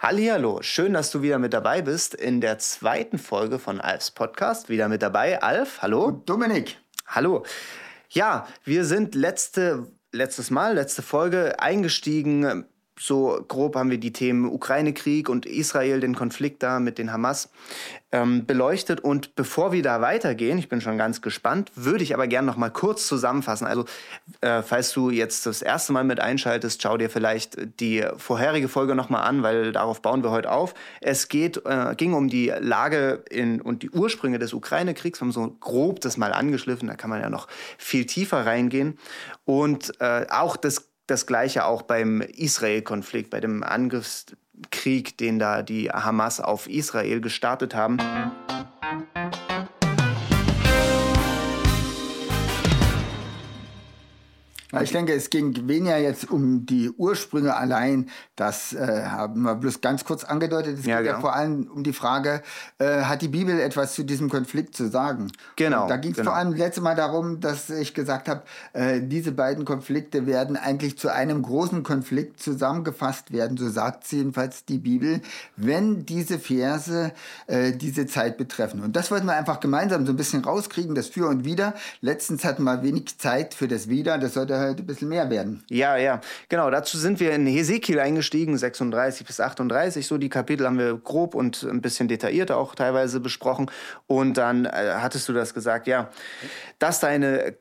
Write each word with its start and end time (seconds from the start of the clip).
Hallihallo, 0.00 0.62
schön, 0.62 0.92
dass 0.92 1.10
du 1.10 1.22
wieder 1.22 1.40
mit 1.40 1.52
dabei 1.52 1.82
bist 1.82 2.14
in 2.14 2.40
der 2.40 2.60
zweiten 2.60 3.18
Folge 3.18 3.58
von 3.58 3.80
Alfs 3.80 4.12
Podcast. 4.12 4.68
Wieder 4.68 4.88
mit 4.88 5.02
dabei, 5.02 5.42
Alf, 5.42 5.82
hallo. 5.82 6.04
Und 6.04 6.28
Dominik. 6.28 6.78
Hallo. 7.08 7.44
Ja, 8.08 8.46
wir 8.62 8.84
sind 8.84 9.16
letzte, 9.16 9.90
letztes 10.12 10.52
Mal, 10.52 10.76
letzte 10.76 11.02
Folge 11.02 11.58
eingestiegen 11.58 12.64
so 12.98 13.44
grob 13.46 13.76
haben 13.76 13.90
wir 13.90 13.98
die 13.98 14.12
Themen 14.12 14.44
Ukraine-Krieg 14.44 15.28
und 15.28 15.46
Israel, 15.46 16.00
den 16.00 16.14
Konflikt 16.14 16.62
da 16.62 16.80
mit 16.80 16.98
den 16.98 17.12
Hamas 17.12 17.48
ähm, 18.10 18.46
beleuchtet. 18.46 19.00
Und 19.00 19.34
bevor 19.34 19.72
wir 19.72 19.82
da 19.82 20.00
weitergehen, 20.00 20.58
ich 20.58 20.68
bin 20.68 20.80
schon 20.80 20.98
ganz 20.98 21.20
gespannt, 21.20 21.70
würde 21.74 22.02
ich 22.02 22.14
aber 22.14 22.26
gerne 22.26 22.46
noch 22.46 22.56
mal 22.56 22.70
kurz 22.70 23.06
zusammenfassen. 23.06 23.66
Also, 23.66 23.84
äh, 24.40 24.62
falls 24.62 24.92
du 24.92 25.10
jetzt 25.10 25.46
das 25.46 25.62
erste 25.62 25.92
Mal 25.92 26.04
mit 26.04 26.20
einschaltest, 26.20 26.82
schau 26.82 26.96
dir 26.96 27.10
vielleicht 27.10 27.80
die 27.80 28.04
vorherige 28.16 28.68
Folge 28.68 28.94
noch 28.94 29.10
mal 29.10 29.22
an, 29.22 29.42
weil 29.42 29.72
darauf 29.72 30.02
bauen 30.02 30.22
wir 30.22 30.30
heute 30.30 30.50
auf. 30.50 30.74
Es 31.00 31.28
geht, 31.28 31.62
äh, 31.66 31.94
ging 31.96 32.14
um 32.14 32.28
die 32.28 32.52
Lage 32.58 33.24
in, 33.30 33.60
und 33.60 33.82
die 33.82 33.90
Ursprünge 33.90 34.38
des 34.38 34.52
Ukraine-Kriegs. 34.54 35.20
Wir 35.20 35.26
haben 35.26 35.32
so 35.32 35.56
grob 35.60 36.00
das 36.00 36.16
mal 36.16 36.32
angeschliffen, 36.32 36.88
da 36.88 36.94
kann 36.94 37.10
man 37.10 37.20
ja 37.20 37.30
noch 37.30 37.46
viel 37.76 38.06
tiefer 38.06 38.46
reingehen. 38.46 38.98
Und 39.44 39.92
äh, 40.00 40.26
auch 40.30 40.56
das 40.56 40.87
das 41.08 41.26
gleiche 41.26 41.64
auch 41.64 41.82
beim 41.82 42.20
Israel-Konflikt, 42.20 43.30
bei 43.30 43.40
dem 43.40 43.64
Angriffskrieg, 43.64 45.18
den 45.18 45.38
da 45.38 45.62
die 45.62 45.90
Hamas 45.90 46.40
auf 46.40 46.68
Israel 46.68 47.20
gestartet 47.20 47.74
haben. 47.74 47.98
Ich 54.82 54.92
denke, 54.92 55.14
es 55.14 55.30
ging 55.30 55.66
weniger 55.66 55.96
jetzt 55.96 56.30
um 56.30 56.66
die 56.66 56.90
Ursprünge 56.90 57.56
allein. 57.56 58.10
Das 58.36 58.74
äh, 58.74 59.04
haben 59.06 59.42
wir 59.42 59.54
bloß 59.54 59.80
ganz 59.80 60.04
kurz 60.04 60.24
angedeutet. 60.24 60.78
Es 60.78 60.84
ja, 60.84 60.98
geht 60.98 61.06
genau. 61.06 61.16
ja 61.16 61.20
vor 61.22 61.34
allem 61.34 61.70
um 61.74 61.82
die 61.84 61.94
Frage, 61.94 62.42
äh, 62.78 63.02
hat 63.02 63.22
die 63.22 63.28
Bibel 63.28 63.58
etwas 63.60 63.94
zu 63.94 64.04
diesem 64.04 64.28
Konflikt 64.28 64.76
zu 64.76 64.88
sagen? 64.88 65.32
Genau. 65.56 65.82
Und 65.82 65.88
da 65.88 65.96
ging 65.96 66.10
es 66.10 66.18
genau. 66.18 66.32
vor 66.32 66.36
allem 66.36 66.52
letztes 66.52 66.82
Mal 66.82 66.94
darum, 66.94 67.40
dass 67.40 67.70
ich 67.70 67.94
gesagt 67.94 68.28
habe, 68.28 68.42
äh, 68.74 69.00
diese 69.00 69.32
beiden 69.32 69.64
Konflikte 69.64 70.26
werden 70.26 70.58
eigentlich 70.58 70.98
zu 70.98 71.10
einem 71.10 71.40
großen 71.40 71.82
Konflikt 71.82 72.38
zusammengefasst 72.42 73.32
werden. 73.32 73.56
So 73.56 73.70
sagt 73.70 74.06
sie 74.06 74.18
jedenfalls 74.18 74.66
die 74.66 74.78
Bibel, 74.78 75.22
wenn 75.56 76.04
diese 76.04 76.38
Verse 76.38 77.12
äh, 77.46 77.72
diese 77.72 78.06
Zeit 78.06 78.36
betreffen. 78.36 78.82
Und 78.82 78.96
das 78.96 79.10
wollten 79.10 79.26
wir 79.26 79.34
einfach 79.34 79.60
gemeinsam 79.60 80.04
so 80.04 80.12
ein 80.12 80.16
bisschen 80.16 80.44
rauskriegen, 80.44 80.94
das 80.94 81.06
Für 81.06 81.28
und 81.28 81.46
Wider. 81.46 81.72
Letztens 82.02 82.44
hatten 82.44 82.64
wir 82.64 82.82
wenig 82.82 83.18
Zeit 83.18 83.54
für 83.54 83.66
das 83.66 83.88
Wider. 83.88 84.18
Das 84.18 84.34
sollte 84.34 84.57
halt 84.58 84.78
ein 84.78 84.86
bisschen 84.86 85.08
mehr 85.08 85.30
werden. 85.30 85.64
Ja, 85.70 85.96
ja, 85.96 86.20
genau. 86.48 86.70
Dazu 86.70 86.98
sind 86.98 87.20
wir 87.20 87.32
in 87.32 87.46
Hesekiel 87.46 88.00
eingestiegen, 88.00 88.56
36 88.56 89.26
bis 89.26 89.40
38. 89.40 90.06
So 90.06 90.18
die 90.18 90.28
Kapitel 90.28 90.66
haben 90.66 90.78
wir 90.78 90.96
grob 90.96 91.34
und 91.34 91.62
ein 91.62 91.80
bisschen 91.80 92.08
detaillierter 92.08 92.56
auch 92.56 92.74
teilweise 92.74 93.20
besprochen. 93.20 93.70
Und 94.06 94.36
dann 94.36 94.64
äh, 94.64 94.94
hattest 94.96 95.28
du 95.28 95.32
das 95.32 95.54
gesagt, 95.54 95.86
ja, 95.86 96.10
dass 96.78 97.00
deine 97.00 97.56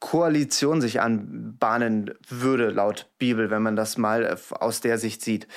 Koalition 0.00 0.80
sich 0.80 1.00
anbahnen 1.00 2.14
würde, 2.28 2.70
laut 2.70 3.10
Bibel, 3.18 3.50
wenn 3.50 3.62
man 3.62 3.76
das 3.76 3.98
mal 3.98 4.24
äh, 4.24 4.36
aus 4.54 4.80
der 4.80 4.98
Sicht 4.98 5.22
sieht. 5.22 5.48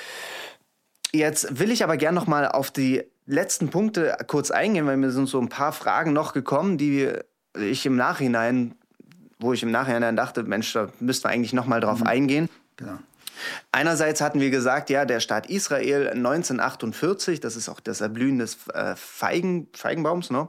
Jetzt 1.13 1.59
will 1.59 1.71
ich 1.71 1.83
aber 1.83 1.97
gern 1.97 2.15
noch 2.15 2.27
mal 2.27 2.47
auf 2.47 2.71
die 2.71 3.03
letzten 3.25 3.69
Punkte 3.69 4.17
kurz 4.27 4.49
eingehen, 4.49 4.87
weil 4.87 4.97
mir 4.97 5.11
sind 5.11 5.27
so 5.27 5.39
ein 5.39 5.49
paar 5.49 5.73
Fragen 5.73 6.13
noch 6.13 6.33
gekommen, 6.33 6.77
die 6.77 7.11
ich 7.55 7.85
im 7.85 7.95
Nachhinein 7.95 8.75
wo 9.41 9.53
ich 9.53 9.63
im 9.63 9.71
Nachhinein 9.71 10.01
dann 10.01 10.15
dachte, 10.15 10.43
Mensch, 10.43 10.71
da 10.73 10.89
müssten 10.99 11.25
wir 11.25 11.29
eigentlich 11.31 11.53
noch 11.53 11.65
mal 11.65 11.81
drauf 11.81 11.99
mhm. 11.99 12.07
eingehen. 12.07 12.49
Genau. 12.77 12.97
Einerseits 13.71 14.21
hatten 14.21 14.39
wir 14.39 14.51
gesagt, 14.51 14.89
ja, 14.89 15.05
der 15.05 15.19
Staat 15.19 15.49
Israel 15.49 16.09
1948, 16.09 17.39
das 17.39 17.55
ist 17.55 17.69
auch 17.69 17.79
das 17.79 18.01
Erblühen 18.01 18.37
des 18.37 18.67
äh, 18.69 18.95
Feigen, 18.95 19.67
Feigenbaums, 19.73 20.29
ne? 20.29 20.47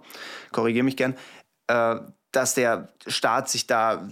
korrigiere 0.51 0.85
mich 0.85 0.97
gern, 0.97 1.15
äh, 1.69 1.97
dass 2.33 2.55
der 2.55 2.89
Staat 3.07 3.49
sich 3.49 3.67
da, 3.67 4.09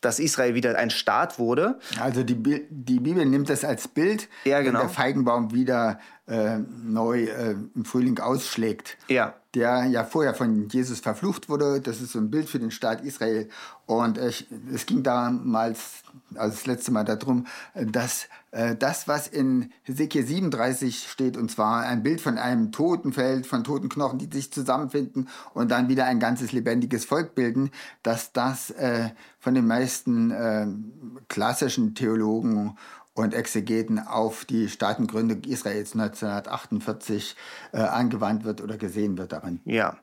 dass 0.00 0.18
Israel 0.18 0.54
wieder 0.54 0.76
ein 0.76 0.90
Staat 0.90 1.38
wurde. 1.38 1.78
Also 2.00 2.22
die, 2.22 2.66
die 2.70 3.00
Bibel 3.00 3.24
nimmt 3.24 3.50
das 3.50 3.64
als 3.64 3.88
Bild, 3.88 4.28
ja, 4.44 4.60
genau. 4.60 4.80
wenn 4.80 4.86
der 4.86 4.94
Feigenbaum 4.94 5.52
wieder 5.52 5.98
äh, 6.26 6.58
neu 6.58 7.24
äh, 7.24 7.56
im 7.74 7.84
Frühling 7.84 8.18
ausschlägt. 8.18 8.96
Ja. 9.08 9.34
Der 9.54 9.84
ja 9.84 10.04
vorher 10.04 10.34
von 10.34 10.68
Jesus 10.68 11.00
verflucht 11.00 11.48
wurde. 11.48 11.80
Das 11.80 12.00
ist 12.00 12.12
so 12.12 12.18
ein 12.18 12.30
Bild 12.30 12.48
für 12.48 12.58
den 12.58 12.70
Staat 12.70 13.04
Israel. 13.04 13.48
Und 13.86 14.18
äh, 14.18 14.32
es 14.72 14.86
ging 14.86 15.02
damals, 15.02 16.02
also 16.34 16.54
das 16.56 16.66
letzte 16.66 16.90
Mal 16.90 17.04
darum, 17.04 17.46
dass 17.74 18.28
äh, 18.50 18.74
das, 18.74 19.06
was 19.06 19.28
in 19.28 19.70
Hesekiel 19.82 20.26
37 20.26 21.08
steht, 21.08 21.36
und 21.36 21.50
zwar 21.50 21.82
ein 21.82 22.02
Bild 22.02 22.20
von 22.20 22.38
einem 22.38 22.72
Totenfeld, 22.72 23.46
von 23.46 23.62
toten 23.62 23.88
Knochen, 23.88 24.18
die 24.18 24.28
sich 24.34 24.52
zusammenfinden 24.52 25.28
und 25.52 25.70
dann 25.70 25.88
wieder 25.88 26.06
ein 26.06 26.20
ganzes 26.20 26.52
lebendiges 26.52 27.04
Volk 27.04 27.34
bilden, 27.34 27.70
dass 28.02 28.32
das 28.32 28.70
äh, 28.70 29.10
von 29.38 29.54
den 29.54 29.66
meisten 29.66 31.24
klassischen 31.28 31.94
Theologen 31.94 32.76
und 33.14 33.32
Exegeten 33.32 33.98
auf 33.98 34.44
die 34.44 34.68
Staatengründung 34.68 35.42
Israels 35.44 35.92
1948 35.92 37.36
äh, 37.72 37.78
angewandt 37.78 38.44
wird 38.44 38.60
oder 38.60 38.76
gesehen 38.76 39.16
wird 39.16 39.32
darin. 39.32 39.60
Ja, 39.64 39.96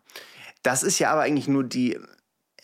das 0.64 0.84
ist 0.84 1.00
ja 1.00 1.12
aber 1.12 1.22
eigentlich 1.22 1.48
nur 1.48 1.64
die 1.64 2.00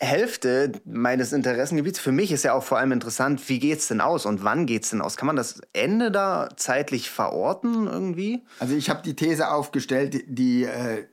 Hälfte 0.00 0.72
meines 0.84 1.32
Interessengebiets. 1.32 1.98
Für 1.98 2.12
mich 2.12 2.30
ist 2.30 2.44
ja 2.44 2.52
auch 2.52 2.62
vor 2.62 2.78
allem 2.78 2.92
interessant, 2.92 3.48
wie 3.48 3.58
geht 3.58 3.80
es 3.80 3.88
denn 3.88 4.00
aus 4.00 4.26
und 4.26 4.44
wann 4.44 4.64
geht 4.64 4.84
es 4.84 4.90
denn 4.90 5.00
aus? 5.00 5.16
Kann 5.16 5.26
man 5.26 5.36
das 5.36 5.60
Ende 5.72 6.12
da 6.12 6.48
zeitlich 6.56 7.10
verorten 7.10 7.86
irgendwie? 7.86 8.44
Also 8.60 8.76
ich 8.76 8.90
habe 8.90 9.02
die 9.02 9.14
These 9.14 9.50
aufgestellt, 9.50 10.22
die 10.28 10.64
äh, 10.64 11.04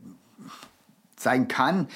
sein 1.18 1.48
kann, 1.48 1.88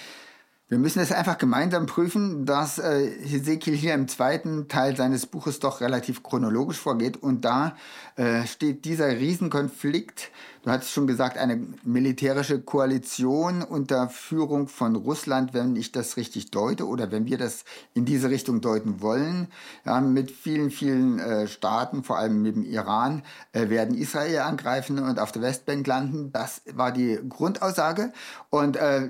wir 0.70 0.78
müssen 0.78 1.00
es 1.00 1.12
einfach 1.12 1.40
gemeinsam 1.40 1.88
prüfen, 1.88 2.46
dass 2.46 2.78
äh, 2.78 3.10
Hesekiel 3.24 3.76
hier 3.76 3.96
im 3.96 4.08
zweiten 4.08 4.68
Teil 4.68 4.96
seines 4.96 5.26
Buches 5.26 5.60
doch 5.60 5.82
relativ 5.82 6.22
chronologisch 6.22 6.78
vorgeht. 6.78 7.18
Und 7.18 7.44
da 7.44 7.76
äh, 8.18 8.46
steht 8.46 8.86
dieser 8.86 9.08
Riesenkonflikt, 9.10 10.30
du 10.62 10.70
hattest 10.70 10.92
schon 10.92 11.08
gesagt, 11.08 11.40
eine 11.40 11.60
militärische 11.84 12.62
Koalition 12.62 13.64
unter 13.64 14.10
Führung 14.10 14.68
von 14.68 14.96
Russland, 14.96 15.56
wenn 15.56 15.76
ich 15.76 15.92
das 15.92 16.18
richtig 16.18 16.52
deute 16.52 16.88
oder 16.88 17.12
wenn 17.12 17.26
wir 17.26 17.40
das 17.40 17.66
in 17.96 18.06
diese 18.06 18.30
Richtung 18.30 18.62
deuten 18.62 19.02
wollen, 19.02 19.48
ja, 19.86 20.00
mit 20.02 20.30
vielen, 20.30 20.70
vielen 20.70 21.18
äh, 21.18 21.48
Staaten, 21.48 22.04
vor 22.04 22.20
allem 22.20 22.44
mit 22.44 22.56
dem 22.56 22.64
Iran, 22.64 23.24
äh, 23.54 23.70
werden 23.70 23.98
Israel 23.98 24.42
angreifen 24.42 25.00
und 25.00 25.18
auf 25.18 25.32
der 25.32 25.42
Westbank 25.42 25.88
landen. 25.88 26.32
Das 26.32 26.62
war 26.72 26.92
die 26.92 27.18
Grundaussage. 27.28 28.14
Und 28.52 28.76
äh, 28.76 29.10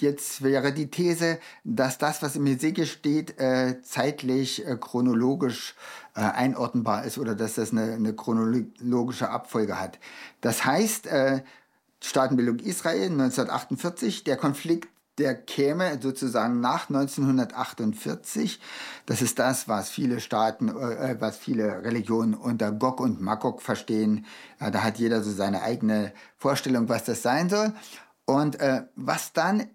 Jetzt 0.00 0.42
wäre 0.42 0.72
die 0.72 0.90
These, 0.90 1.38
dass 1.62 1.98
das, 1.98 2.22
was 2.22 2.36
im 2.36 2.46
Hesekiel 2.46 2.86
steht, 2.86 3.38
äh, 3.38 3.80
zeitlich 3.82 4.66
äh, 4.66 4.76
chronologisch 4.76 5.74
äh, 6.14 6.20
einordnbar 6.20 7.04
ist 7.04 7.18
oder 7.18 7.34
dass 7.34 7.54
das 7.54 7.72
eine, 7.72 7.94
eine 7.94 8.14
chronologische 8.14 9.30
Abfolge 9.30 9.80
hat. 9.80 9.98
Das 10.40 10.64
heißt, 10.64 11.06
äh, 11.06 11.42
Staatenbildung 12.02 12.58
Israel 12.58 13.10
1948, 13.10 14.24
der 14.24 14.36
Konflikt 14.36 14.88
der 15.18 15.34
käme 15.34 15.98
sozusagen 16.02 16.60
nach 16.60 16.88
1948. 16.88 18.60
Das 19.06 19.22
ist 19.22 19.38
das, 19.38 19.68
was 19.68 19.88
viele 19.88 20.20
Staaten, 20.20 20.68
äh, 20.68 21.16
was 21.20 21.38
viele 21.38 21.84
Religionen 21.84 22.34
unter 22.34 22.72
Gog 22.72 23.00
und 23.00 23.20
Magog 23.20 23.62
verstehen. 23.62 24.26
Ja, 24.60 24.70
da 24.70 24.82
hat 24.82 24.98
jeder 24.98 25.22
so 25.22 25.30
seine 25.30 25.62
eigene 25.62 26.12
Vorstellung, 26.36 26.88
was 26.88 27.04
das 27.04 27.22
sein 27.22 27.48
soll. 27.48 27.72
Und 28.26 28.60
äh, 28.60 28.84
was 28.96 29.32
dann 29.32 29.66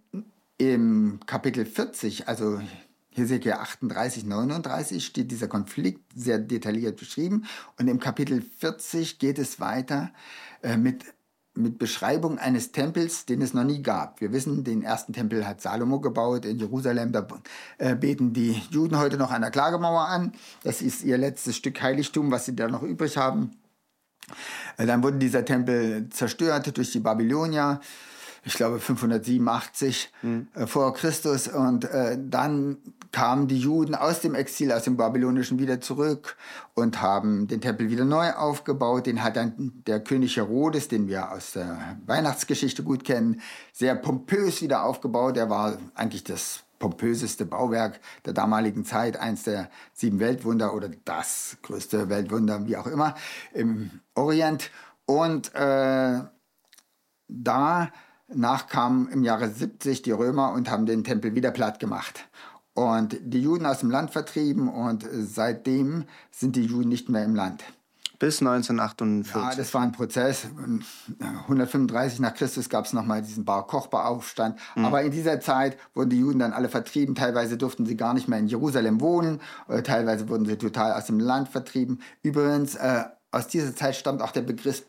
im 0.58 1.20
Kapitel 1.26 1.66
40, 1.66 2.28
also 2.28 2.60
Hesekiel 3.12 3.54
38, 3.54 4.26
39, 4.26 5.06
steht 5.06 5.32
dieser 5.32 5.48
Konflikt 5.48 6.02
sehr 6.16 6.40
detailliert 6.40 6.98
beschrieben. 6.98 7.46
Und 7.78 7.88
im 7.88 8.00
Kapitel 8.00 8.42
40 8.42 9.20
geht 9.20 9.40
es 9.40 9.60
weiter 9.60 10.12
äh, 10.64 10.78
mit, 10.78 11.06
mit 11.54 11.78
Beschreibung 11.78 12.40
eines 12.40 12.72
Tempels, 12.72 13.26
den 13.26 13.42
es 13.42 13.54
noch 13.54 13.64
nie 13.64 13.82
gab. 13.82 14.22
Wir 14.22 14.32
wissen, 14.32 14.64
den 14.64 14.82
ersten 14.82 15.14
Tempel 15.14 15.48
hat 15.48 15.62
Salomo 15.62 16.00
gebaut 16.00 16.46
in 16.46 16.60
Jerusalem. 16.60 17.12
Da 17.12 17.28
äh, 17.78 17.96
beten 17.96 18.34
die 18.34 18.62
Juden 18.70 18.98
heute 18.98 19.18
noch 19.18 19.32
an 19.32 19.42
der 19.42 19.52
Klagemauer 19.52 20.08
an. 20.08 20.34
Das 20.64 20.82
ist 20.82 21.04
ihr 21.04 21.18
letztes 21.18 21.56
Stück 21.56 21.82
Heiligtum, 21.82 22.32
was 22.32 22.46
sie 22.46 22.56
da 22.56 22.68
noch 22.68 22.84
übrig 22.84 23.18
haben. 23.18 23.52
Äh, 24.78 24.86
dann 24.86 25.04
wurde 25.04 25.18
dieser 25.18 25.46
Tempel 25.46 26.10
zerstört 26.10 26.76
durch 26.78 26.92
die 26.92 27.00
Babylonier 27.00 27.82
ich 28.44 28.54
glaube 28.54 28.80
587 28.80 30.12
mhm. 30.22 30.48
äh, 30.54 30.68
vor 30.68 30.94
Christus. 30.94 31.48
Und 31.48 31.86
äh, 31.86 32.18
dann 32.20 32.78
kamen 33.12 33.48
die 33.48 33.60
Juden 33.60 33.96
aus 33.96 34.22
dem 34.22 34.36
Exil, 34.36 34.72
aus 34.72 34.84
dem 34.84 34.98
Babylonischen 34.98 35.60
wieder 35.60 35.82
zurück 35.82 36.36
und 36.76 37.02
haben 37.02 37.48
den 37.48 37.62
Tempel 37.62 37.90
wieder 37.90 38.06
neu 38.06 38.32
aufgebaut. 38.32 39.06
Den 39.06 39.24
hat 39.24 39.36
dann 39.36 39.84
der 39.88 40.00
König 40.00 40.38
Herodes, 40.38 40.88
den 40.88 41.08
wir 41.08 41.32
aus 41.32 41.54
der 41.54 41.98
Weihnachtsgeschichte 42.06 42.84
gut 42.84 43.04
kennen, 43.04 43.42
sehr 43.74 43.96
pompös 43.96 44.62
wieder 44.62 44.84
aufgebaut. 44.84 45.38
Er 45.38 45.50
war 45.50 45.78
eigentlich 45.96 46.24
das 46.24 46.64
pompöseste 46.78 47.46
Bauwerk 47.46 48.00
der 48.26 48.34
damaligen 48.34 48.86
Zeit, 48.86 49.18
eins 49.18 49.44
der 49.44 49.70
sieben 49.94 50.20
Weltwunder 50.20 50.74
oder 50.74 50.90
das 51.06 51.58
größte 51.62 52.10
Weltwunder, 52.10 52.66
wie 52.68 52.78
auch 52.78 52.88
immer, 52.88 53.16
im 53.54 53.92
Orient. 54.16 54.72
Und 55.06 55.54
äh, 55.56 56.22
danach 57.28 57.90
kamen 58.68 59.10
im 59.10 59.24
Jahre 59.24 59.50
70 59.50 60.02
die 60.02 60.12
Römer 60.12 60.54
und 60.54 60.70
haben 60.70 60.86
den 60.86 61.04
Tempel 61.04 61.36
wieder 61.36 61.52
platt 61.52 61.80
gemacht. 61.80 62.26
Und 62.74 63.18
die 63.22 63.42
Juden 63.42 63.66
aus 63.66 63.80
dem 63.80 63.90
Land 63.90 64.12
vertrieben 64.12 64.70
und 64.70 65.06
seitdem 65.12 66.06
sind 66.32 66.56
die 66.56 66.64
Juden 66.64 66.90
nicht 66.90 67.10
mehr 67.10 67.26
im 67.26 67.36
Land. 67.36 67.64
Bis 68.20 68.42
1948. 68.42 69.34
Ja, 69.34 69.56
das 69.56 69.74
war 69.74 69.82
ein 69.82 69.94
Prozess. 69.94 70.48
135 71.44 72.20
nach 72.20 72.34
Christus 72.34 72.68
gab 72.68 72.84
es 72.86 72.92
nochmal 72.92 73.22
diesen 73.22 73.46
Bar 73.46 73.66
Kochba-Aufstand. 73.66 74.60
Mhm. 74.76 74.86
Aber 74.86 75.02
in 75.04 75.12
dieser 75.12 75.40
Zeit 75.40 75.78
wurden 75.94 76.10
die 76.10 76.20
Juden 76.20 76.40
dann 76.40 76.52
alle 76.52 76.68
vertrieben. 76.68 77.16
Teilweise 77.16 77.58
durften 77.58 77.86
sie 77.86 77.96
gar 77.96 78.14
nicht 78.14 78.28
mehr 78.28 78.40
in 78.40 78.48
Jerusalem 78.48 79.00
wohnen. 79.00 79.40
Oder 79.70 79.84
teilweise 79.84 80.28
wurden 80.28 80.46
sie 80.46 80.58
total 80.58 80.92
aus 80.94 81.06
dem 81.06 81.20
Land 81.20 81.48
vertrieben. 81.48 82.02
Übrigens, 82.22 82.76
äh, 82.76 83.06
aus 83.32 83.48
dieser 83.48 83.74
Zeit 83.74 83.96
stammt 83.96 84.22
auch 84.22 84.32
der 84.32 84.42
Begriff, 84.42 84.84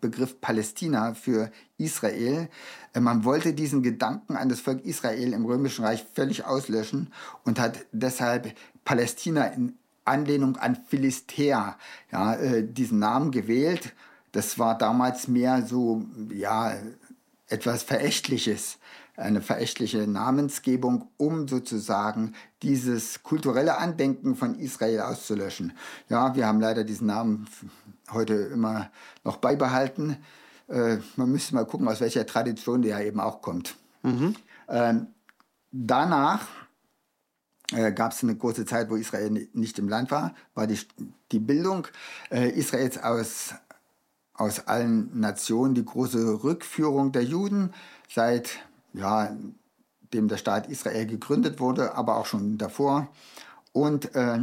Begriff 0.00 0.40
Palästina 0.40 1.14
für 1.14 1.50
Israel. 1.78 2.48
Äh, 2.92 3.00
man 3.00 3.24
wollte 3.24 3.54
diesen 3.54 3.82
Gedanken 3.82 4.36
an 4.36 4.48
das 4.48 4.60
Volk 4.60 4.84
Israel 4.84 5.32
im 5.32 5.44
Römischen 5.44 5.84
Reich 5.84 6.04
völlig 6.14 6.44
auslöschen 6.44 7.12
und 7.44 7.58
hat 7.58 7.86
deshalb 7.92 8.54
Palästina 8.84 9.46
in 9.46 9.76
Anlehnung 10.04 10.56
an 10.56 10.76
Philistea 10.76 11.78
ja, 12.12 12.34
äh, 12.34 12.62
diesen 12.66 12.98
Namen 12.98 13.30
gewählt. 13.30 13.94
Das 14.32 14.58
war 14.58 14.76
damals 14.76 15.28
mehr 15.28 15.64
so, 15.66 16.04
ja, 16.32 16.74
etwas 17.48 17.82
Verächtliches, 17.82 18.78
eine 19.16 19.40
verächtliche 19.40 20.08
Namensgebung, 20.08 21.08
um 21.16 21.46
sozusagen 21.46 22.34
dieses 22.62 23.22
kulturelle 23.22 23.78
Andenken 23.78 24.34
von 24.34 24.58
Israel 24.58 25.02
auszulöschen. 25.02 25.72
Ja, 26.08 26.34
wir 26.34 26.46
haben 26.46 26.60
leider 26.60 26.84
diesen 26.84 27.06
Namen 27.06 27.46
heute 28.10 28.34
immer 28.34 28.90
noch 29.24 29.36
beibehalten. 29.38 30.16
Äh, 30.68 30.98
man 31.16 31.30
müsste 31.30 31.54
mal 31.54 31.66
gucken, 31.66 31.88
aus 31.88 32.00
welcher 32.00 32.26
Tradition 32.26 32.82
der 32.82 33.04
eben 33.06 33.20
auch 33.20 33.42
kommt. 33.42 33.76
Mhm. 34.02 34.34
Ähm, 34.68 35.06
danach 35.70 36.46
äh, 37.72 37.92
gab 37.92 38.12
es 38.12 38.22
eine 38.22 38.36
große 38.36 38.66
Zeit, 38.66 38.90
wo 38.90 38.96
Israel 38.96 39.48
nicht 39.52 39.78
im 39.78 39.88
Land 39.88 40.10
war, 40.10 40.34
war 40.54 40.66
die, 40.66 40.78
die 41.32 41.38
Bildung 41.38 41.86
äh, 42.30 42.50
Israels 42.50 43.02
aus, 43.02 43.54
aus 44.34 44.66
allen 44.66 45.18
Nationen, 45.18 45.74
die 45.74 45.84
große 45.84 46.44
Rückführung 46.44 47.12
der 47.12 47.24
Juden 47.24 47.72
seit 48.08 48.60
ja, 48.92 49.36
dem 50.12 50.28
der 50.28 50.36
Staat 50.36 50.68
Israel 50.68 51.06
gegründet 51.06 51.60
wurde, 51.60 51.94
aber 51.96 52.16
auch 52.16 52.26
schon 52.26 52.58
davor. 52.58 53.08
Und 53.72 54.14
äh, 54.14 54.38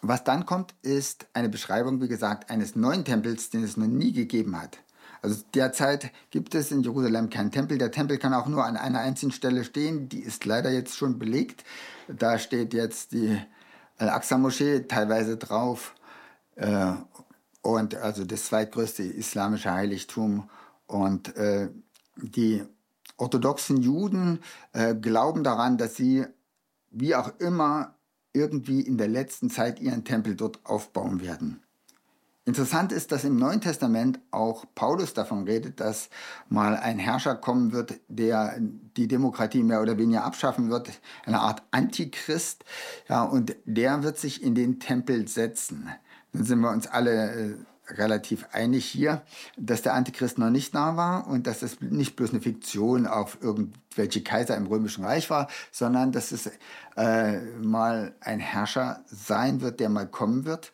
was 0.00 0.24
dann 0.24 0.46
kommt, 0.46 0.74
ist 0.82 1.26
eine 1.32 1.48
Beschreibung, 1.48 2.00
wie 2.00 2.08
gesagt, 2.08 2.50
eines 2.50 2.76
neuen 2.76 3.04
Tempels, 3.04 3.50
den 3.50 3.64
es 3.64 3.76
noch 3.76 3.86
nie 3.86 4.12
gegeben 4.12 4.60
hat. 4.60 4.78
Also 5.22 5.42
derzeit 5.54 6.12
gibt 6.30 6.54
es 6.54 6.70
in 6.70 6.82
Jerusalem 6.82 7.30
keinen 7.30 7.50
Tempel. 7.50 7.78
Der 7.78 7.90
Tempel 7.90 8.18
kann 8.18 8.34
auch 8.34 8.46
nur 8.46 8.64
an 8.64 8.76
einer 8.76 9.00
einzigen 9.00 9.32
Stelle 9.32 9.64
stehen. 9.64 10.08
Die 10.08 10.20
ist 10.20 10.44
leider 10.44 10.70
jetzt 10.70 10.96
schon 10.96 11.18
belegt. 11.18 11.64
Da 12.06 12.38
steht 12.38 12.72
jetzt 12.72 13.12
die 13.12 13.40
Al-Aqsa-Moschee 13.96 14.86
teilweise 14.86 15.36
drauf. 15.36 15.94
Äh, 16.54 16.92
und 17.62 17.96
also 17.96 18.24
das 18.24 18.46
zweitgrößte 18.46 19.02
islamische 19.02 19.72
Heiligtum. 19.72 20.48
Und 20.86 21.36
äh, 21.36 21.68
die 22.16 22.62
orthodoxen 23.16 23.78
Juden 23.78 24.40
äh, 24.72 24.94
glauben 24.94 25.42
daran, 25.42 25.78
dass 25.78 25.96
sie, 25.96 26.24
wie 26.90 27.16
auch 27.16 27.38
immer, 27.40 27.97
irgendwie 28.38 28.80
in 28.80 28.96
der 28.96 29.08
letzten 29.08 29.50
Zeit 29.50 29.80
ihren 29.80 30.04
Tempel 30.04 30.36
dort 30.36 30.60
aufbauen 30.64 31.20
werden. 31.20 31.60
Interessant 32.44 32.92
ist, 32.92 33.12
dass 33.12 33.24
im 33.24 33.36
Neuen 33.36 33.60
Testament 33.60 34.20
auch 34.30 34.64
Paulus 34.74 35.12
davon 35.12 35.44
redet, 35.44 35.80
dass 35.80 36.08
mal 36.48 36.76
ein 36.76 36.98
Herrscher 36.98 37.34
kommen 37.34 37.72
wird, 37.72 38.00
der 38.08 38.56
die 38.96 39.06
Demokratie 39.06 39.62
mehr 39.62 39.82
oder 39.82 39.98
weniger 39.98 40.24
abschaffen 40.24 40.70
wird, 40.70 40.98
eine 41.26 41.40
Art 41.40 41.62
Antichrist, 41.72 42.64
ja, 43.06 43.22
und 43.22 43.54
der 43.66 44.02
wird 44.02 44.16
sich 44.16 44.42
in 44.42 44.54
den 44.54 44.80
Tempel 44.80 45.28
setzen. 45.28 45.90
Dann 46.32 46.44
sind 46.44 46.60
wir 46.60 46.70
uns 46.70 46.86
alle 46.86 47.32
äh, 47.32 47.54
relativ 47.90 48.46
einig 48.52 48.84
hier, 48.84 49.22
dass 49.56 49.82
der 49.82 49.94
Antichrist 49.94 50.38
noch 50.38 50.50
nicht 50.50 50.74
nah 50.74 50.96
war 50.96 51.26
und 51.26 51.46
dass 51.46 51.62
es 51.62 51.80
nicht 51.80 52.16
bloß 52.16 52.30
eine 52.30 52.40
Fiktion 52.40 53.06
auf 53.06 53.38
irgendwelche 53.40 54.22
Kaiser 54.22 54.56
im 54.56 54.66
Römischen 54.66 55.04
Reich 55.04 55.30
war, 55.30 55.48
sondern 55.72 56.12
dass 56.12 56.32
es 56.32 56.50
äh, 56.96 57.38
mal 57.60 58.14
ein 58.20 58.40
Herrscher 58.40 59.04
sein 59.06 59.60
wird, 59.60 59.80
der 59.80 59.88
mal 59.88 60.06
kommen 60.06 60.44
wird 60.44 60.72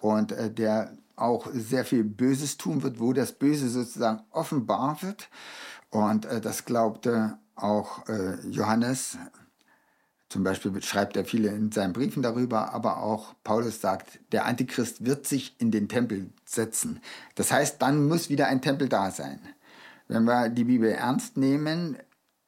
und 0.00 0.32
äh, 0.32 0.50
der 0.50 0.92
auch 1.16 1.48
sehr 1.52 1.84
viel 1.84 2.04
Böses 2.04 2.56
tun 2.56 2.82
wird, 2.82 2.98
wo 2.98 3.12
das 3.12 3.32
Böse 3.32 3.68
sozusagen 3.68 4.22
offenbar 4.30 5.02
wird. 5.02 5.28
Und 5.90 6.26
äh, 6.26 6.40
das 6.40 6.64
glaubte 6.64 7.38
auch 7.54 8.08
äh, 8.08 8.34
Johannes. 8.48 9.18
Zum 10.34 10.42
Beispiel 10.42 10.82
schreibt 10.82 11.16
er 11.16 11.24
viele 11.24 11.50
in 11.50 11.70
seinen 11.70 11.92
Briefen 11.92 12.20
darüber, 12.20 12.74
aber 12.74 12.96
auch 13.04 13.36
Paulus 13.44 13.80
sagt, 13.80 14.18
der 14.32 14.46
Antichrist 14.46 15.04
wird 15.04 15.28
sich 15.28 15.54
in 15.58 15.70
den 15.70 15.88
Tempel 15.88 16.28
setzen. 16.44 16.98
Das 17.36 17.52
heißt, 17.52 17.80
dann 17.80 18.08
muss 18.08 18.30
wieder 18.30 18.48
ein 18.48 18.60
Tempel 18.60 18.88
da 18.88 19.12
sein. 19.12 19.38
Wenn 20.08 20.24
wir 20.24 20.48
die 20.48 20.64
Bibel 20.64 20.90
ernst 20.90 21.36
nehmen, 21.36 21.98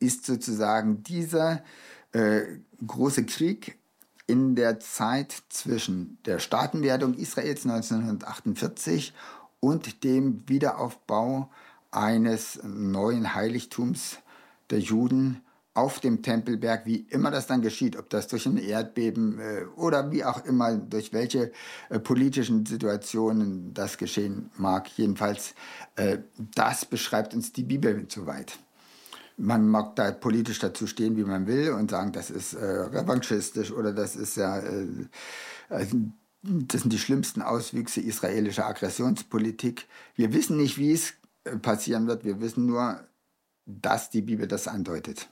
ist 0.00 0.26
sozusagen 0.26 1.04
dieser 1.04 1.62
äh, 2.10 2.58
große 2.84 3.24
Krieg 3.24 3.78
in 4.26 4.56
der 4.56 4.80
Zeit 4.80 5.44
zwischen 5.48 6.18
der 6.24 6.40
Staatenwerdung 6.40 7.14
Israels 7.14 7.66
1948 7.66 9.14
und 9.60 10.02
dem 10.02 10.42
Wiederaufbau 10.48 11.52
eines 11.92 12.58
neuen 12.64 13.36
Heiligtums 13.36 14.18
der 14.70 14.80
Juden 14.80 15.40
auf 15.76 16.00
dem 16.00 16.22
Tempelberg, 16.22 16.86
wie 16.86 17.06
immer 17.10 17.30
das 17.30 17.46
dann 17.46 17.60
geschieht, 17.60 17.96
ob 17.96 18.10
das 18.10 18.28
durch 18.28 18.46
ein 18.46 18.56
Erdbeben 18.56 19.38
äh, 19.38 19.64
oder 19.76 20.10
wie 20.10 20.24
auch 20.24 20.44
immer, 20.44 20.76
durch 20.76 21.12
welche 21.12 21.52
äh, 21.90 21.98
politischen 21.98 22.64
Situationen 22.66 23.74
das 23.74 23.98
geschehen 23.98 24.50
mag. 24.56 24.88
Jedenfalls, 24.96 25.54
äh, 25.96 26.18
das 26.54 26.84
beschreibt 26.84 27.34
uns 27.34 27.52
die 27.52 27.64
Bibel 27.64 28.06
soweit 28.08 28.58
man 29.36 29.68
mag 29.68 29.96
da 29.96 30.12
politisch 30.12 30.58
dazu 30.60 30.86
stehen, 30.86 31.16
wie 31.16 31.24
man 31.24 31.46
will 31.46 31.72
und 31.72 31.90
sagen, 31.90 32.12
das 32.12 32.30
ist 32.30 32.54
äh, 32.54 32.64
revanchistisch 32.64 33.70
oder 33.70 33.92
das 33.92 34.16
ist 34.16 34.36
ja, 34.36 34.58
äh, 34.60 34.86
also, 35.68 35.98
das 36.42 36.82
sind 36.82 36.92
die 36.92 36.98
schlimmsten 36.98 37.42
Auswüchse 37.42 38.00
israelischer 38.00 38.66
Aggressionspolitik. 38.66 39.86
Wir 40.14 40.32
wissen 40.32 40.56
nicht, 40.56 40.78
wie 40.78 40.92
es 40.92 41.14
äh, 41.44 41.56
passieren 41.56 42.06
wird. 42.06 42.24
Wir 42.24 42.40
wissen 42.40 42.66
nur, 42.66 43.00
dass 43.66 44.10
die 44.10 44.22
Bibel 44.22 44.46
das 44.46 44.68
andeutet. 44.68 45.28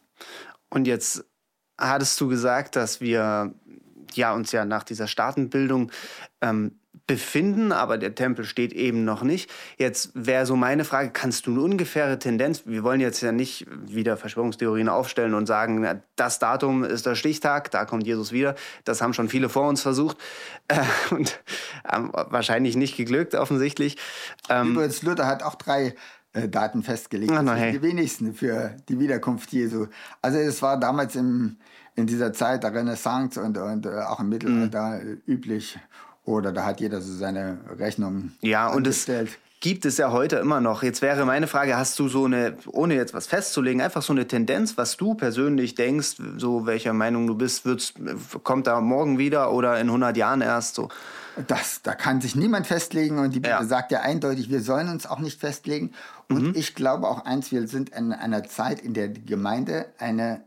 Und 0.71 0.87
jetzt 0.87 1.25
hattest 1.79 2.21
du 2.21 2.29
gesagt, 2.29 2.77
dass 2.77 3.01
wir 3.01 3.55
ja, 4.15 4.35
uns 4.35 4.53
ja 4.53 4.65
nach 4.65 4.85
dieser 4.85 5.07
Staatenbildung 5.09 5.91
ähm, 6.41 6.79
befinden, 7.07 7.73
aber 7.73 7.99
der 7.99 8.15
Tempel 8.15 8.45
steht 8.45 8.73
eben 8.73 9.05
noch 9.05 9.23
nicht. 9.23 9.51
Jetzt 9.77 10.11
wäre 10.15 10.47
so 10.47 10.57
meine 10.57 10.85
Frage, 10.85 11.11
kannst 11.11 11.47
du 11.47 11.51
eine 11.51 11.61
ungefähre 11.61 12.19
Tendenz, 12.19 12.63
wir 12.65 12.83
wollen 12.83 13.01
jetzt 13.01 13.21
ja 13.21 13.31
nicht 13.31 13.67
wieder 13.69 14.17
Verschwörungstheorien 14.17 14.89
aufstellen 14.89 15.35
und 15.35 15.47
sagen, 15.47 16.03
das 16.17 16.39
Datum 16.39 16.83
ist 16.83 17.05
der 17.05 17.15
Stichtag, 17.15 17.71
da 17.71 17.85
kommt 17.85 18.07
Jesus 18.07 18.33
wieder. 18.33 18.55
Das 18.85 19.03
haben 19.03 19.13
schon 19.13 19.29
viele 19.29 19.49
vor 19.49 19.69
uns 19.69 19.83
versucht 19.83 20.17
äh, 20.69 20.81
und 21.11 21.41
ähm, 21.93 22.11
wahrscheinlich 22.13 22.77
nicht 22.77 22.97
geglückt, 22.97 23.35
offensichtlich. 23.35 23.99
Ähm, 24.49 24.73
Übrigens, 24.73 25.03
Luther 25.03 25.27
hat 25.27 25.43
auch 25.43 25.57
drei 25.57 25.95
äh, 26.35 26.49
Daten 26.49 26.83
festgelegt. 26.83 27.33
No, 27.33 27.53
hey. 27.53 27.73
Die 27.73 27.83
wenigsten 27.83 28.35
für 28.35 28.77
die 28.89 28.99
Wiederkunft 28.99 29.53
Jesu. 29.53 29.87
Also 30.21 30.39
es 30.39 30.61
war 30.63 30.79
damals 30.79 31.17
im, 31.17 31.57
in 31.95 32.07
dieser 32.07 32.33
Zeit 32.33 32.65
der 32.65 32.75
Renaissance 32.75 33.41
und, 33.41 33.57
und 33.57 33.87
äh, 33.87 34.01
auch 34.01 34.21
im 34.21 34.29
Mittelalter 34.29 35.01
mhm. 35.03 35.23
üblich. 35.27 35.79
Oder 36.25 36.53
da 36.53 36.65
hat 36.65 36.81
jeder 36.81 37.01
so 37.01 37.13
seine 37.13 37.59
Rechnung 37.79 38.33
Ja, 38.41 38.69
und 38.69 38.87
es 38.87 39.07
gibt 39.61 39.85
es 39.85 39.97
ja 39.97 40.11
heute 40.11 40.37
immer 40.37 40.61
noch. 40.61 40.83
Jetzt 40.83 41.03
wäre 41.03 41.25
meine 41.25 41.47
Frage, 41.47 41.77
hast 41.77 41.99
du 41.99 42.09
so 42.09 42.25
eine, 42.25 42.57
ohne 42.67 42.95
jetzt 42.95 43.15
was 43.15 43.27
festzulegen, 43.27 43.81
einfach 43.81 44.03
so 44.03 44.13
eine 44.13 44.27
Tendenz, 44.27 44.77
was 44.77 44.97
du 44.97 45.15
persönlich 45.15 45.75
denkst, 45.75 46.17
so 46.37 46.67
welcher 46.67 46.93
Meinung 46.93 47.27
du 47.27 47.35
bist, 47.35 47.65
wird's, 47.65 47.95
kommt 48.43 48.67
da 48.67 48.81
morgen 48.81 49.19
wieder 49.19 49.53
oder 49.53 49.81
in 49.81 49.87
100 49.87 50.17
Jahren 50.17 50.41
erst 50.41 50.75
so? 50.75 50.89
Das, 51.47 51.83
da 51.83 51.95
kann 51.95 52.21
sich 52.21 52.35
niemand 52.35 52.67
festlegen 52.67 53.19
und 53.19 53.31
die 53.35 53.41
Bibel 53.41 53.51
ja. 53.51 53.65
sagt 53.65 53.93
ja 53.93 54.01
eindeutig, 54.01 54.51
wir 54.51 54.61
sollen 54.61 54.89
uns 54.89 55.07
auch 55.07 55.19
nicht 55.19 55.41
festlegen. 55.41 55.93
Und 56.29 56.49
mhm. 56.49 56.53
ich 56.55 56.75
glaube 56.75 57.09
auch 57.09 57.25
eins, 57.25 57.51
wir 57.51 57.67
sind 57.69 57.91
in 57.91 58.13
einer 58.13 58.45
Zeit, 58.45 58.81
in 58.81 58.95
der 58.95 59.09
die 59.09 59.25
Gemeinde 59.25 59.87
eine 59.99 60.45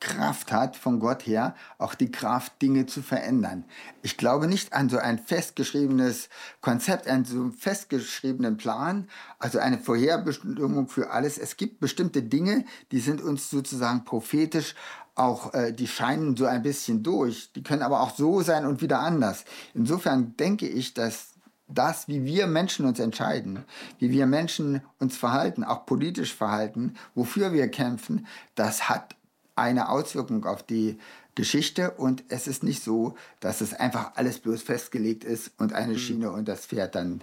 Kraft 0.00 0.50
hat 0.50 0.76
von 0.76 0.98
Gott 0.98 1.26
her, 1.26 1.54
auch 1.76 1.94
die 1.94 2.10
Kraft, 2.10 2.62
Dinge 2.62 2.86
zu 2.86 3.02
verändern. 3.02 3.64
Ich 4.00 4.16
glaube 4.16 4.46
nicht 4.46 4.72
an 4.72 4.88
so 4.88 4.96
ein 4.96 5.18
festgeschriebenes 5.18 6.30
Konzept, 6.62 7.06
einen 7.06 7.26
so 7.26 7.50
festgeschriebenen 7.50 8.56
Plan, 8.56 9.08
also 9.38 9.58
eine 9.58 9.78
Vorherbestimmung 9.78 10.88
für 10.88 11.10
alles. 11.10 11.36
Es 11.36 11.58
gibt 11.58 11.80
bestimmte 11.80 12.22
Dinge, 12.22 12.64
die 12.92 13.00
sind 13.00 13.20
uns 13.20 13.50
sozusagen 13.50 14.04
prophetisch 14.04 14.74
auch, 15.14 15.54
äh, 15.54 15.72
die 15.72 15.86
scheinen 15.86 16.36
so 16.36 16.46
ein 16.46 16.62
bisschen 16.62 17.02
durch. 17.02 17.52
Die 17.52 17.62
können 17.62 17.82
aber 17.82 18.00
auch 18.00 18.14
so 18.14 18.42
sein 18.42 18.66
und 18.66 18.82
wieder 18.82 19.00
anders. 19.00 19.44
Insofern 19.74 20.36
denke 20.36 20.68
ich, 20.68 20.94
dass 20.94 21.34
das, 21.68 22.08
wie 22.08 22.24
wir 22.24 22.46
Menschen 22.46 22.84
uns 22.84 22.98
entscheiden, 22.98 23.64
wie 23.98 24.10
wir 24.10 24.26
Menschen 24.26 24.82
uns 24.98 25.16
verhalten, 25.16 25.64
auch 25.64 25.86
politisch 25.86 26.34
verhalten, 26.34 26.94
wofür 27.14 27.52
wir 27.52 27.68
kämpfen, 27.68 28.26
das 28.54 28.88
hat 28.88 29.14
eine 29.54 29.88
Auswirkung 29.88 30.44
auf 30.46 30.62
die 30.62 30.98
Geschichte 31.34 31.92
und 31.92 32.24
es 32.28 32.46
ist 32.46 32.64
nicht 32.64 32.82
so, 32.82 33.14
dass 33.40 33.60
es 33.60 33.72
einfach 33.74 34.12
alles 34.16 34.40
bloß 34.40 34.62
festgelegt 34.62 35.24
ist 35.24 35.52
und 35.58 35.72
eine 35.72 35.92
mhm. 35.92 35.98
Schiene 35.98 36.30
und 36.32 36.48
das 36.48 36.66
fährt 36.66 36.94
dann 36.94 37.22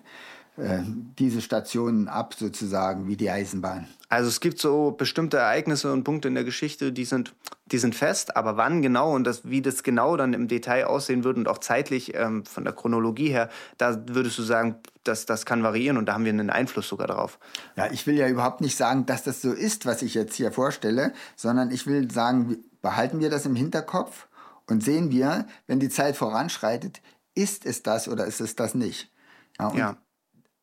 äh, 0.57 0.79
diese 1.19 1.41
Stationen 1.41 2.07
ab, 2.07 2.33
sozusagen, 2.33 3.07
wie 3.07 3.15
die 3.15 3.29
Eisenbahn. 3.29 3.87
Also 4.09 4.27
es 4.27 4.39
gibt 4.39 4.59
so 4.59 4.89
bestimmte 4.89 5.37
Ereignisse 5.37 5.93
und 5.93 6.03
Punkte 6.03 6.29
in 6.29 6.33
der 6.33 6.45
Geschichte, 6.45 6.91
die 6.91 7.05
sind, 7.05 7.35
die 7.67 7.77
sind 7.77 7.93
fest, 7.93 8.35
aber 8.35 8.57
wann 8.57 8.81
genau 8.81 9.13
und 9.13 9.23
das, 9.25 9.47
wie 9.47 9.61
das 9.61 9.83
genau 9.83 10.17
dann 10.17 10.33
im 10.33 10.47
Detail 10.47 10.85
aussehen 10.85 11.23
wird 11.23 11.37
und 11.37 11.47
auch 11.47 11.59
zeitlich 11.59 12.15
ähm, 12.15 12.43
von 12.43 12.63
der 12.63 12.73
Chronologie 12.73 13.29
her, 13.29 13.49
da 13.77 14.01
würdest 14.07 14.39
du 14.39 14.41
sagen, 14.41 14.77
dass 15.03 15.27
das 15.27 15.45
kann 15.45 15.61
variieren 15.61 15.95
und 15.97 16.07
da 16.07 16.13
haben 16.13 16.25
wir 16.25 16.31
einen 16.31 16.49
Einfluss 16.49 16.87
sogar 16.87 17.05
drauf. 17.05 17.37
Ja, 17.75 17.91
ich 17.91 18.07
will 18.07 18.15
ja 18.15 18.27
überhaupt 18.27 18.61
nicht 18.61 18.77
sagen, 18.77 19.05
dass 19.05 19.23
das 19.23 19.43
so 19.43 19.51
ist, 19.51 19.85
was 19.85 20.01
ich 20.01 20.15
jetzt 20.15 20.35
hier 20.35 20.51
vorstelle, 20.51 21.13
sondern 21.35 21.69
ich 21.69 21.85
will 21.85 22.09
sagen, 22.09 22.57
behalten 22.81 23.19
wir 23.19 23.29
das 23.29 23.45
im 23.45 23.55
Hinterkopf 23.55 24.27
und 24.65 24.83
sehen 24.83 25.11
wir, 25.11 25.45
wenn 25.67 25.79
die 25.79 25.89
Zeit 25.89 26.17
voranschreitet, 26.17 27.01
ist 27.35 27.63
es 27.65 27.83
das 27.83 28.07
oder 28.07 28.25
ist 28.25 28.41
es 28.41 28.55
das 28.55 28.73
nicht? 28.73 29.11
Ja, 29.59 29.73
ja 29.75 29.97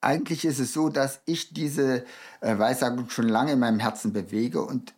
eigentlich 0.05 0.45
ist 0.45 0.61
es 0.61 0.73
so, 0.73 0.89
dass 0.89 1.21
ich 1.27 1.55
diese 1.55 2.05
äh, 2.41 2.59
Weissagung 2.59 3.11
schon 3.11 3.29
lange 3.29 3.53
in 3.53 3.59
meinem 3.59 3.81
Herzen 3.81 4.13
bewege 4.13 4.63
und 4.63 4.95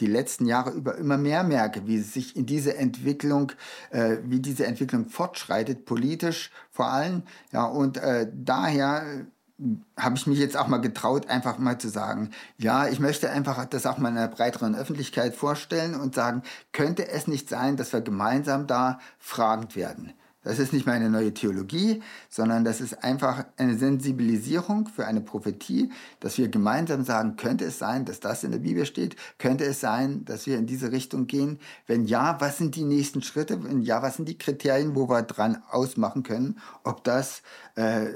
die 0.00 0.06
letzten 0.06 0.46
Jahre 0.46 0.70
über 0.70 0.96
immer 0.96 1.18
mehr 1.18 1.44
merke, 1.44 1.86
wie 1.86 1.98
sich 1.98 2.36
in 2.36 2.46
diese 2.46 2.76
Entwicklung, 2.76 3.52
äh, 3.90 4.16
wie 4.24 4.40
diese 4.40 4.66
Entwicklung 4.66 5.06
fortschreitet, 5.06 5.84
politisch 5.84 6.50
vor 6.70 6.86
allem. 6.86 7.22
Ja, 7.52 7.64
und 7.64 7.98
äh, 7.98 8.26
daher 8.32 9.02
äh, 9.02 9.64
habe 9.98 10.16
ich 10.16 10.26
mich 10.26 10.38
jetzt 10.38 10.56
auch 10.56 10.68
mal 10.68 10.78
getraut, 10.78 11.28
einfach 11.28 11.58
mal 11.58 11.78
zu 11.78 11.88
sagen, 11.88 12.30
ja, 12.56 12.88
ich 12.88 12.98
möchte 12.98 13.30
einfach 13.30 13.64
das 13.66 13.84
auch 13.86 13.98
mal 13.98 14.08
einer 14.08 14.28
breiteren 14.28 14.74
Öffentlichkeit 14.74 15.34
vorstellen 15.34 15.94
und 15.94 16.14
sagen, 16.14 16.42
könnte 16.72 17.08
es 17.08 17.26
nicht 17.26 17.48
sein, 17.50 17.76
dass 17.76 17.92
wir 17.92 18.00
gemeinsam 18.00 18.66
da 18.66 19.00
fragend 19.18 19.76
werden? 19.76 20.14
Das 20.42 20.58
ist 20.58 20.72
nicht 20.72 20.86
meine 20.86 21.10
neue 21.10 21.34
Theologie, 21.34 22.02
sondern 22.30 22.64
das 22.64 22.80
ist 22.80 23.04
einfach 23.04 23.44
eine 23.58 23.76
Sensibilisierung 23.76 24.88
für 24.88 25.06
eine 25.06 25.20
Prophetie, 25.20 25.90
dass 26.18 26.38
wir 26.38 26.48
gemeinsam 26.48 27.04
sagen, 27.04 27.36
könnte 27.36 27.66
es 27.66 27.78
sein, 27.78 28.06
dass 28.06 28.20
das 28.20 28.42
in 28.42 28.50
der 28.50 28.58
Bibel 28.58 28.86
steht? 28.86 29.16
Könnte 29.36 29.64
es 29.64 29.80
sein, 29.80 30.24
dass 30.24 30.46
wir 30.46 30.56
in 30.56 30.66
diese 30.66 30.92
Richtung 30.92 31.26
gehen? 31.26 31.58
Wenn 31.86 32.06
ja, 32.06 32.40
was 32.40 32.56
sind 32.56 32.74
die 32.74 32.84
nächsten 32.84 33.20
Schritte? 33.20 33.62
Wenn 33.62 33.82
ja, 33.82 34.00
was 34.00 34.16
sind 34.16 34.28
die 34.28 34.38
Kriterien, 34.38 34.94
wo 34.94 35.10
wir 35.10 35.22
dran 35.22 35.62
ausmachen 35.70 36.22
können, 36.22 36.58
ob 36.84 37.04
das 37.04 37.42
äh, 37.74 38.06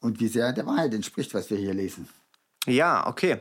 und 0.00 0.18
wie 0.18 0.28
sehr 0.28 0.52
der 0.52 0.66
Wahrheit 0.66 0.92
entspricht, 0.92 1.32
was 1.34 1.50
wir 1.50 1.58
hier 1.58 1.74
lesen? 1.74 2.08
Ja, 2.66 3.06
okay. 3.08 3.40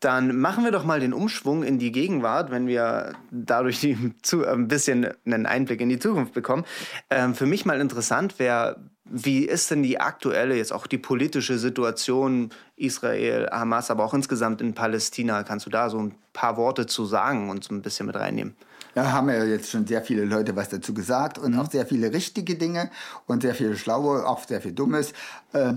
Dann 0.00 0.38
machen 0.38 0.64
wir 0.64 0.72
doch 0.72 0.84
mal 0.84 0.98
den 0.98 1.12
Umschwung 1.12 1.62
in 1.62 1.78
die 1.78 1.92
Gegenwart, 1.92 2.50
wenn 2.50 2.66
wir 2.66 3.12
dadurch 3.30 3.80
die, 3.80 4.14
zu, 4.22 4.46
ein 4.46 4.68
bisschen 4.68 5.08
einen 5.26 5.46
Einblick 5.46 5.80
in 5.80 5.88
die 5.88 5.98
Zukunft 5.98 6.32
bekommen. 6.32 6.64
Ähm, 7.10 7.34
für 7.34 7.46
mich 7.46 7.66
mal 7.66 7.80
interessant 7.80 8.38
wäre, 8.38 8.80
wie 9.04 9.44
ist 9.44 9.70
denn 9.70 9.82
die 9.82 10.00
aktuelle, 10.00 10.56
jetzt 10.56 10.72
auch 10.72 10.86
die 10.86 10.96
politische 10.96 11.58
Situation 11.58 12.50
Israel, 12.76 13.46
Hamas, 13.50 13.90
aber 13.90 14.04
auch 14.04 14.14
insgesamt 14.14 14.62
in 14.62 14.72
Palästina? 14.72 15.42
Kannst 15.42 15.66
du 15.66 15.70
da 15.70 15.90
so 15.90 15.98
ein 15.98 16.14
paar 16.32 16.56
Worte 16.56 16.86
zu 16.86 17.04
sagen 17.04 17.50
und 17.50 17.62
so 17.62 17.74
ein 17.74 17.82
bisschen 17.82 18.06
mit 18.06 18.16
reinnehmen? 18.16 18.56
Ja, 18.94 19.12
haben 19.12 19.28
ja 19.28 19.44
jetzt 19.44 19.70
schon 19.70 19.86
sehr 19.86 20.02
viele 20.02 20.24
Leute 20.24 20.56
was 20.56 20.70
dazu 20.70 20.94
gesagt 20.94 21.38
und 21.38 21.52
mhm. 21.52 21.60
auch 21.60 21.70
sehr 21.70 21.86
viele 21.86 22.12
richtige 22.12 22.54
Dinge 22.56 22.90
und 23.26 23.42
sehr 23.42 23.54
viele 23.54 23.76
schlaue, 23.76 24.26
auch 24.26 24.46
sehr 24.46 24.62
viel 24.62 24.72
Dummes. 24.72 25.12
Äh, 25.52 25.74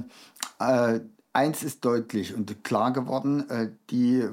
äh, 0.60 1.00
eins 1.36 1.64
ist 1.64 1.84
deutlich 1.86 2.34
und 2.34 2.64
klar 2.64 2.94
geworden, 2.94 3.50
äh, 3.50 3.70
die 3.90 4.28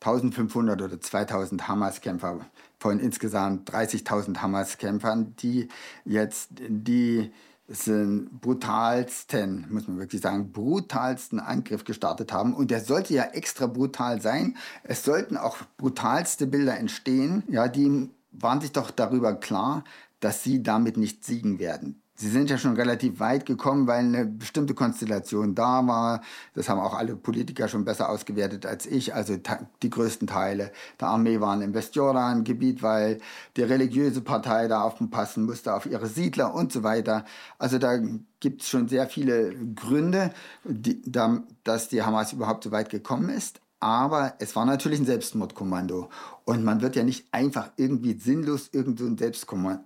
1500 0.00 0.82
oder 0.82 1.00
2000 1.00 1.66
Hamas-Kämpfer 1.66 2.40
von 2.78 3.00
insgesamt 3.00 3.70
30.000 3.70 4.42
Hamas-Kämpfern, 4.42 5.34
die 5.36 5.68
jetzt 6.04 6.50
die 6.58 7.32
sind 7.66 8.42
brutalsten, 8.42 9.66
muss 9.70 9.88
man 9.88 9.98
wirklich 9.98 10.20
sagen, 10.20 10.52
brutalsten 10.52 11.40
Angriff 11.40 11.84
gestartet 11.84 12.30
haben. 12.30 12.52
Und 12.52 12.70
der 12.70 12.82
sollte 12.82 13.14
ja 13.14 13.24
extra 13.24 13.66
brutal 13.66 14.20
sein. 14.20 14.58
Es 14.82 15.02
sollten 15.02 15.38
auch 15.38 15.56
brutalste 15.78 16.46
Bilder 16.46 16.76
entstehen. 16.76 17.42
Ja, 17.48 17.68
die 17.68 18.10
waren 18.32 18.60
sich 18.60 18.72
doch 18.72 18.90
darüber 18.90 19.34
klar, 19.34 19.84
dass 20.20 20.42
sie 20.42 20.62
damit 20.62 20.98
nicht 20.98 21.24
siegen 21.24 21.58
werden. 21.58 22.02
Sie 22.16 22.28
sind 22.28 22.48
ja 22.48 22.58
schon 22.58 22.76
relativ 22.76 23.18
weit 23.18 23.44
gekommen, 23.44 23.88
weil 23.88 24.04
eine 24.04 24.24
bestimmte 24.24 24.74
Konstellation 24.74 25.56
da 25.56 25.84
war. 25.84 26.22
Das 26.54 26.68
haben 26.68 26.78
auch 26.78 26.94
alle 26.94 27.16
Politiker 27.16 27.66
schon 27.66 27.84
besser 27.84 28.08
ausgewertet 28.08 28.66
als 28.66 28.86
ich. 28.86 29.14
Also 29.14 29.36
die 29.82 29.90
größten 29.90 30.28
Teile 30.28 30.70
der 31.00 31.08
Armee 31.08 31.40
waren 31.40 31.60
im 31.60 31.74
Westjordan-Gebiet, 31.74 32.82
weil 32.84 33.20
die 33.56 33.62
religiöse 33.62 34.20
Partei 34.20 34.68
da 34.68 34.82
aufpassen 34.82 35.44
musste 35.44 35.74
auf 35.74 35.86
ihre 35.86 36.06
Siedler 36.06 36.54
und 36.54 36.72
so 36.72 36.84
weiter. 36.84 37.24
Also 37.58 37.78
da 37.78 37.98
gibt 38.38 38.62
es 38.62 38.68
schon 38.68 38.86
sehr 38.86 39.08
viele 39.08 39.52
Gründe, 39.74 40.30
die, 40.62 41.02
da, 41.04 41.42
dass 41.64 41.88
die 41.88 42.02
Hamas 42.02 42.32
überhaupt 42.32 42.62
so 42.62 42.70
weit 42.70 42.90
gekommen 42.90 43.28
ist. 43.28 43.60
Aber 43.80 44.34
es 44.38 44.54
war 44.54 44.64
natürlich 44.64 45.00
ein 45.00 45.04
Selbstmordkommando. 45.04 46.08
Und 46.44 46.64
man 46.64 46.80
wird 46.80 46.94
ja 46.94 47.02
nicht 47.02 47.26
einfach 47.32 47.70
irgendwie 47.76 48.18
sinnlos 48.18 48.70
irgendein 48.72 49.18
so 49.18 49.24
Selbstmord 49.24 49.80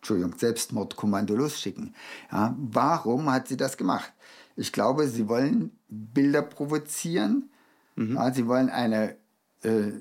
Entschuldigung, 0.00 0.34
Selbstmordkommando 0.38 1.36
losschicken. 1.36 1.94
Ja, 2.32 2.56
warum 2.58 3.30
hat 3.30 3.48
sie 3.48 3.58
das 3.58 3.76
gemacht? 3.76 4.12
Ich 4.56 4.72
glaube, 4.72 5.06
sie 5.08 5.28
wollen 5.28 5.78
Bilder 5.88 6.42
provozieren. 6.42 7.50
Mhm. 7.96 8.14
Ja, 8.14 8.32
sie 8.32 8.46
wollen 8.46 8.70
eine 8.70 9.16
äh, 9.62 9.92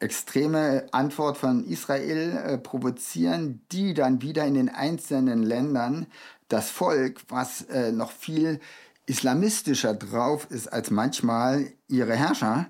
extreme 0.00 0.86
Antwort 0.92 1.38
von 1.38 1.64
Israel 1.64 2.36
äh, 2.36 2.58
provozieren, 2.58 3.62
die 3.72 3.94
dann 3.94 4.20
wieder 4.20 4.44
in 4.44 4.54
den 4.54 4.68
einzelnen 4.68 5.42
Ländern 5.42 6.06
das 6.48 6.70
Volk, 6.70 7.22
was 7.28 7.62
äh, 7.62 7.90
noch 7.90 8.12
viel 8.12 8.60
islamistischer 9.06 9.94
drauf 9.94 10.46
ist 10.50 10.72
als 10.72 10.90
manchmal 10.90 11.72
ihre 11.88 12.14
Herrscher, 12.14 12.68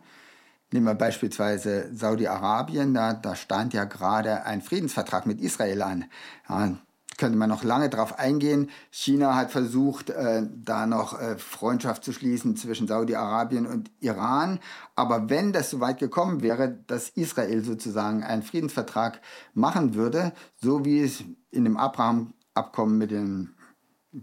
Nehmen 0.74 0.86
wir 0.86 0.94
beispielsweise 0.94 1.88
Saudi-Arabien, 1.94 2.94
da, 2.94 3.12
da 3.12 3.36
stand 3.36 3.74
ja 3.74 3.84
gerade 3.84 4.44
ein 4.44 4.60
Friedensvertrag 4.60 5.24
mit 5.24 5.40
Israel 5.40 5.82
an. 5.82 6.06
Ja, 6.48 6.72
könnte 7.16 7.38
man 7.38 7.48
noch 7.48 7.62
lange 7.62 7.88
darauf 7.88 8.18
eingehen. 8.18 8.68
China 8.90 9.36
hat 9.36 9.52
versucht, 9.52 10.10
äh, 10.10 10.42
da 10.52 10.86
noch 10.88 11.20
äh, 11.20 11.38
Freundschaft 11.38 12.02
zu 12.02 12.12
schließen 12.12 12.56
zwischen 12.56 12.88
Saudi-Arabien 12.88 13.68
und 13.68 13.92
Iran. 14.00 14.58
Aber 14.96 15.30
wenn 15.30 15.52
das 15.52 15.70
so 15.70 15.78
weit 15.78 16.00
gekommen 16.00 16.42
wäre, 16.42 16.76
dass 16.88 17.08
Israel 17.08 17.62
sozusagen 17.62 18.24
einen 18.24 18.42
Friedensvertrag 18.42 19.20
machen 19.52 19.94
würde, 19.94 20.32
so 20.60 20.84
wie 20.84 21.02
es 21.02 21.22
in 21.52 21.62
dem 21.62 21.76
Abraham-Abkommen 21.76 22.98
mit 22.98 23.12
den 23.12 23.54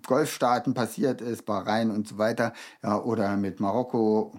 Golfstaaten 0.05 0.73
passiert 0.73 1.21
ist, 1.21 1.45
Bahrain 1.45 1.91
und 1.91 2.09
so 2.09 2.17
weiter, 2.17 2.51
ja, 2.83 2.99
oder 2.99 3.37
mit 3.37 3.61
Marokko, 3.61 4.33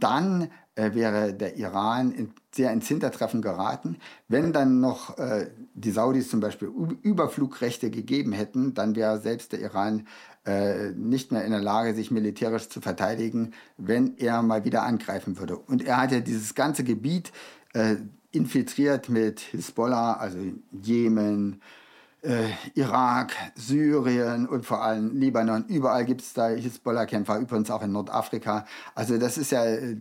dann 0.00 0.42
äh, 0.42 0.48
wäre 0.78 1.32
der 1.34 1.56
Iran 1.56 2.12
in, 2.12 2.30
sehr 2.52 2.72
ins 2.72 2.88
Hintertreffen 2.88 3.42
geraten. 3.42 3.96
Wenn 4.28 4.52
dann 4.52 4.80
noch 4.80 5.18
äh, 5.18 5.50
die 5.74 5.90
Saudis 5.90 6.30
zum 6.30 6.40
Beispiel 6.40 6.70
Überflugrechte 7.02 7.90
gegeben 7.90 8.32
hätten, 8.32 8.74
dann 8.74 8.96
wäre 8.96 9.20
selbst 9.20 9.52
der 9.52 9.60
Iran 9.60 10.06
äh, 10.46 10.90
nicht 10.92 11.32
mehr 11.32 11.44
in 11.44 11.50
der 11.50 11.60
Lage, 11.60 11.94
sich 11.94 12.10
militärisch 12.10 12.68
zu 12.68 12.80
verteidigen, 12.80 13.52
wenn 13.76 14.16
er 14.16 14.42
mal 14.42 14.64
wieder 14.64 14.82
angreifen 14.82 15.38
würde. 15.38 15.56
Und 15.56 15.84
er 15.84 15.98
hat 15.98 16.12
ja 16.12 16.20
dieses 16.20 16.54
ganze 16.54 16.84
Gebiet 16.84 17.32
äh, 17.74 17.96
infiltriert 18.30 19.08
mit 19.08 19.40
Hisbollah, 19.40 20.14
also 20.14 20.38
Jemen, 20.70 21.60
äh, 22.22 22.48
Irak, 22.74 23.32
Syrien 23.54 24.46
und 24.46 24.66
vor 24.66 24.82
allem 24.82 25.18
Libanon. 25.18 25.64
Überall 25.66 26.04
gibt 26.04 26.22
es 26.22 26.32
da 26.32 26.48
Hisbollah-Kämpfer, 26.48 27.38
übrigens 27.38 27.70
auch 27.70 27.82
in 27.82 27.92
Nordafrika. 27.92 28.66
Also 28.94 29.18
das 29.18 29.38
ist 29.38 29.52
ja 29.52 29.64
äh, 29.64 29.96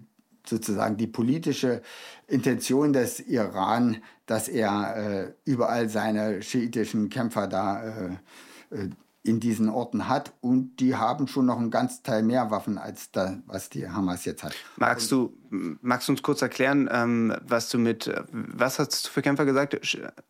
sozusagen 0.49 0.97
die 0.97 1.07
politische 1.07 1.81
Intention 2.27 2.93
des 2.93 3.19
Iran, 3.19 3.97
dass 4.25 4.47
er 4.47 4.95
äh, 4.95 5.33
überall 5.45 5.89
seine 5.89 6.41
schiitischen 6.41 7.09
Kämpfer 7.09 7.47
da 7.47 7.83
äh, 7.83 8.75
äh, 8.75 8.89
in 9.27 9.39
diesen 9.39 9.69
Orten 9.69 10.07
hat 10.07 10.34
und 10.41 10.77
die 10.77 10.96
haben 10.96 11.27
schon 11.27 11.46
noch 11.46 11.57
einen 11.57 11.72
ganz 11.72 12.01
Teil 12.01 12.24
mehr 12.24 12.50
Waffen 12.50 12.77
als 12.77 13.12
da, 13.12 13.38
was 13.46 13.69
die 13.69 13.89
Hamas 13.89 14.25
jetzt 14.25 14.43
hat. 14.43 14.53
Magst 14.77 15.12
du, 15.12 15.34
magst 15.50 16.07
du 16.07 16.13
uns 16.13 16.24
kurz 16.24 16.41
erklären, 16.41 16.89
ähm, 16.91 17.36
was 17.46 17.69
du 17.69 17.77
mit, 17.77 18.12
was 18.31 18.79
hast 18.79 19.07
du 19.07 19.10
für 19.10 19.22
Kämpfer 19.22 19.46
gesagt? 19.46 19.77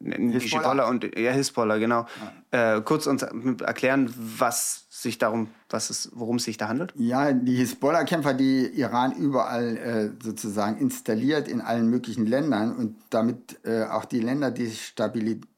Hisbollah 0.01 0.89
und 0.89 1.18
ja, 1.18 1.32
Hisbollah, 1.32 1.77
genau. 1.77 2.06
Ja. 2.51 2.77
Äh, 2.77 2.82
kurz 2.82 3.08
uns 3.08 3.22
erklären, 3.22 4.13
was 4.18 4.88
sich 4.89 5.18
darum, 5.18 5.50
was 5.70 5.89
es, 5.89 6.10
worum 6.13 6.38
es 6.38 6.46
sich 6.46 6.58
da 6.58 6.68
handelt? 6.68 6.94
Ja, 6.96 7.32
die 7.32 7.56
Hisbollah-Kämpfer, 7.56 8.34
die 8.34 8.66
Iran 8.68 9.12
überall 9.12 9.77
äh, 9.77 10.24
sozusagen 10.24 10.77
installiert 10.77 11.48
in 11.48 11.62
allen 11.62 11.89
möglichen 11.89 12.25
Ländern 12.25 12.75
und 12.75 12.96
damit 13.12 13.60
äh, 13.63 13.84
auch 13.84 14.06
die 14.06 14.22
Länder 14.22 14.50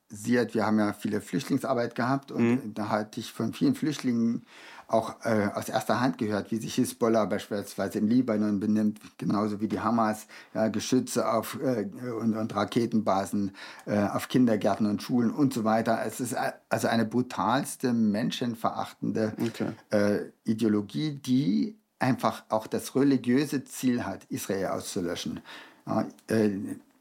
organisiert. 0.09 0.53
Wir 0.53 0.65
haben 0.65 0.79
ja 0.79 0.93
viele 0.93 1.21
Flüchtlingsarbeit 1.21 1.95
gehabt 1.95 2.31
und 2.31 2.65
mhm. 2.65 2.73
da 2.73 2.89
hatte 2.89 3.19
ich 3.19 3.31
von 3.31 3.53
vielen 3.53 3.75
Flüchtlingen 3.75 4.43
auch 4.87 5.23
äh, 5.23 5.49
aus 5.53 5.69
erster 5.69 6.01
Hand 6.01 6.17
gehört, 6.17 6.49
wie 6.49 6.57
sich 6.57 6.73
Hisbollah 6.73 7.25
beispielsweise 7.25 7.99
im 7.99 8.07
Libanon 8.07 8.59
benimmt, 8.59 8.99
genauso 9.19 9.61
wie 9.61 9.67
die 9.67 9.79
Hamas 9.79 10.25
ja, 10.55 10.67
Geschütze 10.69 11.31
auf, 11.31 11.59
äh, 11.61 11.85
und, 12.09 12.35
und, 12.35 12.55
Raketenbasen 12.55 13.51
äh, 13.85 13.99
auf 13.99 14.29
Kindergärten 14.29 14.87
und 14.87 15.03
Schulen 15.03 15.29
und 15.29 15.53
so 15.53 15.63
weiter. 15.63 16.01
Es 16.07 16.19
ist 16.19 16.35
also 16.69 16.87
eine 16.87 17.05
brutalste, 17.05 17.93
menschenverachtende 17.93 19.33
okay. 19.39 19.73
Äh, 19.91 20.31
Ideologie, 20.43 21.11
die 21.23 21.77
einfach 21.99 22.45
auch 22.49 22.65
das 22.65 22.95
religiöse 22.95 23.63
Ziel 23.65 24.05
hat, 24.05 24.23
Israel 24.29 24.67
auszulöschen. 24.67 25.41
Ja, 25.85 26.07
äh, 26.29 26.49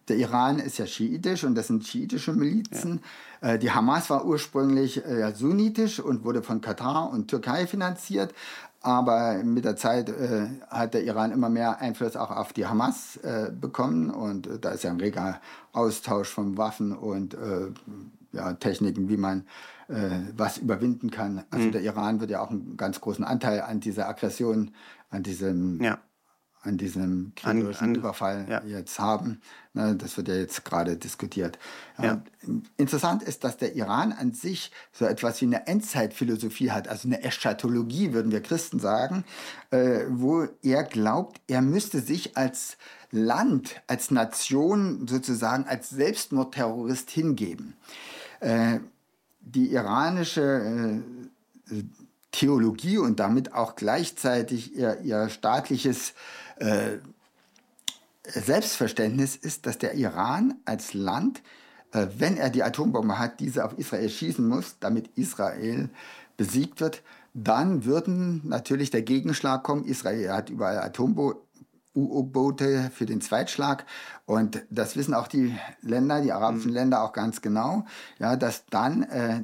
der 0.08 0.16
Iran 0.16 0.58
ist 0.58 0.78
ja 0.78 0.86
schiitisch 0.86 1.44
und 1.44 1.54
das 1.54 1.66
sind 1.66 1.86
schiitische 1.86 2.32
Milizen. 2.32 3.00
Ja. 3.42 3.54
Äh, 3.54 3.58
die 3.58 3.70
Hamas 3.70 4.10
war 4.10 4.24
ursprünglich 4.24 5.04
äh, 5.04 5.32
sunnitisch 5.34 6.00
und 6.00 6.24
wurde 6.24 6.42
von 6.42 6.60
Katar 6.60 7.10
und 7.10 7.28
Türkei 7.28 7.66
finanziert. 7.66 8.34
Aber 8.80 9.42
mit 9.42 9.64
der 9.64 9.76
Zeit 9.76 10.08
äh, 10.08 10.48
hat 10.68 10.94
der 10.94 11.02
Iran 11.04 11.32
immer 11.32 11.48
mehr 11.48 11.80
Einfluss 11.80 12.16
auch 12.16 12.30
auf 12.30 12.52
die 12.52 12.66
Hamas 12.66 13.16
äh, 13.18 13.50
bekommen. 13.50 14.10
Und 14.10 14.46
äh, 14.46 14.58
da 14.58 14.70
ist 14.70 14.84
ja 14.84 14.90
ein 14.90 15.00
reger 15.00 15.40
Austausch 15.72 16.28
von 16.28 16.56
Waffen 16.56 16.92
und 16.92 17.34
äh, 17.34 17.70
ja, 18.32 18.52
Techniken, 18.54 19.08
wie 19.08 19.16
man 19.16 19.44
was 20.36 20.58
überwinden 20.58 21.10
kann. 21.10 21.44
Also 21.50 21.68
mhm. 21.68 21.72
der 21.72 21.80
Iran 21.80 22.20
wird 22.20 22.30
ja 22.30 22.42
auch 22.42 22.50
einen 22.50 22.76
ganz 22.76 23.00
großen 23.00 23.24
Anteil 23.24 23.62
an 23.62 23.80
dieser 23.80 24.06
Aggression, 24.06 24.72
an 25.08 25.22
diesem 25.22 25.82
ja 25.82 25.98
an 26.68 26.76
diesem 26.76 27.32
kriegerischen 27.34 27.94
Überfall 27.94 28.46
ja. 28.48 28.62
jetzt 28.64 28.98
haben. 28.98 29.40
Ne, 29.72 29.96
das 29.96 30.16
wird 30.16 30.28
ja 30.28 30.34
jetzt 30.34 30.64
gerade 30.64 30.96
diskutiert. 30.96 31.58
Ja. 32.00 32.22
Interessant 32.76 33.22
ist, 33.22 33.42
dass 33.42 33.56
der 33.56 33.74
Iran 33.74 34.12
an 34.12 34.32
sich 34.32 34.70
so 34.92 35.06
etwas 35.06 35.40
wie 35.40 35.46
eine 35.46 35.66
Endzeitphilosophie 35.66 36.70
hat, 36.70 36.88
also 36.88 37.08
eine 37.08 37.22
Eschatologie, 37.22 38.12
würden 38.12 38.30
wir 38.30 38.42
Christen 38.42 38.78
sagen, 38.78 39.24
äh, 39.70 40.04
wo 40.10 40.46
er 40.62 40.84
glaubt, 40.84 41.40
er 41.48 41.62
müsste 41.62 42.00
sich 42.00 42.36
als 42.36 42.76
Land, 43.10 43.80
als 43.86 44.10
Nation 44.10 45.08
sozusagen 45.08 45.64
als 45.64 45.88
Selbstmordterrorist 45.88 47.10
hingeben. 47.10 47.74
Äh, 48.40 48.80
die 49.40 49.72
iranische 49.72 51.00
äh, 51.70 51.82
Theologie 52.30 52.98
und 52.98 53.18
damit 53.20 53.54
auch 53.54 53.74
gleichzeitig 53.74 54.76
ihr, 54.76 55.00
ihr 55.00 55.28
staatliches 55.30 56.12
äh, 56.60 56.98
Selbstverständnis 58.24 59.36
ist, 59.36 59.66
dass 59.66 59.78
der 59.78 59.94
Iran 59.94 60.54
als 60.64 60.94
Land, 60.94 61.42
äh, 61.92 62.06
wenn 62.18 62.36
er 62.36 62.50
die 62.50 62.62
Atombombe 62.62 63.18
hat, 63.18 63.40
diese 63.40 63.64
auf 63.64 63.78
Israel 63.78 64.08
schießen 64.08 64.46
muss, 64.46 64.76
damit 64.80 65.08
Israel 65.16 65.90
besiegt 66.36 66.80
wird, 66.80 67.02
dann 67.34 67.84
würden 67.84 68.42
natürlich 68.46 68.90
der 68.90 69.02
Gegenschlag 69.02 69.62
kommen. 69.62 69.84
Israel 69.84 70.32
hat 70.32 70.50
überall 70.50 70.78
Atomboote. 70.78 71.40
U-Boote 71.98 72.90
für 72.94 73.06
den 73.06 73.20
Zweitschlag. 73.20 73.84
Und 74.24 74.62
das 74.70 74.96
wissen 74.96 75.14
auch 75.14 75.26
die 75.26 75.56
Länder, 75.82 76.20
die 76.20 76.32
arabischen 76.32 76.70
mhm. 76.70 76.76
Länder 76.76 77.02
auch 77.02 77.12
ganz 77.12 77.42
genau, 77.42 77.86
ja, 78.18 78.36
dass 78.36 78.66
dann 78.66 79.02
äh, 79.02 79.42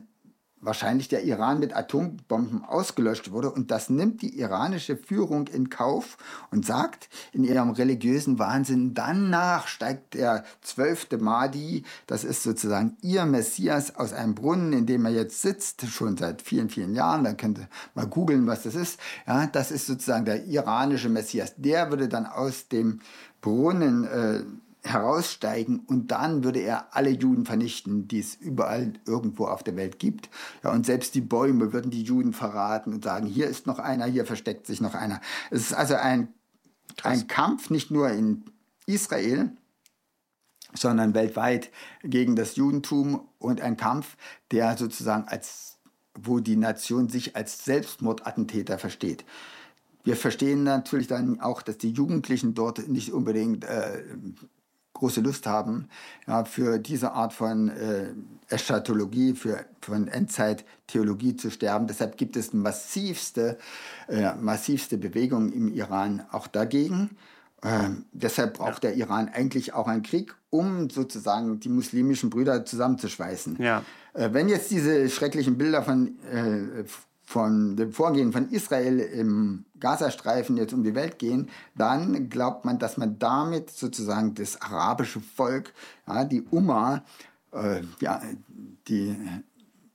wahrscheinlich 0.65 1.09
der 1.09 1.25
Iran 1.25 1.61
mit 1.61 1.77
Atombomben 1.77 2.65
ausgelöscht 2.65 3.31
wurde. 3.31 3.51
Und 3.51 3.71
das 3.71 3.91
nimmt 3.91 4.23
die 4.23 4.39
iranische 4.39 4.97
Führung 4.97 5.47
in 5.47 5.71
Kauf 5.71 6.17
und 6.51 6.65
sagt 6.65 7.09
in 7.33 7.45
ihrem 7.45 7.71
religiösen 7.71 8.39
Wahnsinn, 8.39 8.95
danach 8.95 9.67
steigt 9.67 10.15
der 10.15 10.45
zwölfte 10.63 11.19
Mahdi, 11.19 11.85
das 12.07 12.25
ist 12.25 12.43
sozusagen 12.43 12.97
ihr 13.03 13.27
Messias 13.27 13.97
aus 13.97 14.13
einem 14.13 14.35
Brunnen, 14.35 14.73
in 14.73 14.87
dem 14.87 15.05
er 15.05 15.13
jetzt 15.13 15.43
sitzt, 15.43 15.87
schon 15.87 16.17
seit 16.17 16.43
vielen, 16.43 16.71
vielen 16.71 16.95
Jahren. 16.95 17.25
Da 17.25 17.35
könnt 17.35 17.59
ihr 17.59 17.69
mal 17.95 18.07
googeln, 18.07 18.47
was 18.47 18.63
das 18.63 18.75
ist. 18.75 18.99
Ja, 19.27 19.47
das 19.47 19.71
ist 19.71 19.87
sozusagen 19.87 20.25
der 20.25 20.47
iranische 20.47 21.09
Messias. 21.09 21.55
Der 21.57 21.91
würde 21.91 22.09
dann 22.09 22.27
aus 22.27 22.69
dem 22.69 23.01
Brunnen 23.41 24.05
äh, 24.05 24.43
heraussteigen 24.85 25.81
und 25.81 26.11
dann 26.11 26.45
würde 26.45 26.61
er 26.61 26.95
alle 26.95 27.11
Juden 27.11 27.47
vernichten, 27.47 28.07
die 28.07 28.21
es 28.21 28.35
überall 28.35 28.93
irgendwo 29.07 29.47
auf 29.47 29.63
der 29.63 29.77
Welt 29.77 29.99
gibt. 29.99 30.29
Ja, 30.63 30.73
und 30.73 30.85
selbst 30.85 31.15
die 31.15 31.23
Bäume 31.23 31.73
würden 31.73 31.91
die 31.91 32.03
Juden 32.03 32.33
verraten 32.33 32.93
und 32.93 33.03
sagen, 33.03 33.27
hier 33.27 33.49
ist 33.49 33.67
noch 33.67 33.79
einer, 33.79 34.05
hier 34.05 34.27
versteckt 34.27 34.67
sich 34.67 34.81
noch 34.81 34.95
einer. 34.95 35.21
Es 35.51 35.63
ist 35.63 35.73
also 35.75 35.95
ein, 35.95 36.29
ein 37.03 37.27
Kampf 37.27 37.71
nicht 37.71 37.91
nur 37.91 38.11
in 38.11 38.45
Israel, 38.87 39.51
sondern 40.75 41.15
weltweit 41.15 41.71
gegen 42.03 42.37
das 42.37 42.57
Judentum 42.57 43.27
und 43.39 43.61
ein 43.61 43.77
Kampf, 43.77 44.17
der 44.51 44.77
sozusagen 44.77 45.25
als, 45.29 45.79
wo 46.15 46.41
die 46.41 46.57
Nation 46.57 47.09
sich 47.09 47.37
als 47.37 47.65
Selbstmordattentäter 47.65 48.79
versteht. 48.79 49.25
Wir 50.03 50.17
verstehen 50.17 50.65
natürlich 50.65 51.07
dann 51.07 51.41
auch, 51.41 51.63
dass 51.63 51.79
die 51.79 51.91
Jugendlichen 51.91 52.55
dort 52.55 52.89
nicht 52.89 53.13
unbedingt 53.13 53.65
äh, 53.65 54.03
große 54.95 55.21
Lust 55.21 55.47
haben, 55.47 55.89
ja, 56.27 56.45
für 56.45 56.79
diese 56.79 57.13
Art 57.13 57.33
von 57.33 57.69
äh, 57.69 58.07
Eschatologie, 58.49 59.35
für, 59.35 59.65
von 59.81 60.09
Endzeittheologie 60.09 61.37
zu 61.37 61.51
sterben. 61.51 61.87
Deshalb 61.87 62.17
gibt 62.17 62.37
es 62.37 62.53
massivste, 62.53 63.59
äh, 64.09 64.35
massivste 64.35 64.97
Bewegung 64.97 65.53
im 65.53 65.73
Iran 65.73 66.23
auch 66.31 66.47
dagegen. 66.47 67.17
Äh, 67.63 67.91
deshalb 68.13 68.55
braucht 68.59 68.85
ja. 68.85 68.91
der 68.91 68.95
Iran 68.95 69.29
eigentlich 69.29 69.73
auch 69.73 69.89
einen 69.89 70.03
Krieg, 70.03 70.35
um 70.51 70.91
sozusagen 70.91 71.61
die 71.61 71.71
muslimischen 71.71 72.31
Brüder 72.31 72.65
zusammenzuschweißen. 72.65 73.57
Ja. 73.59 73.83
Äh, 74.13 74.31
wenn 74.33 74.49
jetzt 74.49 74.71
diese 74.71 75.09
schrecklichen 75.09 75.59
Bilder 75.59 75.83
von 75.83 76.19
äh, 76.31 76.85
von 77.25 77.77
dem 77.77 77.93
Vorgehen 77.93 78.33
von 78.33 78.51
Israel 78.51 78.99
im 78.99 79.65
Gazastreifen 79.81 80.57
jetzt 80.57 80.75
um 80.75 80.85
die 80.85 80.95
Welt 80.95 81.19
gehen, 81.19 81.49
dann 81.75 82.29
glaubt 82.29 82.65
man, 82.65 82.79
dass 82.79 82.97
man 82.97 83.19
damit 83.19 83.71
sozusagen 83.71 84.35
das 84.35 84.61
arabische 84.61 85.21
Volk, 85.21 85.73
ja, 86.07 86.25
die 86.25 86.43
Umma, 86.43 87.03
äh, 87.53 87.81
ja, 88.01 88.21
die, 88.89 89.17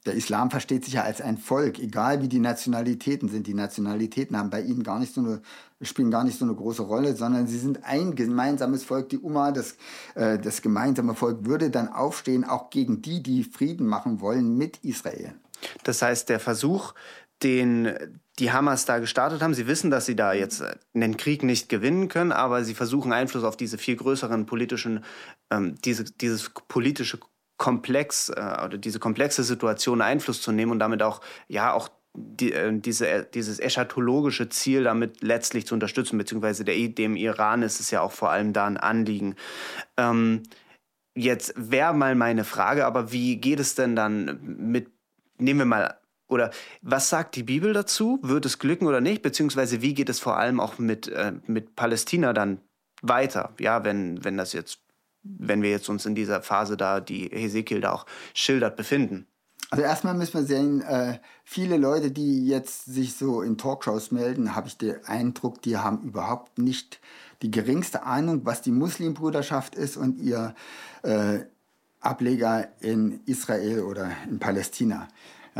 der 0.06 0.15
Islam 0.15 0.50
versteht 0.50 0.86
sich 0.86 0.96
ja 0.96 1.04
als 1.04 1.22
ein 1.22 1.38
Volk, 1.38 1.78
egal 1.78 2.22
wie 2.22 2.28
die 2.28 2.39
Nationalitäten 2.39 3.30
sind. 3.30 3.48
Die 3.48 3.54
Nationalitäten 3.54 4.38
haben 4.38 4.50
bei 4.50 4.62
ihnen 4.62 4.82
gar 4.82 4.98
nicht 4.98 5.13
so 5.13 5.22
eine, 5.22 5.42
spielen 5.82 6.10
gar 6.10 6.24
nicht 6.24 6.39
so 6.39 6.46
eine 6.46 6.56
große 6.56 6.82
Rolle, 6.82 7.15
sondern 7.15 7.48
sie 7.48 7.60
sind 7.60 7.84
ein 7.84 8.15
gemeinsames 8.15 8.84
Volk. 8.84 9.10
Die 9.10 9.20
Umma, 9.20 9.52
das, 9.52 9.76
äh, 10.15 10.39
das 10.39 10.62
gemeinsame 10.62 11.15
Volk, 11.15 11.46
würde 11.46 11.70
dann 11.70 11.89
aufstehen, 11.89 12.44
auch 12.44 12.70
gegen 12.70 13.02
die, 13.02 13.22
die 13.22 13.44
Frieden 13.44 13.86
machen 13.86 14.20
wollen 14.22 14.58
mit 14.58 14.78
Israel. 14.84 15.36
Das 15.84 16.02
heißt, 16.02 16.30
der 16.30 16.39
Versuch, 16.39 16.94
den 17.43 18.19
die 18.39 18.52
Hamas 18.52 18.86
da 18.86 18.99
gestartet 18.99 19.41
haben, 19.41 19.54
sie 19.54 19.67
wissen, 19.67 19.91
dass 19.91 20.06
sie 20.06 20.15
da 20.15 20.34
jetzt 20.34 20.63
einen 20.93 21.17
Krieg 21.17 21.43
nicht 21.43 21.69
gewinnen 21.69 22.08
können, 22.08 22.32
aber 22.32 22.63
sie 22.63 22.73
versuchen 22.73 23.12
Einfluss 23.12 23.43
auf 23.43 23.58
diese 23.58 23.78
viel 23.78 23.97
größeren 23.97 24.45
politischen, 24.45 25.04
ähm, 25.52 25.75
diese, 25.84 26.06
dieses 26.06 26.49
politische 26.49 27.19
Komplex 27.58 28.30
äh, 28.30 28.58
oder 28.65 28.78
diese 28.78 28.99
komplexe 28.99 29.43
Situation 29.43 30.02
Einfluss 30.02 30.41
zu 30.41 30.52
nehmen 30.52 30.71
und 30.71 30.80
damit 30.80 31.04
auch, 31.04 31.21
ja, 31.47 31.73
auch 31.73 31.89
die, 32.15 32.54
äh, 32.54 32.80
diese, 32.80 33.28
dieses 33.34 33.60
eschatologische 33.60 34.49
Ziel 34.49 34.86
damit 34.86 35.21
letztlich 35.21 35.67
zu 35.67 35.73
unterstützen, 35.73 36.17
beziehungsweise 36.17 36.63
der, 36.63 36.75
dem 36.88 37.15
Iran 37.15 37.62
ist 37.62 37.80
es 37.80 37.91
ja 37.91 38.02
auch 38.02 38.13
vor 38.13 38.32
allem 38.32 38.54
da 38.54 38.65
ein 38.65 38.78
Anliegen. 38.78 39.36
Ähm, 39.97 40.43
jetzt 41.15 41.54
wäre 41.58 41.93
mal 41.93 42.15
meine 42.15 42.45
Frage, 42.45 42.86
aber 42.86 43.12
wie 43.12 43.36
geht 43.38 43.60
es 43.60 43.75
denn 43.75 43.95
dann 43.95 44.39
mit 44.43 44.91
nehmen 45.38 45.60
wir 45.60 45.65
mal 45.65 45.98
oder 46.30 46.52
was 46.82 47.10
sagt 47.10 47.36
die 47.36 47.44
Bibel 47.44 47.74
dazu? 47.74 48.20
Wird 48.22 48.46
es 48.46 48.60
glücken 48.60 48.88
oder 48.88 49.02
nicht? 49.02 49.22
Beziehungsweise 49.22 49.82
wie 49.82 49.94
geht 49.94 50.10
es 50.10 50.20
vor 50.20 50.38
allem 50.38 50.60
auch 50.60 50.78
mit, 50.78 51.08
äh, 51.08 51.34
mit 51.48 51.76
Palästina 51.76 52.34
dann 52.34 52.62
weiter? 53.02 53.54
Ja, 53.60 53.84
wenn, 53.84 54.24
wenn 54.24 54.38
das 54.38 54.54
jetzt, 54.54 54.80
wenn 55.24 55.62
wir 55.62 55.72
jetzt 55.72 55.89
uns 55.89 56.06
in 56.06 56.15
dieser 56.15 56.42
Phase 56.42 56.78
da, 56.78 57.02
die 57.02 57.30
Hesekiel 57.34 57.82
da 57.82 57.92
auch 57.92 58.06
schildert, 58.34 58.78
befinden. 58.78 59.26
Also 59.72 59.84
erstmal 59.84 60.15
müssen 60.15 60.34
wir 60.34 60.46
sehen, 60.46 60.82
äh, 60.82 61.20
viele 61.44 61.78
Leute, 61.78 62.12
die 62.12 62.48
jetzt 62.48 62.86
sich 62.86 63.15
so 63.15 63.42
in 63.42 63.58
Talkshows 63.58 64.12
melden, 64.12 64.56
habe 64.56 64.68
ich 64.68 64.78
den 64.78 65.04
Eindruck, 65.06 65.62
die 65.62 65.78
haben 65.78 66.02
überhaupt 66.04 66.58
nicht 66.58 67.00
die 67.42 67.52
geringste 67.52 68.04
Ahnung, 68.04 68.42
was 68.46 68.62
die 68.62 68.72
Muslimbruderschaft 68.72 69.76
ist 69.76 69.96
und 69.96 70.20
ihr 70.20 70.56
äh, 71.04 71.39
Ableger 72.02 72.70
in 72.80 73.22
Israel 73.26 73.82
oder 73.82 74.12
in 74.30 74.39
Palästina. 74.39 75.08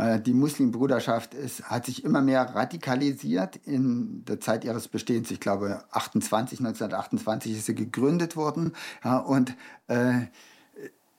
Äh, 0.00 0.20
die 0.20 0.32
Muslimbruderschaft 0.32 1.34
ist, 1.34 1.64
hat 1.64 1.86
sich 1.86 2.04
immer 2.04 2.22
mehr 2.22 2.42
radikalisiert 2.54 3.56
in 3.56 4.24
der 4.24 4.40
Zeit 4.40 4.64
ihres 4.64 4.88
Bestehens. 4.88 5.30
Ich 5.30 5.40
glaube, 5.40 5.84
28, 5.90 6.60
1928 6.60 7.52
ist 7.52 7.66
sie 7.66 7.74
gegründet 7.74 8.36
worden 8.36 8.72
ja, 9.04 9.18
und 9.18 9.54
äh, 9.88 10.22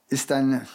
ist 0.08 0.30
dann 0.30 0.66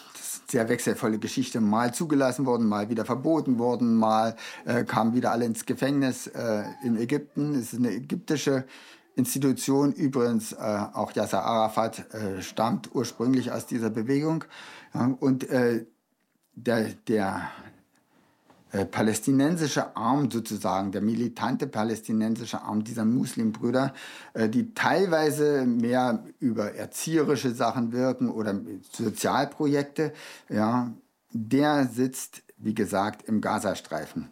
sehr 0.48 0.70
wechselvolle 0.70 1.20
Geschichte, 1.20 1.60
mal 1.60 1.93
zugelassen 1.93 2.46
worden, 2.46 2.67
mal 2.67 2.89
wieder 2.89 3.04
verboten 3.04 3.60
worden, 3.60 3.96
mal 3.96 4.38
äh, 4.65 4.86
kamen 4.86 5.13
wieder 5.13 5.32
alle 5.32 5.46
ins 5.46 5.65
Gefängnis 5.65 6.28
äh, 6.28 6.63
in 6.84 6.98
Ägypten. 6.98 7.56
Es 7.56 7.74
ist 7.74 7.80
eine 7.80 7.91
ägyptische 7.91 8.65
Institution. 9.15 9.91
Übrigens, 9.91 10.54
äh, 10.54 10.56
auch 10.93 11.12
Yasser 11.12 11.43
Arafat 11.43 12.13
äh, 12.13 12.41
stammt 12.41 12.96
ursprünglich 12.96 13.52
aus 13.52 13.65
dieser 13.65 13.89
Bewegung. 13.89 14.46
Ja, 14.93 15.13
und 15.20 15.50
äh, 15.50 15.86
der, 16.56 16.93
der 17.08 17.50
palästinensische 18.86 19.95
Arm 19.95 20.30
sozusagen, 20.30 20.91
der 20.91 21.01
militante 21.01 21.67
palästinensische 21.67 22.62
Arm 22.62 22.84
dieser 22.84 23.06
Muslimbrüder, 23.06 23.93
äh, 24.34 24.49
die 24.49 24.73
teilweise 24.73 25.65
mehr 25.65 26.23
über 26.39 26.75
erzieherische 26.75 27.53
Sachen 27.53 27.91
wirken 27.91 28.30
oder 28.30 28.60
Sozialprojekte, 28.91 30.13
ja, 30.49 30.91
der 31.32 31.88
sitzt, 31.88 32.43
wie 32.58 32.73
gesagt, 32.73 33.23
im 33.27 33.41
Gazastreifen. 33.41 34.30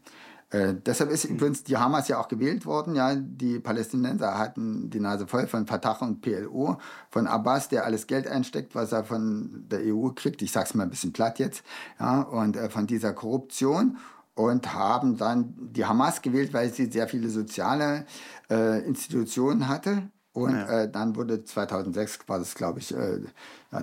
Äh, 0.52 0.76
deshalb 0.86 1.10
ist 1.10 1.26
übrigens 1.26 1.64
die 1.64 1.78
Hamas 1.78 2.08
ja 2.08 2.20
auch 2.20 2.28
gewählt 2.28 2.66
worden. 2.66 2.96
Ja, 2.96 3.16
die 3.16 3.60
Palästinenser 3.60 4.38
hatten 4.38 4.90
die 4.90 5.00
Nase 5.00 5.28
voll 5.28 5.48
von 5.48 5.66
Fatah 5.66 5.98
und 6.02 6.22
PLO, 6.22 6.78
von 7.10 7.28
Abbas, 7.28 7.68
der 7.68 7.86
alles 7.86 8.08
Geld 8.08 8.28
einsteckt, 8.28 8.76
was 8.76 8.92
er 8.92 9.04
von 9.04 9.66
der 9.70 9.80
EU 9.82 10.10
kriegt. 10.10 10.42
Ich 10.42 10.52
sage 10.52 10.68
es 10.68 10.74
mal 10.76 10.84
ein 10.84 10.90
bisschen 10.90 11.14
platt 11.14 11.40
jetzt. 11.40 11.64
Ja, 12.00 12.22
und 12.22 12.58
äh, 12.58 12.70
von 12.70 12.88
dieser 12.88 13.14
Korruption 13.14 13.98
und 14.36 14.74
haben 14.74 15.18
dann 15.18 15.56
die 15.58 15.86
Hamas 15.86 16.22
gewählt, 16.22 16.54
weil 16.54 16.72
sie 16.72 16.92
sehr 16.92 17.08
viele 17.08 17.30
soziale 17.30 18.06
äh, 18.50 18.86
Institutionen 18.86 19.68
hatte. 19.68 20.10
Und 20.34 20.54
ja. 20.54 20.84
äh, 20.84 20.92
dann 20.92 21.16
wurde 21.16 21.46
2006, 21.46 22.20
war 22.28 22.40
das 22.40 22.56
glaube 22.56 22.80
ich, 22.80 22.94
äh, 22.94 23.22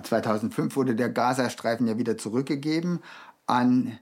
2005 0.03 0.75
wurde 0.75 0.95
der 0.95 1.09
Gazastreifen 1.09 1.87
ja 1.87 1.97
wieder 1.97 2.17
zurückgegeben 2.17 2.99
an 3.47 3.97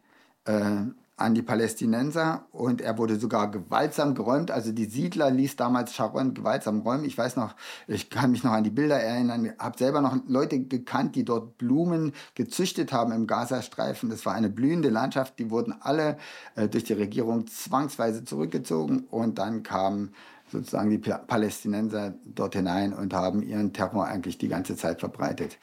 äh, 0.45 0.81
an 1.21 1.33
die 1.33 1.41
Palästinenser 1.41 2.45
und 2.51 2.81
er 2.81 2.97
wurde 2.97 3.17
sogar 3.17 3.49
gewaltsam 3.51 4.15
geräumt. 4.15 4.51
Also 4.51 4.71
die 4.71 4.85
Siedler 4.85 5.31
ließ 5.31 5.55
damals 5.55 5.93
Sharon 5.93 6.33
gewaltsam 6.33 6.81
räumen. 6.81 7.05
Ich 7.05 7.17
weiß 7.17 7.35
noch, 7.35 7.55
ich 7.87 8.09
kann 8.09 8.31
mich 8.31 8.43
noch 8.43 8.51
an 8.51 8.63
die 8.63 8.69
Bilder 8.69 8.99
erinnern, 8.99 9.53
habe 9.59 9.77
selber 9.77 10.01
noch 10.01 10.17
Leute 10.27 10.59
gekannt, 10.59 11.15
die 11.15 11.25
dort 11.25 11.57
Blumen 11.57 12.13
gezüchtet 12.35 12.91
haben 12.91 13.11
im 13.11 13.27
Gazastreifen. 13.27 14.09
Das 14.09 14.25
war 14.25 14.33
eine 14.33 14.49
blühende 14.49 14.89
Landschaft. 14.89 15.39
Die 15.39 15.49
wurden 15.49 15.75
alle 15.79 16.17
äh, 16.55 16.67
durch 16.67 16.83
die 16.83 16.93
Regierung 16.93 17.47
zwangsweise 17.47 18.23
zurückgezogen 18.25 19.05
und 19.09 19.37
dann 19.37 19.63
kamen 19.63 20.13
sozusagen 20.51 20.89
die 20.89 20.97
Palästinenser 20.97 22.13
dort 22.25 22.55
hinein 22.55 22.93
und 22.93 23.13
haben 23.13 23.41
ihren 23.41 23.71
Terror 23.71 24.05
eigentlich 24.05 24.37
die 24.37 24.49
ganze 24.49 24.75
Zeit 24.75 24.99
verbreitet 24.99 25.57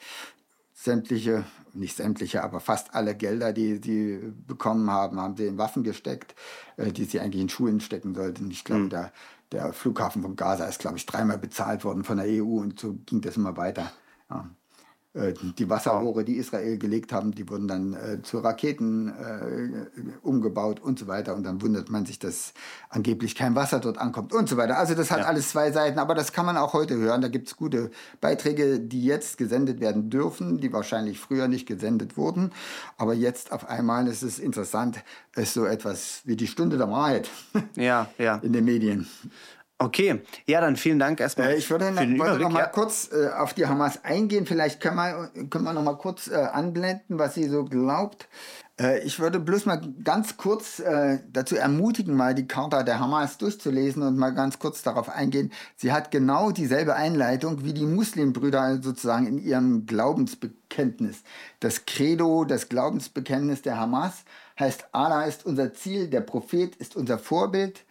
sämtliche, 0.81 1.43
nicht 1.73 1.97
sämtliche, 1.97 2.41
aber 2.41 2.61
fast 2.61 2.95
alle 2.95 3.13
Gelder, 3.15 3.51
die 3.51 3.81
sie 3.83 4.33
bekommen 4.47 4.89
haben, 4.89 5.19
haben 5.19 5.35
sie 5.35 5.47
in 5.47 5.57
Waffen 5.57 5.83
gesteckt, 5.83 6.35
äh, 6.77 6.91
die 6.91 7.03
sie 7.03 7.19
eigentlich 7.19 7.41
in 7.41 7.49
Schulen 7.49 7.81
stecken 7.81 8.15
sollten. 8.15 8.49
Ich 8.49 8.63
glaube, 8.63 8.83
mhm. 8.83 8.89
der, 8.89 9.11
der 9.51 9.73
Flughafen 9.73 10.21
von 10.21 10.37
Gaza 10.37 10.65
ist, 10.65 10.79
glaube 10.79 10.97
ich, 10.97 11.05
dreimal 11.05 11.37
bezahlt 11.37 11.83
worden 11.83 12.05
von 12.05 12.17
der 12.17 12.27
EU 12.27 12.59
und 12.59 12.79
so 12.79 12.93
ging 13.05 13.19
das 13.19 13.35
immer 13.35 13.57
weiter. 13.57 13.91
Ja. 14.29 14.49
Äh, 15.15 15.33
die 15.57 15.69
Wasserrohre, 15.69 16.23
die 16.23 16.35
Israel 16.35 16.77
gelegt 16.77 17.11
haben, 17.11 17.31
die 17.31 17.49
wurden 17.49 17.67
dann 17.67 17.93
äh, 17.93 18.21
zu 18.21 18.37
Raketen 18.37 19.09
äh, 19.09 20.17
umgebaut 20.21 20.79
und 20.79 20.99
so 20.99 21.07
weiter. 21.07 21.35
Und 21.35 21.43
dann 21.43 21.63
wundert 21.63 21.89
man 21.89 22.05
sich, 22.05 22.19
dass 22.19 22.53
angeblich 22.89 23.33
kein 23.33 23.55
Wasser 23.55 23.79
dort 23.79 23.97
ankommt 23.97 24.33
und 24.33 24.47
so 24.47 24.55
weiter. 24.55 24.77
Also 24.77 24.93
das 24.93 25.09
hat 25.09 25.19
ja. 25.19 25.25
alles 25.25 25.49
zwei 25.49 25.71
Seiten, 25.71 25.97
aber 25.97 26.13
das 26.13 26.31
kann 26.31 26.45
man 26.45 26.57
auch 26.57 26.73
heute 26.73 26.95
hören. 26.95 27.21
Da 27.21 27.27
gibt 27.27 27.47
es 27.47 27.57
gute 27.57 27.89
Beiträge, 28.21 28.79
die 28.79 29.03
jetzt 29.03 29.39
gesendet 29.39 29.79
werden 29.79 30.11
dürfen, 30.11 30.59
die 30.59 30.71
wahrscheinlich 30.71 31.19
früher 31.19 31.47
nicht 31.47 31.65
gesendet 31.65 32.15
wurden. 32.15 32.51
Aber 32.97 33.15
jetzt 33.15 33.51
auf 33.51 33.67
einmal 33.67 34.07
ist 34.07 34.21
es 34.21 34.37
interessant, 34.37 35.03
ist 35.35 35.55
so 35.55 35.65
etwas 35.65 36.21
wie 36.25 36.35
die 36.35 36.47
Stunde 36.47 36.77
der 36.77 36.91
Wahrheit 36.91 37.31
ja, 37.75 38.11
ja. 38.19 38.35
in 38.43 38.53
den 38.53 38.65
Medien. 38.65 39.07
Okay, 39.81 40.21
ja, 40.45 40.59
dann 40.59 40.75
vielen 40.75 40.99
Dank 40.99 41.21
erstmal. 41.21 41.51
Äh, 41.51 41.55
ich 41.55 41.69
würde 41.69 41.89
noch, 41.91 42.01
wollte 42.01 42.39
noch 42.39 42.51
mal 42.51 42.59
ja. 42.59 42.65
kurz 42.67 43.09
äh, 43.13 43.29
auf 43.29 43.53
die 43.53 43.65
Hamas 43.65 44.03
eingehen. 44.03 44.45
Vielleicht 44.45 44.81
können 44.81 44.97
wir, 44.97 45.31
können 45.49 45.63
wir 45.63 45.71
noch 45.71 45.83
mal 45.83 45.97
kurz 45.97 46.27
äh, 46.27 46.35
anblenden, 46.35 47.17
was 47.17 47.35
sie 47.35 47.47
so 47.47 47.63
glaubt. 47.63 48.27
Äh, 48.77 48.99
ich 49.05 49.19
würde 49.19 49.39
bloß 49.39 49.65
mal 49.67 49.81
ganz 50.03 50.35
kurz 50.35 50.79
äh, 50.79 51.19
dazu 51.31 51.55
ermutigen, 51.55 52.13
mal 52.13 52.35
die 52.35 52.45
Charta 52.45 52.83
der 52.83 52.99
Hamas 52.99 53.37
durchzulesen 53.37 54.03
und 54.03 54.17
mal 54.17 54.31
ganz 54.31 54.59
kurz 54.59 54.81
darauf 54.81 55.07
eingehen. 55.07 55.51
Sie 55.77 55.93
hat 55.93 56.11
genau 56.11 56.51
dieselbe 56.51 56.95
Einleitung 56.95 57.63
wie 57.63 57.73
die 57.73 57.85
Muslimbrüder 57.85 58.81
sozusagen 58.81 59.27
in 59.27 59.37
ihrem 59.37 59.85
Glaubensbekenntnis. 59.85 61.23
Das 61.61 61.85
Credo, 61.85 62.43
das 62.43 62.67
Glaubensbekenntnis 62.67 63.61
der 63.61 63.77
Hamas 63.77 64.25
heißt, 64.59 64.87
Allah 64.91 65.23
ist 65.23 65.45
unser 65.45 65.73
Ziel, 65.73 66.09
der 66.09 66.19
Prophet 66.21 66.75
ist 66.75 66.97
unser 66.97 67.17
Vorbild, 67.17 67.85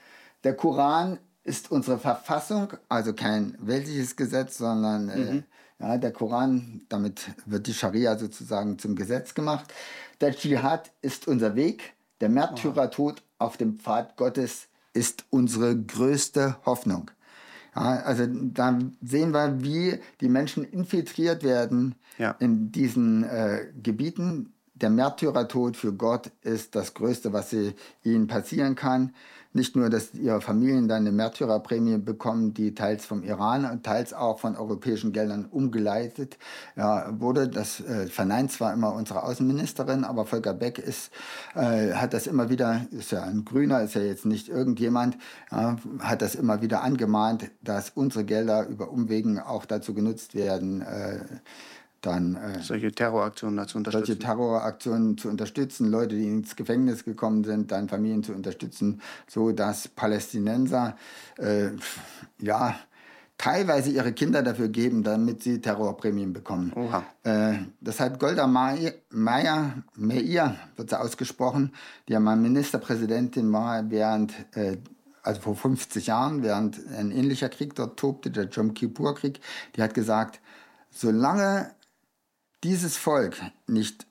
der 0.45 0.55
Koran 0.55 1.19
ist 1.49 1.71
unsere 1.73 1.99
Verfassung, 1.99 2.75
also 2.89 3.15
kein 3.15 3.57
weltliches 3.59 4.17
Gesetz, 4.17 4.59
sondern 4.59 5.09
äh, 5.09 5.17
mhm. 5.17 5.39
äh, 5.39 5.43
ja, 5.81 5.97
der 5.97 6.13
Koran, 6.13 6.83
damit 6.89 7.31
wird 7.47 7.67
die 7.67 7.75
Scharia 7.75 8.19
sozusagen 8.19 8.79
zum 8.79 8.95
Gesetz 8.95 9.35
gemacht. 9.35 9.73
Der 10.21 10.33
Dschihad 10.33 10.93
ist 11.01 11.27
unser 11.27 11.57
Weg, 11.57 11.95
der 12.21 12.29
Märtyrertod 12.29 13.23
auf 13.39 13.57
dem 13.57 13.79
Pfad 13.79 14.17
Gottes 14.17 14.69
ist 14.93 15.25
unsere 15.31 15.77
größte 15.77 16.57
Hoffnung. 16.67 17.11
Ja, 17.75 18.01
also 18.03 18.27
da 18.27 18.79
sehen 19.01 19.33
wir, 19.33 19.63
wie 19.63 19.99
die 20.21 20.29
Menschen 20.29 20.65
infiltriert 20.65 21.45
werden 21.45 21.95
ja. 22.19 22.33
in 22.41 22.73
diesen 22.73 23.25
äh, 23.25 23.67
Gebieten. 23.83 24.53
Der 24.75 24.91
Märtyrertod 24.91 25.77
für 25.77 25.93
Gott 25.93 26.31
ist 26.43 26.75
das 26.75 26.95
Größte, 26.95 27.33
was 27.33 27.51
sie, 27.51 27.75
ihnen 28.03 28.27
passieren 28.27 28.75
kann 28.75 29.13
nicht 29.53 29.77
nur, 29.77 29.89
dass 29.89 30.15
ihre 30.15 30.41
Familien 30.41 30.89
dann 30.89 30.99
eine 30.99 31.13
Märtyrerprämie 31.13 31.99
bekommen, 31.99 32.53
die 32.53 32.75
teils 32.75 33.07
vom 33.07 33.23
Iran 33.23 33.65
und 33.65 33.85
teils 33.85 34.13
auch 34.13 34.39
von 34.39 34.57
europäischen 34.57 35.13
Geldern 35.13 35.47
umgeleitet 35.47 36.39
ja, 36.77 37.09
wurde. 37.19 37.49
Das 37.49 37.81
äh, 37.81 38.07
verneint 38.07 38.53
zwar 38.53 38.73
immer 38.73 38.93
unsere 38.95 39.23
Außenministerin, 39.23 40.05
aber 40.05 40.27
Volker 40.27 40.55
Beck 40.55 40.79
ist, 40.79 41.11
äh, 41.55 41.93
hat 41.95 42.13
das 42.13 42.27
immer 42.27 42.51
wieder, 42.51 42.87
ist 42.91 43.11
ja 43.11 43.23
ein 43.23 43.45
Grüner, 43.45 43.83
ist 43.83 43.95
ja 43.95 44.03
jetzt 44.03 44.27
nicht 44.27 44.49
irgendjemand, 44.49 45.17
ja, 45.51 45.77
hat 46.01 46.23
das 46.23 46.35
immer 46.35 46.61
wieder 46.61 46.83
angemahnt, 46.83 47.51
dass 47.63 47.91
unsere 47.91 48.25
Gelder 48.25 48.67
über 48.67 48.91
Umwegen 48.91 49.39
auch 49.39 49.65
dazu 49.65 49.95
genutzt 49.95 50.35
werden, 50.35 50.83
äh, 50.83 51.21
dann 52.01 52.37
äh, 52.37 52.63
solche 52.63 52.93
Terroraktionen 52.93 53.67
zu 53.67 53.79
unterstützen. 53.79 54.07
Solche 54.07 54.19
Terroraktionen 54.19 55.19
zu 55.19 55.29
unterstützen, 55.29 55.91
Leute, 55.91 56.15
die 56.15 56.27
ins 56.27 56.57
Gefängnis 56.57 57.05
gekommen 57.05 57.45
sind, 57.45 57.73
dann 57.73 57.89
Familien 57.89 58.23
zu 58.23 58.33
unterstützen, 58.33 59.01
so 59.27 59.53
dass 59.53 59.89
Palästinenser 59.89 60.97
äh, 61.39 61.71
ja 62.39 62.77
teilweise 63.39 63.91
ihre 63.91 64.13
Kinder 64.13 64.43
dafür 64.43 64.69
geben, 64.69 65.05
damit 65.05 65.43
sie 65.43 65.61
Terrorprämien 65.61 66.33
bekommen. 66.33 66.73
Oha. 66.75 67.05
Äh, 67.23 67.59
das 67.81 68.01
hat 68.01 68.19
Golda 68.19 68.47
Meir, 68.47 68.95
Meir 69.11 69.75
wird 70.77 70.91
sie 70.91 71.01
ausgesprochen, 71.01 71.73
die 72.09 72.15
ja 72.15 72.21
mal 72.21 72.37
Ministerpräsidentin 72.37 73.53
war 73.53 73.91
während 73.91 74.35
äh, 74.57 74.79
also 75.23 75.41
vor 75.41 75.57
50 75.57 76.07
Jahren, 76.07 76.43
während 76.43 76.81
ein 76.97 77.11
ähnlicher 77.11 77.49
Krieg 77.49 77.75
dort 77.75 77.99
tobte, 77.99 78.31
der 78.31 78.45
Jom 78.47 78.73
Kippur-Krieg, 78.75 79.41
die 79.77 79.83
hat 79.83 79.95
gesagt, 79.95 80.41
solange 80.91 81.71
dieses 82.65 82.97
Volk 82.97 83.41
nicht 83.67 84.07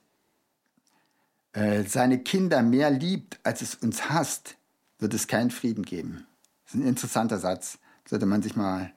äh, 1.53 1.83
seine 1.83 2.19
Kinder 2.19 2.61
mehr 2.61 2.89
liebt, 2.91 3.39
als 3.43 3.61
es 3.61 3.75
uns 3.75 4.09
hasst, 4.09 4.57
wird 4.99 5.13
es 5.13 5.27
keinen 5.27 5.51
Frieden 5.51 5.83
geben. 5.83 6.25
Das 6.65 6.75
ist 6.75 6.81
ein 6.81 6.87
interessanter 6.87 7.39
Satz, 7.39 7.79
sollte 8.07 8.25
man 8.25 8.41
sich 8.41 8.55
mal 8.55 8.91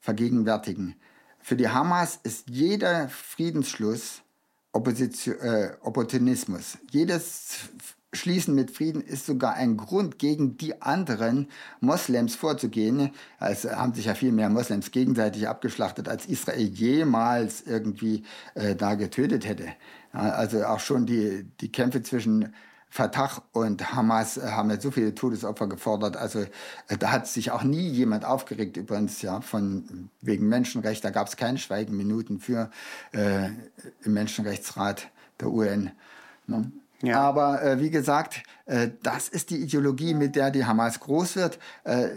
vergegenwärtigen. 0.00 0.96
Für 1.40 1.56
die 1.56 1.68
Hamas 1.68 2.18
ist 2.22 2.48
jeder 2.48 3.08
Friedensschluss 3.08 4.22
Opposition, 4.72 5.36
äh, 5.40 5.76
Opportunismus. 5.80 6.78
Jedes 6.90 7.70
Schließen 8.12 8.54
mit 8.56 8.72
Frieden 8.72 9.02
ist 9.02 9.26
sogar 9.26 9.54
ein 9.54 9.76
Grund, 9.76 10.18
gegen 10.18 10.56
die 10.56 10.82
anderen 10.82 11.48
Moslems 11.80 12.34
vorzugehen. 12.34 13.10
Es 13.38 13.64
haben 13.64 13.94
sich 13.94 14.06
ja 14.06 14.14
viel 14.14 14.32
mehr 14.32 14.50
Moslems 14.50 14.90
gegenseitig 14.90 15.46
abgeschlachtet, 15.46 16.08
als 16.08 16.26
Israel 16.26 16.68
jemals 16.68 17.62
irgendwie 17.62 18.24
äh, 18.54 18.74
da 18.74 18.94
getötet 18.96 19.46
hätte. 19.46 19.68
Also 20.12 20.64
auch 20.64 20.80
schon 20.80 21.06
die, 21.06 21.46
die 21.60 21.70
Kämpfe 21.70 22.02
zwischen 22.02 22.52
Fatah 22.92 23.44
und 23.52 23.94
Hamas 23.94 24.36
äh, 24.36 24.50
haben 24.50 24.68
ja 24.70 24.80
so 24.80 24.90
viele 24.90 25.14
Todesopfer 25.14 25.68
gefordert. 25.68 26.16
Also 26.16 26.40
äh, 26.40 26.98
da 26.98 27.12
hat 27.12 27.28
sich 27.28 27.52
auch 27.52 27.62
nie 27.62 27.88
jemand 27.88 28.24
aufgeregt 28.24 28.76
übrigens 28.76 29.22
ja 29.22 29.40
von 29.40 30.10
wegen 30.20 30.48
Menschenrecht. 30.48 31.04
Da 31.04 31.10
gab 31.10 31.28
es 31.28 31.36
keine 31.36 31.58
Schweigeminuten 31.58 32.40
für 32.40 32.70
äh, 33.12 33.50
im 34.02 34.12
Menschenrechtsrat 34.12 35.08
der 35.38 35.50
UN. 35.50 35.92
Ne? 36.48 36.72
Ja. 37.02 37.20
Aber 37.20 37.62
äh, 37.62 37.80
wie 37.80 37.90
gesagt, 37.90 38.42
äh, 38.66 38.90
das 39.02 39.28
ist 39.28 39.50
die 39.50 39.56
Ideologie, 39.56 40.14
mit 40.14 40.36
der 40.36 40.50
die 40.50 40.64
Hamas 40.64 41.00
groß 41.00 41.36
wird. 41.36 41.58
Äh, 41.84 42.08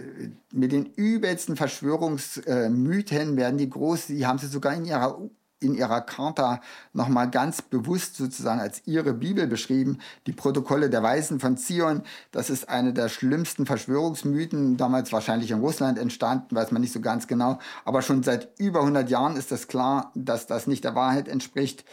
mit 0.51 0.71
den 0.71 0.85
übelsten 0.85 1.55
Verschwörungsmythen 1.55 3.37
werden 3.37 3.57
die 3.57 3.69
groß. 3.69 4.07
Die 4.07 4.25
haben 4.25 4.39
sie 4.39 4.47
sogar 4.47 4.73
in 4.73 4.85
ihrer 4.85 5.17
in 5.63 5.75
ihrer 5.75 6.01
Charta 6.01 6.61
nochmal 6.91 7.29
ganz 7.29 7.61
bewusst 7.61 8.17
sozusagen 8.17 8.59
als 8.59 8.81
ihre 8.85 9.13
Bibel 9.13 9.47
beschrieben. 9.47 9.99
Die 10.27 10.33
Protokolle 10.33 10.89
der 10.89 11.01
Weisen 11.01 11.39
von 11.39 11.57
Zion, 11.57 12.03
das 12.31 12.49
ist 12.49 12.69
eine 12.69 12.93
der 12.93 13.09
schlimmsten 13.09 13.65
Verschwörungsmythen, 13.65 14.77
damals 14.77 15.11
wahrscheinlich 15.11 15.51
in 15.51 15.59
Russland 15.59 15.97
entstanden, 15.97 16.55
weiß 16.55 16.71
man 16.71 16.81
nicht 16.81 16.93
so 16.93 16.99
ganz 16.99 17.27
genau. 17.27 17.59
Aber 17.85 18.01
schon 18.01 18.23
seit 18.23 18.49
über 18.59 18.79
100 18.79 19.09
Jahren 19.09 19.37
ist 19.37 19.51
das 19.51 19.67
klar, 19.67 20.11
dass 20.15 20.47
das 20.47 20.67
nicht 20.67 20.83
der 20.83 20.95
Wahrheit 20.95 21.27
entspricht. 21.27 21.85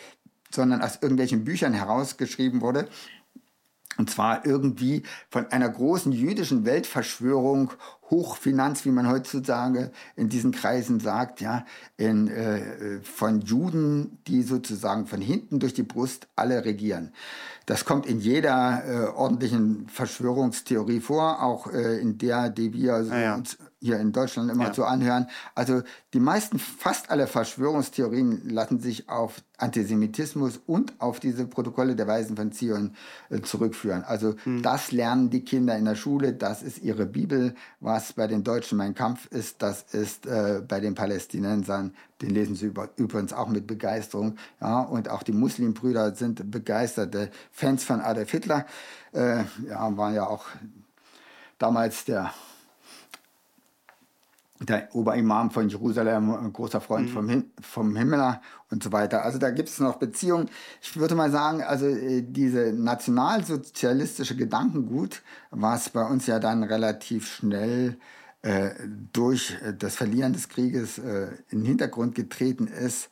Sondern 0.54 0.82
aus 0.82 0.98
irgendwelchen 1.00 1.44
Büchern 1.44 1.72
herausgeschrieben 1.72 2.60
wurde. 2.60 2.88
Und 3.96 4.08
zwar 4.08 4.46
irgendwie 4.46 5.02
von 5.28 5.46
einer 5.48 5.68
großen 5.68 6.12
jüdischen 6.12 6.64
Weltverschwörung, 6.64 7.72
Hochfinanz, 8.08 8.84
wie 8.84 8.90
man 8.90 9.08
heutzutage 9.08 9.92
in 10.16 10.28
diesen 10.28 10.52
Kreisen 10.52 11.00
sagt, 11.00 11.40
ja, 11.40 11.64
in, 11.96 12.28
äh, 12.28 13.00
von 13.02 13.40
Juden, 13.42 14.18
die 14.26 14.42
sozusagen 14.42 15.06
von 15.06 15.20
hinten 15.20 15.60
durch 15.60 15.74
die 15.74 15.82
Brust 15.82 16.28
alle 16.34 16.64
regieren. 16.64 17.12
Das 17.66 17.84
kommt 17.84 18.06
in 18.06 18.20
jeder 18.20 18.82
äh, 18.86 19.06
ordentlichen 19.08 19.86
Verschwörungstheorie 19.88 21.00
vor, 21.00 21.42
auch 21.42 21.66
äh, 21.66 22.00
in 22.00 22.18
der, 22.18 22.48
die 22.48 22.72
wir 22.72 22.94
ah, 22.94 23.20
ja. 23.20 23.34
uns 23.34 23.58
hier 23.80 23.98
in 23.98 24.12
Deutschland 24.12 24.50
immer 24.50 24.68
ja. 24.68 24.74
so 24.74 24.84
anhören. 24.84 25.26
Also 25.54 25.82
die 26.12 26.20
meisten, 26.20 26.58
fast 26.58 27.10
alle 27.10 27.26
Verschwörungstheorien 27.26 28.48
lassen 28.48 28.78
sich 28.78 29.08
auf 29.08 29.42
Antisemitismus 29.56 30.60
und 30.66 30.92
auf 30.98 31.20
diese 31.20 31.46
Protokolle 31.46 31.96
der 31.96 32.06
Weisen 32.06 32.36
von 32.36 32.52
Zion 32.52 32.94
äh, 33.30 33.40
zurückführen. 33.40 34.04
Also 34.04 34.34
mhm. 34.44 34.62
das 34.62 34.92
lernen 34.92 35.30
die 35.30 35.44
Kinder 35.44 35.76
in 35.76 35.86
der 35.86 35.94
Schule, 35.94 36.34
das 36.34 36.62
ist 36.62 36.82
ihre 36.82 37.06
Bibel. 37.06 37.54
Was 37.80 38.12
bei 38.12 38.26
den 38.26 38.44
Deutschen 38.44 38.76
mein 38.76 38.94
Kampf 38.94 39.26
ist, 39.30 39.62
das 39.62 39.82
ist 39.92 40.26
äh, 40.26 40.62
bei 40.66 40.80
den 40.80 40.94
Palästinensern, 40.94 41.94
den 42.20 42.30
lesen 42.30 42.54
sie 42.54 42.66
über, 42.66 42.90
übrigens 42.96 43.32
auch 43.32 43.48
mit 43.48 43.66
Begeisterung. 43.66 44.36
Ja, 44.60 44.80
und 44.80 45.08
auch 45.08 45.22
die 45.22 45.32
Muslimbrüder 45.32 46.14
sind 46.14 46.50
begeisterte 46.50 47.30
Fans 47.50 47.84
von 47.84 48.00
Adolf 48.00 48.30
Hitler. 48.30 48.66
Äh, 49.12 49.44
ja, 49.66 49.96
war 49.96 50.12
ja 50.12 50.26
auch 50.26 50.44
damals 51.58 52.04
der 52.04 52.32
der 54.60 54.94
Oberimam 54.94 55.50
von 55.50 55.68
Jerusalem, 55.68 56.34
ein 56.34 56.52
großer 56.52 56.80
Freund 56.80 57.08
mhm. 57.08 57.12
vom, 57.12 57.28
Him 57.28 57.44
vom 57.60 57.96
Himmler 57.96 58.42
und 58.70 58.82
so 58.82 58.92
weiter. 58.92 59.24
Also 59.24 59.38
da 59.38 59.50
gibt 59.50 59.70
es 59.70 59.80
noch 59.80 59.96
Beziehungen. 59.96 60.50
Ich 60.82 60.96
würde 60.96 61.14
mal 61.14 61.30
sagen, 61.30 61.62
also 61.62 61.86
äh, 61.86 62.22
diese 62.22 62.72
nationalsozialistische 62.72 64.36
Gedankengut, 64.36 65.22
was 65.50 65.88
bei 65.88 66.04
uns 66.04 66.26
ja 66.26 66.38
dann 66.38 66.62
relativ 66.62 67.26
schnell 67.26 67.96
äh, 68.42 68.70
durch 69.12 69.56
das 69.78 69.96
Verlieren 69.96 70.32
des 70.34 70.48
Krieges 70.48 70.98
äh, 70.98 71.28
in 71.48 71.60
den 71.60 71.64
Hintergrund 71.64 72.14
getreten 72.14 72.66
ist, 72.66 73.08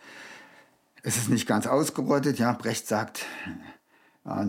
es 1.02 1.16
ist 1.16 1.30
nicht 1.30 1.46
ganz 1.46 1.66
ausgerottet. 1.66 2.38
Ja, 2.38 2.52
Brecht 2.52 2.87
sagt, 2.87 3.24
äh, 4.26 4.46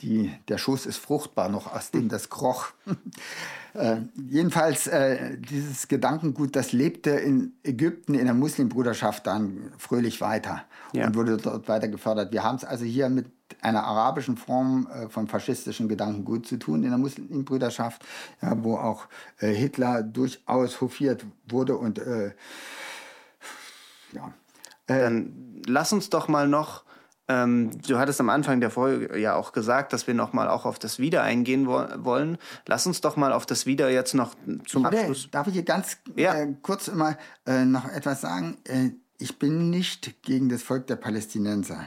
die, 0.00 0.34
der 0.48 0.58
Schuss 0.58 0.84
ist 0.84 0.98
fruchtbar 0.98 1.48
noch, 1.48 1.72
aus 1.72 1.90
dem 1.90 2.08
das 2.08 2.28
kroch. 2.28 2.68
äh, 3.74 3.96
jedenfalls, 4.28 4.86
äh, 4.86 5.38
dieses 5.38 5.88
Gedankengut, 5.88 6.54
das 6.56 6.72
lebte 6.72 7.10
in 7.10 7.54
Ägypten 7.62 8.14
in 8.14 8.26
der 8.26 8.34
Muslimbruderschaft 8.34 9.26
dann 9.26 9.72
fröhlich 9.78 10.20
weiter 10.20 10.64
ja. 10.92 11.06
und 11.06 11.14
wurde 11.14 11.36
dort 11.38 11.68
weiter 11.68 11.88
gefördert. 11.88 12.32
Wir 12.32 12.42
haben 12.42 12.56
es 12.56 12.64
also 12.64 12.84
hier 12.84 13.08
mit 13.08 13.26
einer 13.60 13.84
arabischen 13.84 14.36
Form 14.36 14.88
äh, 14.92 15.08
von 15.08 15.26
faschistischem 15.26 15.88
Gedankengut 15.88 16.46
zu 16.46 16.58
tun 16.58 16.82
in 16.82 16.90
der 16.90 16.98
Muslimbrüderschaft, 16.98 18.04
ja, 18.40 18.62
wo 18.62 18.76
auch 18.76 19.06
äh, 19.38 19.52
Hitler 19.52 20.02
durchaus 20.02 20.80
hofiert 20.80 21.24
wurde 21.48 21.76
und 21.76 21.98
äh, 21.98 22.32
ja. 24.12 24.32
Dann 24.86 25.62
lass 25.66 25.92
uns 25.92 26.10
doch 26.10 26.28
mal 26.28 26.48
noch 26.48 26.84
ähm, 27.32 27.70
du 27.86 27.98
hattest 27.98 28.20
am 28.20 28.28
Anfang 28.28 28.60
der 28.60 28.70
Folge 28.70 29.18
ja 29.18 29.34
auch 29.34 29.52
gesagt, 29.52 29.92
dass 29.92 30.06
wir 30.06 30.14
noch 30.14 30.32
mal 30.32 30.48
auch 30.48 30.66
auf 30.66 30.78
das 30.78 30.98
Wieder 30.98 31.22
eingehen 31.22 31.66
wo 31.66 31.84
wollen. 32.04 32.38
Lass 32.66 32.86
uns 32.86 33.00
doch 33.00 33.16
mal 33.16 33.32
auf 33.32 33.46
das 33.46 33.66
Wieder 33.66 33.90
jetzt 33.90 34.14
noch 34.14 34.34
zum 34.66 34.84
Warte, 34.84 34.98
Abschluss. 34.98 35.28
Darf 35.30 35.46
ich 35.46 35.54
hier 35.54 35.62
ganz 35.62 35.98
ja. 36.16 36.34
äh, 36.34 36.54
kurz 36.62 36.88
immer 36.88 37.16
äh, 37.46 37.64
noch 37.64 37.88
etwas 37.88 38.20
sagen? 38.20 38.58
Äh, 38.64 38.90
ich 39.18 39.38
bin 39.38 39.70
nicht 39.70 40.22
gegen 40.22 40.48
das 40.48 40.62
Volk 40.62 40.86
der 40.88 40.96
Palästinenser, 40.96 41.86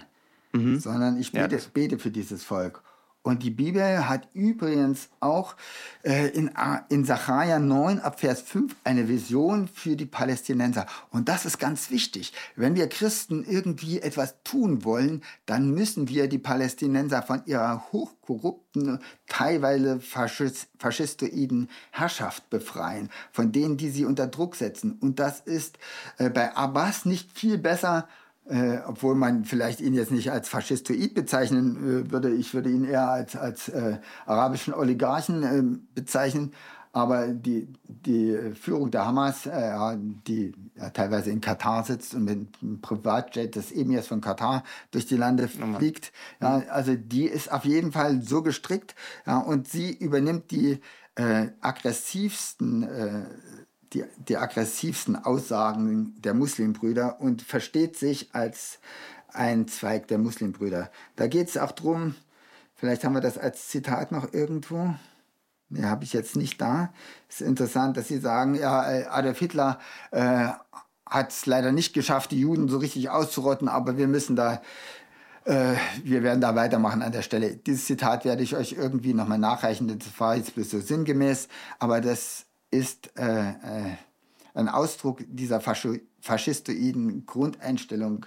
mhm. 0.54 0.80
sondern 0.80 1.18
ich 1.18 1.32
bete, 1.32 1.58
ja. 1.58 1.62
bete 1.74 2.00
für 2.00 2.12
dieses 2.12 2.44
Volk. 2.44 2.82
Und 3.26 3.42
die 3.42 3.50
Bibel 3.50 4.08
hat 4.08 4.28
übrigens 4.36 5.10
auch 5.20 5.56
äh, 6.04 6.28
in, 6.28 6.52
in 6.90 7.06
Sacharja 7.06 7.58
9 7.58 8.00
ab 8.00 8.20
Vers 8.20 8.42
5 8.42 8.76
eine 8.84 9.08
Vision 9.08 9.68
für 9.68 9.96
die 9.96 10.06
Palästinenser. 10.06 10.86
Und 11.10 11.28
das 11.28 11.44
ist 11.44 11.58
ganz 11.58 11.90
wichtig. 11.90 12.34
Wenn 12.56 12.76
wir 12.76 12.88
Christen 12.88 13.44
irgendwie 13.44 14.00
etwas 14.00 14.36
tun 14.44 14.86
wollen, 14.86 15.24
dann 15.48 15.72
müssen 15.72 16.08
wir 16.08 16.28
die 16.28 16.38
Palästinenser 16.38 17.24
von 17.24 17.42
ihrer 17.48 17.92
hochkorrupten, 17.92 19.00
teilweise 19.26 20.00
faschist, 20.02 20.68
faschistoiden 20.78 21.72
Herrschaft 21.90 22.52
befreien, 22.52 23.10
von 23.32 23.52
denen, 23.52 23.78
die 23.78 23.90
sie 23.90 24.06
unter 24.06 24.28
Druck 24.28 24.56
setzen. 24.56 25.00
Und 25.02 25.18
das 25.20 25.40
ist 25.40 25.80
äh, 26.20 26.30
bei 26.30 26.56
Abbas 26.56 27.06
nicht 27.06 27.32
viel 27.32 27.58
besser 27.58 28.08
äh, 28.48 28.78
obwohl 28.86 29.16
man 29.16 29.46
vielleicht 29.46 29.82
ihn 29.82 29.94
jetzt 29.94 30.12
nicht 30.12 30.32
als 30.32 30.50
Faschistoid 30.50 31.14
bezeichnen 31.14 32.06
äh, 32.06 32.12
würde, 32.12 32.32
ich 32.32 32.54
würde 32.54 32.70
ihn 32.70 32.86
eher 32.86 33.10
als, 33.10 33.36
als 33.36 33.70
äh, 33.70 33.98
arabischen 34.26 34.74
Oligarchen 34.74 35.44
äh, 35.44 35.80
bezeichnen. 35.94 36.52
Aber 36.92 37.28
die, 37.28 37.68
die 37.84 38.54
Führung 38.54 38.90
der 38.90 39.06
Hamas, 39.06 39.48
äh, 39.48 39.98
die 40.28 40.54
ja, 40.76 40.92
teilweise 40.92 41.30
in 41.30 41.42
Katar 41.42 41.84
sitzt 41.84 42.14
und 42.14 42.24
mit 42.24 42.48
einem 42.62 42.80
Privatjet 42.80 43.58
des 43.58 43.74
Emirs 43.74 44.08
von 44.08 44.22
Katar 44.22 44.64
durch 44.92 45.06
die 45.06 45.18
Lande 45.18 45.50
fliegt, 45.50 46.14
ja, 46.40 46.64
also 46.70 46.96
die 46.96 47.26
ist 47.26 47.52
auf 47.52 47.66
jeden 47.66 47.92
Fall 47.92 48.22
so 48.22 48.42
gestrickt 48.44 48.96
ja, 49.26 49.40
und 49.40 49.68
sie 49.68 49.92
übernimmt 49.92 50.52
die 50.52 50.80
äh, 51.16 51.48
aggressivsten 51.60 52.84
die, 53.94 54.04
die 54.28 54.38
aggressivsten 54.38 55.16
Aussagen 55.16 56.16
der 56.22 56.34
Muslimbrüder 56.34 57.20
und 57.20 57.42
versteht 57.42 57.98
sich 57.98 58.34
als 58.34 58.80
ein 59.34 59.68
Zweig 59.68 60.08
der 60.08 60.18
Muslimbrüder. 60.18 60.90
Da 61.16 61.28
geht 61.28 61.50
es 61.50 61.58
auch 61.58 61.72
darum, 61.72 62.16
vielleicht 62.76 63.04
haben 63.04 63.14
wir 63.14 63.22
das 63.22 63.38
als 63.38 63.68
Zitat 63.68 64.12
noch 64.12 64.34
irgendwo. 64.34 64.96
Ne, 65.70 65.90
habe 65.90 66.04
ich 66.04 66.14
jetzt 66.14 66.36
nicht 66.36 66.62
da. 66.62 66.94
Es 67.28 67.42
ist 67.42 67.48
interessant, 67.48 67.98
dass 67.98 68.08
Sie 68.08 68.20
sagen, 68.20 68.56
ja, 68.56 68.82
Adolf 69.10 69.40
Hitler 69.40 69.80
äh, 70.12 70.50
hat 71.06 71.32
es 71.32 71.46
leider 71.46 71.72
nicht 71.72 71.94
geschafft, 71.94 72.32
die 72.32 72.40
Juden 72.40 72.68
so 72.68 72.78
richtig 72.78 73.10
auszurotten, 73.10 73.68
aber 73.68 73.98
wir 73.98 74.08
müssen 74.08 74.36
da, 74.36 74.62
äh, 75.46 75.76
wir 76.04 76.24
werden 76.24 76.42
da 76.42 76.56
weitermachen 76.56 77.02
an 77.02 77.12
der 77.12 77.24
Stelle. 77.24 77.56
Dieses 77.56 77.86
Zitat 77.86 78.26
werde 78.26 78.44
ich 78.44 78.56
euch 78.56 78.74
irgendwie 78.74 79.14
nochmal 79.14 79.40
nachreichen, 79.40 79.88
das 79.88 80.20
war 80.20 80.36
jetzt 80.36 80.56
bloß 80.56 80.70
so 80.70 80.80
sinngemäß, 80.80 81.48
aber 81.80 82.02
das 82.02 82.46
ist 82.72 83.12
äh, 83.18 83.50
äh, 83.50 83.96
ein 84.54 84.70
Ausdruck 84.70 85.20
dieser 85.28 85.62
Fascho 85.62 85.96
faschistoiden 86.22 87.26
Grundeinstellung 87.26 88.26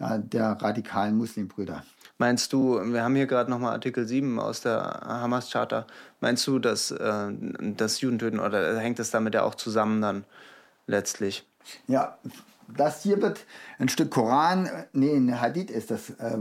ja, 0.00 0.18
der 0.18 0.52
radikalen 0.60 1.16
Muslimbrüder. 1.16 1.84
Meinst 2.18 2.52
du, 2.52 2.80
wir 2.92 3.04
haben 3.04 3.14
hier 3.14 3.26
gerade 3.26 3.50
nochmal 3.50 3.72
Artikel 3.72 4.06
7 4.06 4.40
aus 4.40 4.62
der 4.62 5.02
Hamas-Charta, 5.04 5.86
meinst 6.20 6.46
du, 6.46 6.58
dass 6.58 6.90
äh, 6.90 7.28
das 7.60 8.00
Judentöten 8.00 8.40
oder 8.40 8.78
hängt 8.78 8.98
es 8.98 9.10
damit 9.10 9.34
ja 9.34 9.42
auch 9.42 9.54
zusammen 9.54 10.00
dann 10.00 10.24
letztlich? 10.86 11.46
Ja, 11.86 12.18
das 12.68 13.02
hier 13.02 13.20
wird 13.20 13.44
ein 13.78 13.88
Stück 13.88 14.10
Koran, 14.10 14.68
nee, 14.92 15.14
ein 15.14 15.40
Hadith 15.40 15.70
ist 15.70 15.90
das, 15.90 16.10
äh, 16.10 16.38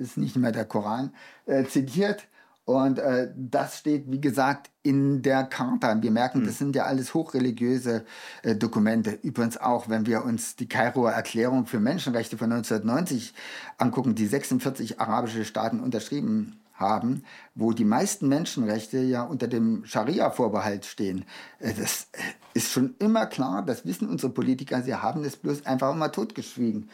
ist 0.00 0.16
nicht 0.16 0.36
mehr 0.36 0.52
der 0.52 0.64
Koran, 0.64 1.12
äh, 1.46 1.64
zitiert. 1.64 2.24
Und 2.64 2.98
äh, 2.98 3.30
das 3.36 3.78
steht, 3.78 4.10
wie 4.10 4.20
gesagt, 4.20 4.70
in 4.82 5.20
der 5.20 5.44
Charta. 5.44 6.00
Wir 6.00 6.10
merken, 6.10 6.40
mhm. 6.40 6.46
das 6.46 6.58
sind 6.58 6.74
ja 6.74 6.84
alles 6.84 7.12
hochreligiöse 7.12 8.04
äh, 8.42 8.56
Dokumente. 8.56 9.18
Übrigens 9.22 9.58
auch, 9.58 9.90
wenn 9.90 10.06
wir 10.06 10.24
uns 10.24 10.56
die 10.56 10.68
Kairoer 10.68 11.12
Erklärung 11.12 11.66
für 11.66 11.78
Menschenrechte 11.78 12.38
von 12.38 12.50
1990 12.50 13.34
angucken, 13.76 14.14
die 14.14 14.26
46 14.26 14.98
arabische 14.98 15.44
Staaten 15.44 15.80
unterschrieben 15.80 16.58
haben, 16.74 17.24
wo 17.54 17.72
die 17.72 17.84
meisten 17.84 18.28
Menschenrechte 18.28 18.98
ja 18.98 19.22
unter 19.22 19.48
dem 19.48 19.84
Scharia-Vorbehalt 19.84 20.84
stehen. 20.84 21.24
Äh, 21.60 21.72
das 21.74 22.08
äh, 22.12 22.18
ist 22.54 22.72
schon 22.72 22.94
immer 22.98 23.26
klar, 23.26 23.62
das 23.64 23.84
wissen 23.86 24.08
unsere 24.08 24.32
Politiker, 24.32 24.82
sie 24.82 24.94
haben 24.94 25.24
es 25.24 25.36
bloß 25.36 25.66
einfach 25.66 25.94
mal 25.94 26.08
totgeschwiegen. 26.08 26.88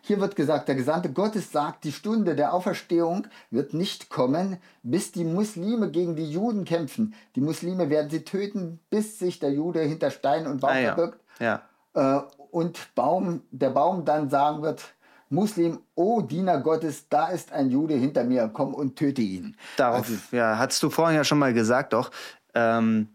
hier 0.00 0.20
wird 0.20 0.36
gesagt, 0.36 0.68
der 0.68 0.76
Gesandte 0.76 1.12
Gottes 1.12 1.50
sagt, 1.50 1.82
die 1.82 1.90
Stunde 1.90 2.36
der 2.36 2.54
Auferstehung 2.54 3.26
wird 3.50 3.74
nicht 3.74 4.10
kommen, 4.10 4.58
bis 4.84 5.10
die 5.10 5.24
Muslime 5.24 5.90
gegen 5.90 6.14
die 6.14 6.30
Juden 6.30 6.64
kämpfen. 6.64 7.14
Die 7.34 7.40
Muslime 7.40 7.90
werden 7.90 8.10
sie 8.10 8.24
töten, 8.24 8.78
bis 8.90 9.18
sich 9.18 9.40
der 9.40 9.52
Jude 9.52 9.80
hinter 9.80 10.10
Stein 10.10 10.46
und 10.46 10.60
Baum 10.60 10.70
ah, 10.70 10.78
ja. 10.78 10.94
verbirgt. 10.94 11.20
Ja. 11.40 11.62
Äh, 11.94 12.20
und 12.50 12.94
Baum, 12.94 13.42
der 13.50 13.70
Baum 13.70 14.04
dann 14.04 14.30
sagen 14.30 14.62
wird, 14.62 14.94
Muslim, 15.32 15.80
oh 15.94 16.20
Diener 16.20 16.60
Gottes, 16.60 17.08
da 17.08 17.28
ist 17.28 17.52
ein 17.52 17.70
Jude 17.70 17.94
hinter 17.94 18.24
mir, 18.24 18.50
komm 18.52 18.74
und 18.74 18.96
töte 18.96 19.22
ihn. 19.22 19.56
Darauf, 19.76 20.08
also, 20.08 20.14
ja, 20.30 20.58
hattest 20.58 20.82
du 20.82 20.90
vorhin 20.90 21.16
ja 21.16 21.24
schon 21.24 21.38
mal 21.38 21.54
gesagt, 21.54 21.94
doch. 21.94 22.10
Ähm, 22.54 23.08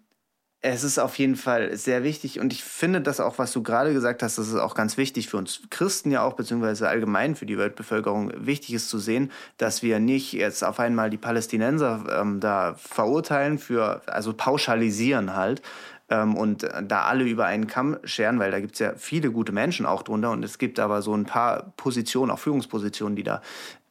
es 0.61 0.83
ist 0.83 0.97
auf 0.97 1.17
jeden 1.19 1.35
Fall 1.35 1.75
sehr 1.77 2.03
wichtig 2.03 2.39
und 2.39 2.51
ich 2.51 2.63
finde 2.63 2.99
das 2.99 3.19
auch, 3.19 3.37
was 3.37 3.51
du 3.51 3.61
gerade 3.61 3.93
gesagt 3.93 4.23
hast, 4.23 4.37
das 4.37 4.47
ist 4.47 4.55
auch 4.55 4.73
ganz 4.73 4.97
wichtig 4.97 5.29
für 5.29 5.37
uns 5.37 5.61
Christen 5.69 6.09
ja 6.09 6.23
auch, 6.23 6.33
beziehungsweise 6.33 6.89
allgemein 6.89 7.35
für 7.35 7.45
die 7.45 7.57
Weltbevölkerung 7.57 8.31
wichtig 8.35 8.73
ist 8.73 8.89
zu 8.89 8.97
sehen, 8.97 9.31
dass 9.57 9.83
wir 9.83 9.99
nicht 9.99 10.33
jetzt 10.33 10.63
auf 10.63 10.79
einmal 10.79 11.09
die 11.09 11.17
Palästinenser 11.17 12.21
ähm, 12.21 12.39
da 12.39 12.73
verurteilen 12.75 13.59
für, 13.59 14.01
also 14.07 14.33
pauschalisieren 14.33 15.35
halt, 15.35 15.61
ähm, 16.09 16.35
und 16.35 16.67
da 16.83 17.03
alle 17.03 17.25
über 17.25 17.45
einen 17.45 17.67
Kamm 17.67 17.97
scheren, 18.03 18.39
weil 18.39 18.51
da 18.51 18.59
gibt 18.59 18.73
es 18.73 18.79
ja 18.79 18.93
viele 18.95 19.31
gute 19.31 19.51
Menschen 19.51 19.85
auch 19.85 20.03
drunter 20.03 20.31
und 20.31 20.43
es 20.43 20.57
gibt 20.57 20.79
aber 20.79 21.01
so 21.01 21.13
ein 21.13 21.25
paar 21.25 21.73
Positionen, 21.77 22.31
auch 22.31 22.39
Führungspositionen, 22.39 23.15
die 23.15 23.23
da 23.23 23.41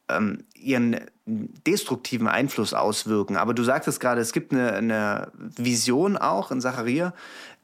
ähm, 0.09 0.43
ihren 0.53 1.01
destruktiven 1.25 2.27
Einfluss 2.27 2.73
auswirken. 2.73 3.37
Aber 3.37 3.53
du 3.53 3.63
sagtest 3.63 3.99
gerade, 3.99 4.21
es 4.21 4.31
gibt 4.31 4.53
eine, 4.53 4.73
eine 4.73 5.31
Vision 5.35 6.17
auch 6.17 6.51
in 6.51 6.61
Zacharia, 6.61 7.13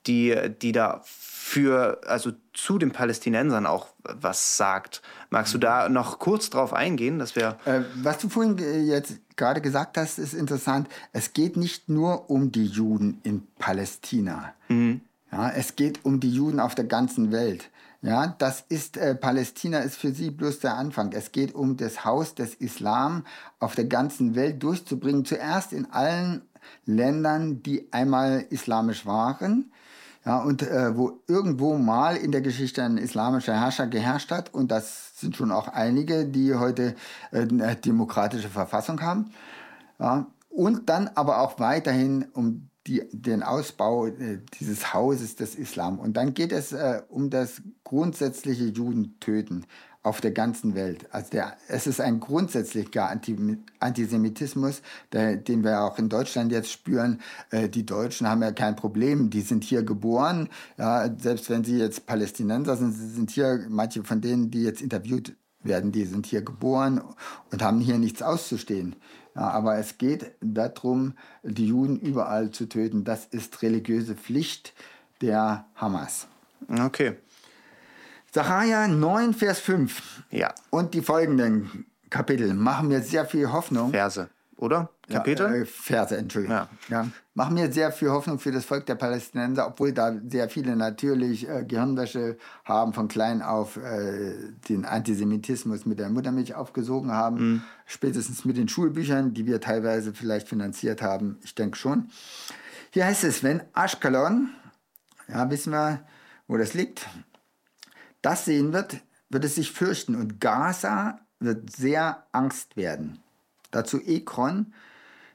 die, 0.06 0.36
die 0.62 0.74
da 0.74 1.02
für, 1.06 2.02
also 2.08 2.32
zu 2.54 2.78
den 2.78 2.92
Palästinensern 2.92 3.66
auch 3.66 3.88
was 4.04 4.58
sagt. 4.58 5.02
Magst 5.30 5.54
du 5.54 5.58
da 5.58 5.88
noch 5.88 6.20
kurz 6.20 6.50
drauf 6.50 6.74
eingehen, 6.74 7.20
dass 7.20 7.36
wir. 7.36 7.58
Äh, 7.66 7.82
was 7.96 8.18
du 8.18 8.30
vorhin 8.30 8.58
äh, 8.58 8.80
jetzt 8.80 9.20
gerade 9.36 9.62
gesagt 9.62 9.98
hast, 9.98 10.20
ist 10.20 10.34
interessant. 10.34 10.88
Es 11.12 11.34
geht 11.34 11.56
nicht 11.56 11.90
nur 11.90 12.30
um 12.30 12.52
die 12.52 12.66
Juden 12.66 13.20
in 13.24 13.48
Palästina. 13.60 14.54
Mhm. 14.68 15.02
Ja, 15.32 15.50
es 15.50 15.76
geht 15.76 16.06
um 16.06 16.20
die 16.20 16.32
Juden 16.32 16.60
auf 16.60 16.76
der 16.76 16.86
ganzen 16.86 17.32
Welt. 17.32 17.70
Ja, 18.04 18.36
das 18.38 18.66
ist, 18.68 18.98
äh, 18.98 19.16
Palästina 19.16 19.80
ist 19.80 19.96
für 19.96 20.12
sie 20.12 20.30
bloß 20.30 20.60
der 20.60 20.76
Anfang. 20.76 21.14
Es 21.14 21.32
geht 21.32 21.56
um 21.56 21.78
das 21.78 22.04
Haus 22.04 22.36
des 22.36 22.54
Islam 22.54 23.26
auf 23.60 23.76
der 23.76 23.86
ganzen 23.86 24.36
Welt 24.36 24.62
durchzubringen. 24.62 25.24
Zuerst 25.24 25.72
in 25.72 25.90
allen 25.90 26.42
Ländern, 26.86 27.64
die 27.64 27.88
einmal 27.94 28.46
islamisch 28.50 29.06
waren. 29.06 29.72
Ja, 30.26 30.40
und 30.40 30.64
äh, 30.64 30.98
wo 30.98 31.22
irgendwo 31.28 31.78
mal 31.78 32.18
in 32.18 32.34
der 32.34 32.42
Geschichte 32.42 32.84
ein 32.84 32.98
islamischer 32.98 33.58
Herrscher 33.58 33.88
geherrscht 33.88 34.32
hat. 34.32 34.54
Und 34.54 34.70
das 34.70 35.18
sind 35.18 35.38
schon 35.38 35.52
auch 35.54 35.70
einige, 35.70 36.26
die 36.26 36.56
heute 36.56 36.96
äh, 37.32 37.44
eine 37.44 37.78
demokratische 37.78 38.50
Verfassung 38.50 39.02
haben. 39.02 39.32
Ja, 39.98 40.28
und 40.50 40.90
dann 40.90 41.10
aber 41.16 41.40
auch 41.40 41.58
weiterhin 41.58 42.26
um 42.34 42.70
die, 42.88 43.04
den 43.12 43.44
Ausbau 43.44 44.08
äh, 44.08 44.40
dieses 44.60 44.94
Hauses 44.94 45.36
des 45.36 45.56
Islam. 45.56 46.00
Und 46.00 46.18
dann 46.18 46.34
geht 46.34 46.52
es 46.52 46.74
äh, 46.74 47.02
um 47.10 47.30
das 47.30 47.62
grundsätzliche 47.84 48.66
Judentöten 48.66 49.66
auf 50.04 50.20
der 50.20 50.32
ganzen 50.32 50.76
Welt. 50.76 51.06
Also 51.12 51.30
der, 51.32 51.56
es 51.70 51.88
ist 51.88 52.02
ein 52.02 52.20
grundsätzlicher 52.20 53.10
Anti 53.10 53.58
Antisemitismus, 53.80 54.82
der, 55.14 55.38
den 55.38 55.64
wir 55.64 55.82
auch 55.82 55.98
in 55.98 56.10
Deutschland 56.10 56.52
jetzt 56.52 56.72
spüren. 56.72 57.22
Äh, 57.52 57.70
die 57.70 57.86
Deutschen 57.86 58.28
haben 58.28 58.42
ja 58.42 58.52
kein 58.52 58.76
Problem, 58.76 59.30
die 59.30 59.42
sind 59.42 59.64
hier 59.64 59.84
geboren. 59.84 60.50
Ja, 60.78 61.10
selbst 61.18 61.50
wenn 61.50 61.64
sie 61.64 61.78
jetzt 61.78 62.06
Palästinenser 62.06 62.76
sind, 62.76 62.92
sind 62.92 63.32
hier 63.32 63.66
manche 63.70 64.04
von 64.04 64.20
denen, 64.20 64.52
die 64.52 64.64
jetzt 64.64 64.82
interviewt 64.82 65.36
werden, 65.62 65.94
die 65.94 66.06
sind 66.06 66.26
hier 66.26 66.42
geboren 66.42 67.02
und 67.52 67.62
haben 67.62 67.80
hier 67.80 67.98
nichts 67.98 68.22
auszustehen. 68.22 68.98
Ja, 69.36 69.50
aber 69.50 69.78
es 69.78 69.98
geht 69.98 70.32
darum, 70.42 71.14
die 71.44 71.68
Juden 71.68 72.00
überall 72.00 72.52
zu 72.52 72.68
töten. 72.68 73.04
Das 73.04 73.26
ist 73.26 73.62
religiöse 73.62 74.16
Pflicht 74.16 74.74
der 75.22 75.66
Hamas. 75.76 76.28
Okay. 76.70 77.18
Sacharja 78.32 78.88
9, 78.88 79.34
Vers 79.34 79.60
5. 79.60 80.24
Ja. 80.32 80.54
Und 80.70 80.94
die 80.94 81.02
folgenden 81.02 81.86
Kapitel 82.10 82.54
machen 82.54 82.88
mir 82.88 83.02
sehr 83.02 83.26
viel 83.26 83.52
Hoffnung. 83.52 83.92
Verse, 83.92 84.30
oder? 84.64 84.90
Kapitel? 85.10 85.46
Ja, 85.46 85.54
äh, 85.62 85.66
Verse, 85.66 86.18
Entschuldigung. 86.18 86.56
Ja. 86.56 86.70
ja. 86.90 87.08
Machen 87.36 87.56
mir 87.56 87.72
sehr 87.72 87.92
viel 87.92 88.10
Hoffnung 88.10 88.40
für 88.40 88.52
das 88.52 88.64
Volk 88.64 88.86
der 88.86 88.96
Palästinenser, 88.96 89.68
obwohl 89.68 89.92
da 89.92 90.16
sehr 90.28 90.50
viele 90.50 90.76
natürlich 90.76 91.48
äh, 91.48 91.66
Gehirnwäsche 91.66 92.38
haben, 92.64 92.94
von 92.94 93.08
klein 93.10 93.42
auf 93.42 93.78
äh, 93.78 94.34
den 94.70 94.86
Antisemitismus 94.86 95.86
mit 95.86 96.00
der 96.00 96.10
Muttermilch 96.10 96.56
aufgesogen 96.56 97.12
haben. 97.12 97.36
Mhm. 97.36 97.62
Spätestens 97.86 98.46
mit 98.46 98.58
den 98.58 98.70
Schulbüchern, 98.70 99.34
die 99.34 99.46
wir 99.46 99.60
teilweise 99.60 100.14
vielleicht 100.14 100.48
finanziert 100.48 101.02
haben. 101.02 101.38
Ich 101.44 101.54
denke 101.54 101.78
schon. 101.78 102.10
Hier 102.92 103.06
heißt 103.06 103.26
es, 103.26 103.44
wenn 103.44 103.62
Ashkelon, 103.76 104.50
ja, 105.28 105.50
wissen 105.50 105.74
wir, 105.74 106.06
wo 106.48 106.58
das 106.58 106.74
liegt, 106.74 107.08
das 108.22 108.46
sehen 108.46 108.72
wird, 108.72 109.02
wird 109.30 109.44
es 109.44 109.56
sich 109.56 109.72
fürchten 109.72 110.16
und 110.16 110.40
Gaza 110.40 111.20
wird 111.40 111.72
sehr 111.72 112.28
Angst 112.32 112.78
werden. 112.78 113.23
Dazu 113.74 114.00
Ekron, 114.00 114.74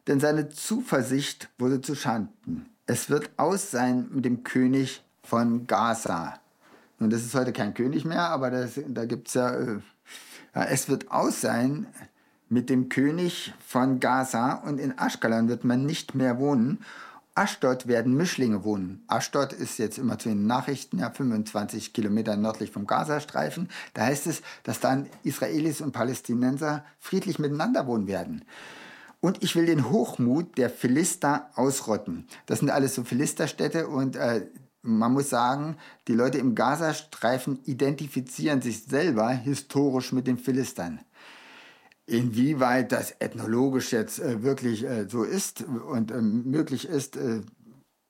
denn 0.07 0.21
seine 0.21 0.49
Zuversicht 0.49 1.51
wurde 1.59 1.81
zu 1.81 1.95
Schanden. 1.95 2.67
Es 2.87 3.11
wird 3.11 3.31
aus 3.37 3.71
sein 3.71 4.09
mit 4.11 4.25
dem 4.25 4.45
König 4.45 5.03
von 5.23 5.67
Gaza. 5.67 6.41
Nun, 6.99 7.11
das 7.11 7.23
ist 7.23 7.35
heute 7.35 7.53
kein 7.53 7.75
König 7.75 8.05
mehr, 8.05 8.31
aber 8.31 8.51
das, 8.51 8.81
da 8.87 9.05
gibt 9.05 9.35
ja, 9.35 9.51
äh, 9.51 9.81
ja, 10.55 10.65
es 10.65 10.89
wird 10.89 11.11
aus 11.11 11.41
sein 11.41 11.87
mit 12.49 12.71
dem 12.71 12.89
König 12.89 13.53
von 13.67 14.01
Gaza 14.01 14.55
und 14.55 14.79
in 14.79 14.99
Aschkelon 14.99 15.49
wird 15.49 15.65
man 15.65 15.85
nicht 15.85 16.15
mehr 16.15 16.39
wohnen. 16.39 16.79
Aschdod 17.39 17.87
werden 17.87 18.17
Mischlinge 18.17 18.65
wohnen. 18.65 19.05
Aschdod 19.07 19.53
ist 19.53 19.79
jetzt 19.79 19.97
immer 19.97 20.19
zu 20.19 20.29
den 20.29 20.49
Nachrichten, 20.49 20.99
ja, 20.99 21.09
25 21.09 21.93
Kilometer 21.93 22.37
nördlich 22.37 22.73
vom 22.73 22.85
Gazastreifen. 22.85 23.69
Da 23.95 24.07
heißt 24.07 24.27
es, 24.27 24.43
dass 24.65 24.81
dann 24.81 25.07
Israelis 25.23 25.81
und 25.81 25.93
Palästinenser 25.93 26.85
friedlich 26.99 27.39
miteinander 27.39 27.87
wohnen 27.87 28.09
werden. 28.09 28.45
Und 29.21 29.41
ich 29.45 29.55
will 29.55 29.67
den 29.67 29.89
Hochmut 29.89 30.59
der 30.59 30.69
Philister 30.69 31.51
ausrotten. 31.55 32.27
Das 32.47 32.59
sind 32.59 32.71
alles 32.71 32.97
so 32.97 33.05
Philisterstädte 33.05 33.87
und 33.87 34.17
äh, 34.17 34.49
man 34.83 35.13
muss 35.13 35.31
sagen, 35.31 35.77
die 36.09 36.15
Leute 36.15 36.39
im 36.39 36.57
Gazastreifen 36.57 37.61
identifizieren 37.67 38.63
sich 38.63 38.83
selber 38.83 39.29
historisch 39.31 40.13
mit 40.13 40.27
den 40.27 40.39
Philistern. 40.39 40.99
Inwieweit 42.09 42.91
das 42.93 43.15
ethnologisch 43.19 43.93
jetzt 43.93 44.19
äh, 44.19 44.43
wirklich 44.43 44.83
äh, 44.83 45.07
so 45.11 45.25
ist 45.25 45.63
und 45.63 46.11
äh, 46.11 46.23
möglich 46.23 46.89
ist, 46.89 47.19
äh, 47.19 47.43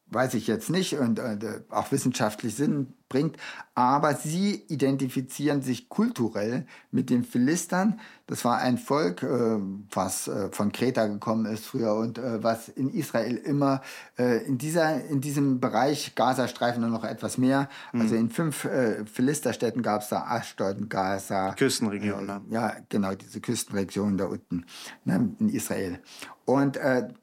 weiß 0.07 0.35
ich 0.35 0.47
jetzt 0.47 0.71
nicht. 0.71 0.99
Und 0.99 1.19
äh, 1.19 1.63
auch 1.69 1.91
wissenschaftlich 1.91 2.55
Sinn 2.55 2.95
bringt, 3.09 3.37
aber 3.75 4.15
sie 4.15 4.65
identifizieren 4.69 5.63
sich 5.63 5.89
kulturell 5.89 6.67
mit 6.91 7.11
den 7.11 7.25
Philistern. 7.25 8.01
Das 8.27 8.45
war 8.45 8.59
ein 8.59 8.77
Volk, 8.77 9.23
äh, 9.23 9.59
was 9.91 10.29
äh, 10.29 10.51
von 10.51 10.73
Kreta 10.73 11.07
gekommen 11.07 11.47
ist 11.47 11.67
früher 11.67 11.95
und 11.95 12.19
äh, 12.19 12.43
was 12.43 12.69
in 12.69 12.91
Israel 12.91 13.37
immer 13.37 13.81
äh, 14.19 14.45
in, 14.45 14.59
dieser, 14.59 15.05
in 15.05 15.21
diesem 15.21 15.61
Bereich 15.61 16.15
Gazastreifen 16.15 16.85
und 16.85 16.91
noch 16.91 17.05
etwas 17.05 17.39
mehr, 17.39 17.69
mhm. 17.93 18.01
also 18.01 18.15
in 18.17 18.31
fünf 18.31 18.65
äh, 18.65 19.05
Philisterstädten 19.07 19.83
gab 19.83 20.03
es 20.03 20.09
da 20.09 20.25
Ashdod, 20.25 20.91
Gaza. 20.91 21.55
Küstenregion, 21.55 22.27
ne? 22.27 22.41
Ja, 22.51 22.77
genau, 22.89 23.15
diese 23.15 23.41
Küstenregion 23.41 24.19
da 24.19 24.27
unten 24.27 24.65
ne, 25.05 25.35
in 25.39 25.49
Israel. 25.49 26.01
Und 26.45 26.79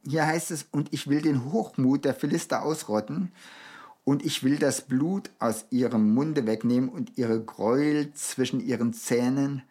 hier 0.08 0.28
heißt 0.28 0.52
es, 0.52 0.68
und 0.70 0.94
ich 0.94 1.08
will 1.08 1.20
den 1.20 1.52
Hochmut 1.52 2.06
der 2.06 2.14
Philister 2.14 2.62
ausrotten 2.62 3.32
und 4.06 4.24
ich 4.24 4.44
will 4.44 4.58
das 4.58 4.82
Blut 4.82 5.32
aus 5.40 5.66
ihrem 5.72 6.14
Munde 6.14 6.46
wegnehmen 6.46 6.90
und 6.90 7.18
ihre 7.18 7.44
Gräuel 7.44 8.14
zwischen 8.14 8.62
ihren 8.62 8.94
Zähnen, 8.94 9.64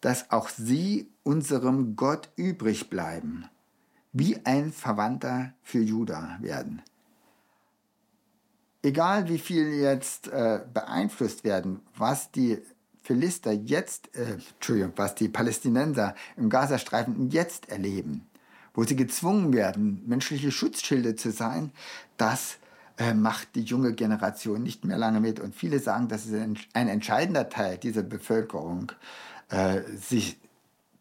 dass 0.00 0.30
auch 0.30 0.50
sie 0.50 1.08
unserem 1.24 1.96
Gott 1.96 2.28
übrig 2.36 2.90
bleiben, 2.90 3.46
wie 4.12 4.36
ein 4.44 4.72
Verwandter 4.72 5.54
für 5.62 5.80
Juda 5.80 6.38
werden. 6.40 6.82
Egal 8.82 9.28
wie 9.28 9.38
viel 9.38 9.72
jetzt 9.72 10.28
äh, 10.28 10.60
beeinflusst 10.72 11.44
werden, 11.44 11.80
was 11.96 12.30
die 12.30 12.58
Philister 13.02 13.52
jetzt, 13.52 14.14
äh, 14.16 14.38
Entschuldigung, 14.54 14.92
was 14.96 15.14
die 15.14 15.28
Palästinenser 15.28 16.14
im 16.36 16.50
Gazastreifen 16.50 17.30
jetzt 17.30 17.70
erleben, 17.70 18.26
wo 18.74 18.84
sie 18.84 18.96
gezwungen 18.96 19.52
werden, 19.52 20.02
menschliche 20.06 20.50
Schutzschilde 20.50 21.14
zu 21.14 21.30
sein, 21.30 21.70
das 22.16 22.58
äh, 23.02 23.14
macht 23.14 23.54
die 23.56 23.62
junge 23.62 23.92
Generation 23.92 24.62
nicht 24.62 24.84
mehr 24.84 24.96
lange 24.96 25.20
mit. 25.20 25.40
Und 25.40 25.54
viele 25.54 25.80
sagen, 25.80 26.08
dass 26.08 26.26
ein, 26.28 26.58
ein 26.72 26.88
entscheidender 26.88 27.48
Teil 27.48 27.76
dieser 27.78 28.02
Bevölkerung 28.02 28.92
äh, 29.48 29.80
sich, 29.96 30.38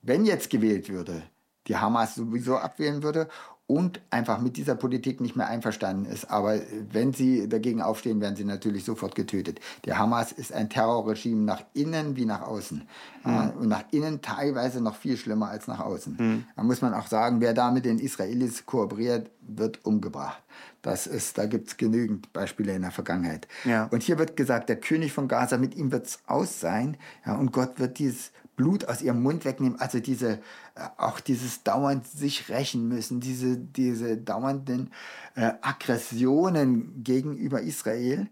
wenn 0.01 0.25
jetzt 0.25 0.49
gewählt 0.49 0.89
würde, 0.89 1.21
die 1.67 1.77
Hamas 1.77 2.15
sowieso 2.15 2.57
abwählen 2.57 3.03
würde 3.03 3.27
und 3.67 4.01
einfach 4.09 4.41
mit 4.41 4.57
dieser 4.57 4.75
Politik 4.75 5.21
nicht 5.21 5.35
mehr 5.35 5.47
einverstanden 5.47 6.05
ist. 6.05 6.29
Aber 6.29 6.59
wenn 6.91 7.13
sie 7.13 7.47
dagegen 7.47 7.81
aufstehen, 7.81 8.19
werden 8.19 8.35
sie 8.35 8.43
natürlich 8.43 8.83
sofort 8.83 9.15
getötet. 9.15 9.61
Der 9.85 9.97
Hamas 9.97 10.31
ist 10.31 10.51
ein 10.51 10.69
Terrorregime 10.69 11.43
nach 11.43 11.63
innen 11.73 12.17
wie 12.17 12.25
nach 12.25 12.41
außen. 12.41 12.81
Mhm. 13.23 13.51
und 13.59 13.67
nach 13.67 13.83
innen 13.91 14.23
teilweise 14.23 14.81
noch 14.81 14.95
viel 14.95 15.15
schlimmer 15.15 15.49
als 15.49 15.67
nach 15.67 15.79
außen. 15.79 16.15
Mhm. 16.17 16.45
Da 16.55 16.63
muss 16.63 16.81
man 16.81 16.95
auch 16.95 17.05
sagen, 17.05 17.39
wer 17.39 17.53
da 17.53 17.69
mit 17.69 17.85
den 17.85 17.99
Israelis 17.99 18.65
kooperiert, 18.65 19.29
wird 19.41 19.85
umgebracht. 19.85 20.41
Das 20.81 21.05
ist, 21.05 21.37
da 21.37 21.45
gibt 21.45 21.67
es 21.67 21.77
genügend 21.77 22.33
Beispiele 22.33 22.73
in 22.73 22.81
der 22.81 22.91
Vergangenheit. 22.91 23.47
Ja. 23.65 23.85
Und 23.85 24.01
hier 24.01 24.17
wird 24.17 24.35
gesagt, 24.35 24.69
der 24.69 24.79
König 24.79 25.13
von 25.13 25.27
Gaza, 25.27 25.57
mit 25.57 25.75
ihm 25.75 25.91
wird 25.91 26.07
es 26.07 26.19
aus 26.25 26.59
sein. 26.59 26.97
Ja, 27.25 27.35
und 27.35 27.51
Gott 27.51 27.79
wird 27.79 27.99
dieses 27.99 28.31
Blut 28.55 28.85
aus 28.85 29.01
ihrem 29.01 29.21
Mund 29.21 29.45
wegnehmen. 29.45 29.79
Also 29.79 29.99
diese, 29.99 30.33
äh, 30.75 30.87
auch 30.97 31.19
dieses 31.19 31.63
dauernd 31.63 32.07
sich 32.07 32.49
rächen 32.49 32.87
müssen, 32.87 33.19
diese, 33.19 33.57
diese 33.57 34.17
dauernden 34.17 34.91
äh, 35.35 35.53
Aggressionen 35.61 37.03
gegenüber 37.03 37.61
Israel. 37.61 38.27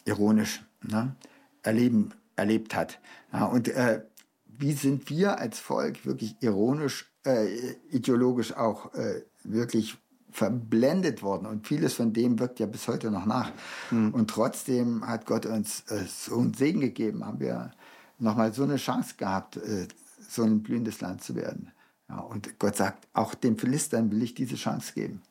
ironisch, 0.06 0.64
ne, 0.82 1.16
erleben, 1.64 2.14
erlebt 2.36 2.76
hat. 2.76 3.00
Ja, 3.32 3.46
und 3.46 3.68
äh, 3.68 4.04
wie 4.46 4.74
sind 4.74 5.10
wir 5.10 5.38
als 5.38 5.60
Volk 5.60 6.06
wirklich 6.06 6.36
ironisch, 6.40 7.12
äh, 7.26 7.74
ideologisch 7.92 8.54
auch 8.54 8.94
äh, 8.96 9.24
wirklich 9.44 9.98
verblendet 10.38 11.24
worden. 11.24 11.48
Und 11.48 11.66
vieles 11.66 11.96
von 11.96 12.14
dem 12.14 12.38
wirkt 12.38 12.60
ja 12.60 12.68
bis 12.68 12.88
heute 12.88 13.10
noch 13.10 13.26
nach. 13.26 13.52
Mhm. 13.90 14.14
Und 14.14 14.30
trotzdem 14.30 15.06
hat 15.06 15.26
Gott 15.26 15.48
uns 15.48 15.82
äh, 15.90 16.06
so 16.08 16.38
einen 16.38 16.54
Segen 16.54 16.80
gegeben, 16.80 17.26
haben 17.26 17.40
wir 17.40 17.72
nochmal 18.20 18.54
so 18.54 18.64
eine 18.64 18.76
Chance 18.76 19.16
gehabt, 19.18 19.58
äh, 19.58 19.88
so 20.30 20.44
ein 20.44 20.62
blühendes 20.62 21.02
Land 21.02 21.24
zu 21.24 21.34
werden. 21.34 21.72
Ja, 22.08 22.20
und 22.20 22.60
Gott 22.60 22.76
sagt, 22.76 23.08
auch 23.14 23.34
den 23.34 23.58
Philistern 23.58 24.12
will 24.12 24.22
ich 24.22 24.36
diese 24.36 24.56
Chance 24.56 24.94
geben. 24.94 25.24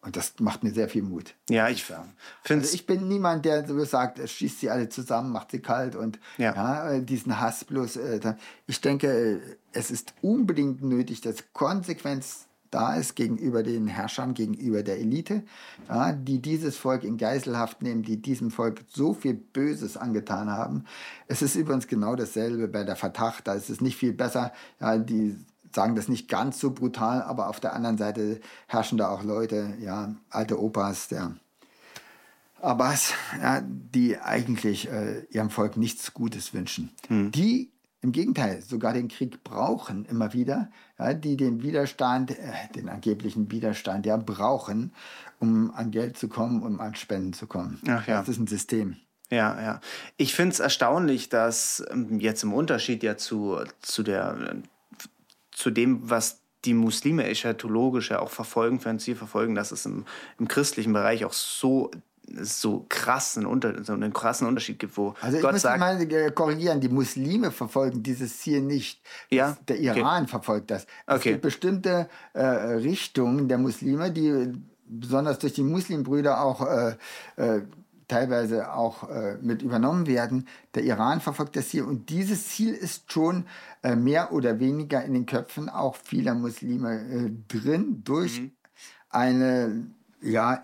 Und 0.00 0.16
das 0.16 0.34
macht 0.40 0.64
mir 0.64 0.72
sehr 0.72 0.88
viel 0.88 1.02
Mut. 1.02 1.34
Ja, 1.50 1.68
ich 1.68 1.84
finde 1.84 2.04
also 2.48 2.74
Ich 2.74 2.86
bin 2.86 3.06
niemand, 3.06 3.44
der 3.44 3.66
so 3.66 3.84
sagt, 3.84 4.26
schießt 4.26 4.60
sie 4.60 4.70
alle 4.70 4.88
zusammen, 4.88 5.30
macht 5.30 5.50
sie 5.50 5.60
kalt 5.60 5.94
und 5.94 6.18
ja. 6.38 6.54
ja 6.54 6.90
äh, 6.90 7.02
diesen 7.02 7.38
Hass 7.38 7.64
bloß. 7.64 7.96
Äh, 7.96 8.34
ich 8.66 8.80
denke, 8.80 9.08
äh, 9.08 9.40
es 9.72 9.90
ist 9.90 10.14
unbedingt 10.22 10.82
nötig, 10.82 11.20
dass 11.20 11.52
Konsequenz 11.52 12.46
da 12.74 12.96
ist 12.96 13.14
gegenüber 13.14 13.62
den 13.62 13.86
Herrschern, 13.86 14.34
gegenüber 14.34 14.82
der 14.82 14.98
Elite, 14.98 15.44
ja, 15.88 16.12
die 16.12 16.42
dieses 16.42 16.76
Volk 16.76 17.04
in 17.04 17.18
Geiselhaft 17.18 17.82
nehmen, 17.82 18.02
die 18.02 18.20
diesem 18.20 18.50
Volk 18.50 18.84
so 18.88 19.14
viel 19.14 19.34
Böses 19.34 19.96
angetan 19.96 20.50
haben. 20.50 20.84
Es 21.28 21.40
ist 21.40 21.54
übrigens 21.54 21.86
genau 21.86 22.16
dasselbe 22.16 22.66
bei 22.66 22.82
der 22.82 22.96
Vertacht, 22.96 23.46
da 23.46 23.54
ist 23.54 23.70
es 23.70 23.80
nicht 23.80 23.96
viel 23.96 24.12
besser. 24.12 24.52
Ja, 24.80 24.98
die 24.98 25.36
sagen 25.72 25.94
das 25.94 26.08
nicht 26.08 26.28
ganz 26.28 26.58
so 26.58 26.72
brutal, 26.72 27.22
aber 27.22 27.48
auf 27.48 27.60
der 27.60 27.74
anderen 27.74 27.96
Seite 27.96 28.40
herrschen 28.66 28.98
da 28.98 29.08
auch 29.08 29.22
Leute, 29.22 29.74
ja, 29.80 30.12
alte 30.30 30.60
Opas, 30.60 31.06
der 31.06 31.36
Abbas, 32.60 33.12
ja, 33.40 33.62
die 33.62 34.18
eigentlich 34.18 34.90
äh, 34.90 35.26
ihrem 35.30 35.50
Volk 35.50 35.76
nichts 35.76 36.12
Gutes 36.12 36.54
wünschen. 36.54 36.90
Hm. 37.06 37.30
Die 37.30 37.70
im 38.04 38.12
Gegenteil 38.12 38.60
sogar 38.60 38.92
den 38.92 39.08
Krieg 39.08 39.42
brauchen 39.42 40.04
immer 40.04 40.34
wieder, 40.34 40.70
ja, 40.98 41.14
die 41.14 41.38
den 41.38 41.62
Widerstand, 41.62 42.32
äh, 42.32 42.52
den 42.76 42.90
angeblichen 42.90 43.50
Widerstand 43.50 44.04
ja 44.04 44.18
brauchen, 44.18 44.92
um 45.40 45.72
an 45.74 45.90
Geld 45.90 46.18
zu 46.18 46.28
kommen, 46.28 46.62
um 46.62 46.80
an 46.80 46.94
Spenden 46.94 47.32
zu 47.32 47.46
kommen. 47.46 47.80
Ach 47.88 48.06
ja. 48.06 48.20
Das 48.20 48.28
ist 48.28 48.38
ein 48.38 48.46
System. 48.46 48.96
Ja, 49.30 49.58
ja. 49.58 49.80
Ich 50.18 50.34
finde 50.34 50.52
es 50.52 50.60
erstaunlich, 50.60 51.30
dass 51.30 51.82
ähm, 51.90 52.20
jetzt 52.20 52.42
im 52.42 52.52
Unterschied 52.52 53.02
ja 53.02 53.16
zu, 53.16 53.58
zu 53.80 54.02
der 54.02 54.56
zu 55.50 55.70
dem, 55.70 56.10
was 56.10 56.42
die 56.66 56.74
Muslime 56.74 57.24
eschatologisch 57.24 58.10
ja 58.10 58.18
auch 58.20 58.30
verfolgen, 58.30 58.80
für 58.80 58.90
ein 58.90 58.98
Ziel 58.98 59.16
verfolgen, 59.16 59.54
dass 59.54 59.72
es 59.72 59.86
im, 59.86 60.04
im 60.38 60.46
christlichen 60.46 60.92
Bereich 60.92 61.24
auch 61.24 61.32
so 61.32 61.90
so 62.42 62.86
krassen 62.88 63.46
Unter 63.46 63.84
so 63.84 63.92
einen 63.92 64.12
krassen 64.12 64.46
Unterschied 64.46 64.78
gibt, 64.78 64.96
wo 64.96 65.14
also 65.20 65.36
ich 65.36 65.42
Gott 65.42 65.52
muss 65.52 65.62
sagt, 65.62 65.78
mal 65.78 66.00
äh, 66.00 66.30
korrigieren, 66.30 66.80
die 66.80 66.88
Muslime 66.88 67.50
verfolgen 67.50 68.02
dieses 68.02 68.38
Ziel 68.38 68.60
nicht. 68.60 69.02
Ja? 69.30 69.56
Der 69.68 69.78
Iran 69.78 70.22
okay. 70.22 70.30
verfolgt 70.30 70.70
das. 70.70 70.86
Es 71.06 71.16
okay. 71.16 71.30
gibt 71.32 71.42
bestimmte 71.42 72.08
äh, 72.32 72.42
Richtungen 72.42 73.48
der 73.48 73.58
Muslime, 73.58 74.10
die 74.10 74.52
besonders 74.86 75.38
durch 75.38 75.54
die 75.54 75.62
Muslimbrüder 75.62 76.42
auch 76.42 76.66
äh, 76.66 76.96
äh, 77.36 77.62
teilweise 78.08 78.72
auch 78.72 79.08
äh, 79.08 79.36
mit 79.40 79.62
übernommen 79.62 80.06
werden. 80.06 80.46
Der 80.74 80.84
Iran 80.84 81.20
verfolgt 81.20 81.56
das 81.56 81.70
Ziel 81.70 81.84
und 81.84 82.10
dieses 82.10 82.48
Ziel 82.48 82.74
ist 82.74 83.10
schon 83.10 83.46
äh, 83.82 83.96
mehr 83.96 84.32
oder 84.32 84.60
weniger 84.60 85.02
in 85.04 85.14
den 85.14 85.26
Köpfen 85.26 85.68
auch 85.68 85.96
vieler 85.96 86.34
Muslime 86.34 87.00
äh, 87.00 87.30
drin 87.48 88.02
durch 88.04 88.40
mhm. 88.40 88.50
eine 89.10 89.86
ja, 90.20 90.62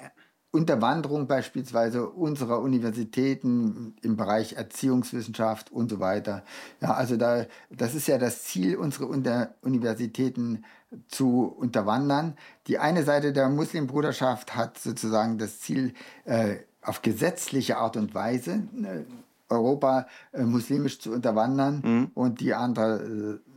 Unterwanderung 0.53 1.29
beispielsweise 1.29 2.09
unserer 2.09 2.61
Universitäten 2.61 3.95
im 4.03 4.17
Bereich 4.17 4.55
Erziehungswissenschaft 4.55 5.71
und 5.71 5.91
so 5.91 6.01
weiter. 6.01 6.43
Ja, 6.81 6.95
also 6.95 7.17
da, 7.17 7.47
das 7.71 7.95
ist 7.95 8.09
ja 8.09 8.19
das 8.19 8.43
Ziel, 8.43 8.77
unsere 8.77 9.07
Unter 9.07 9.55
Universitäten 9.63 10.65
zu 11.07 11.45
unterwandern. 11.45 12.37
Die 12.67 12.79
eine 12.79 13.05
Seite 13.05 13.33
der 13.33 13.49
Muslimbruderschaft 13.49 14.57
hat 14.57 14.79
sozusagen 14.79 15.39
das 15.39 15.61
Ziel, 15.61 15.95
äh, 16.25 16.57
auf 16.83 17.03
gesetzliche 17.03 17.77
Art 17.77 17.97
und 17.97 18.15
Weise 18.15 18.63
äh, 18.83 19.05
Europa 19.49 20.07
äh, 20.33 20.43
muslimisch 20.43 21.01
zu 21.01 21.13
unterwandern 21.13 21.83
mhm. 21.85 22.11
und 22.15 22.41
die 22.41 22.55
andere, 22.55 23.03
äh, 23.03 23.50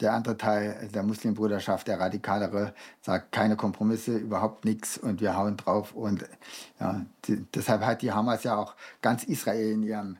der 0.00 0.12
andere 0.12 0.36
Teil 0.36 0.88
der 0.92 1.02
Muslimbruderschaft, 1.02 1.88
der 1.88 2.00
radikalere, 2.00 2.74
sagt 3.00 3.32
keine 3.32 3.56
Kompromisse, 3.56 4.16
überhaupt 4.16 4.64
nichts 4.64 4.98
und 4.98 5.20
wir 5.20 5.36
hauen 5.36 5.56
drauf. 5.56 5.94
Und 5.94 6.24
ja, 6.80 7.04
die, 7.26 7.44
deshalb 7.54 7.82
hat 7.82 8.02
die 8.02 8.12
Hamas 8.12 8.42
ja 8.44 8.56
auch 8.56 8.74
ganz 9.02 9.24
Israel 9.24 9.72
in 9.72 9.82
ihrem 9.82 10.16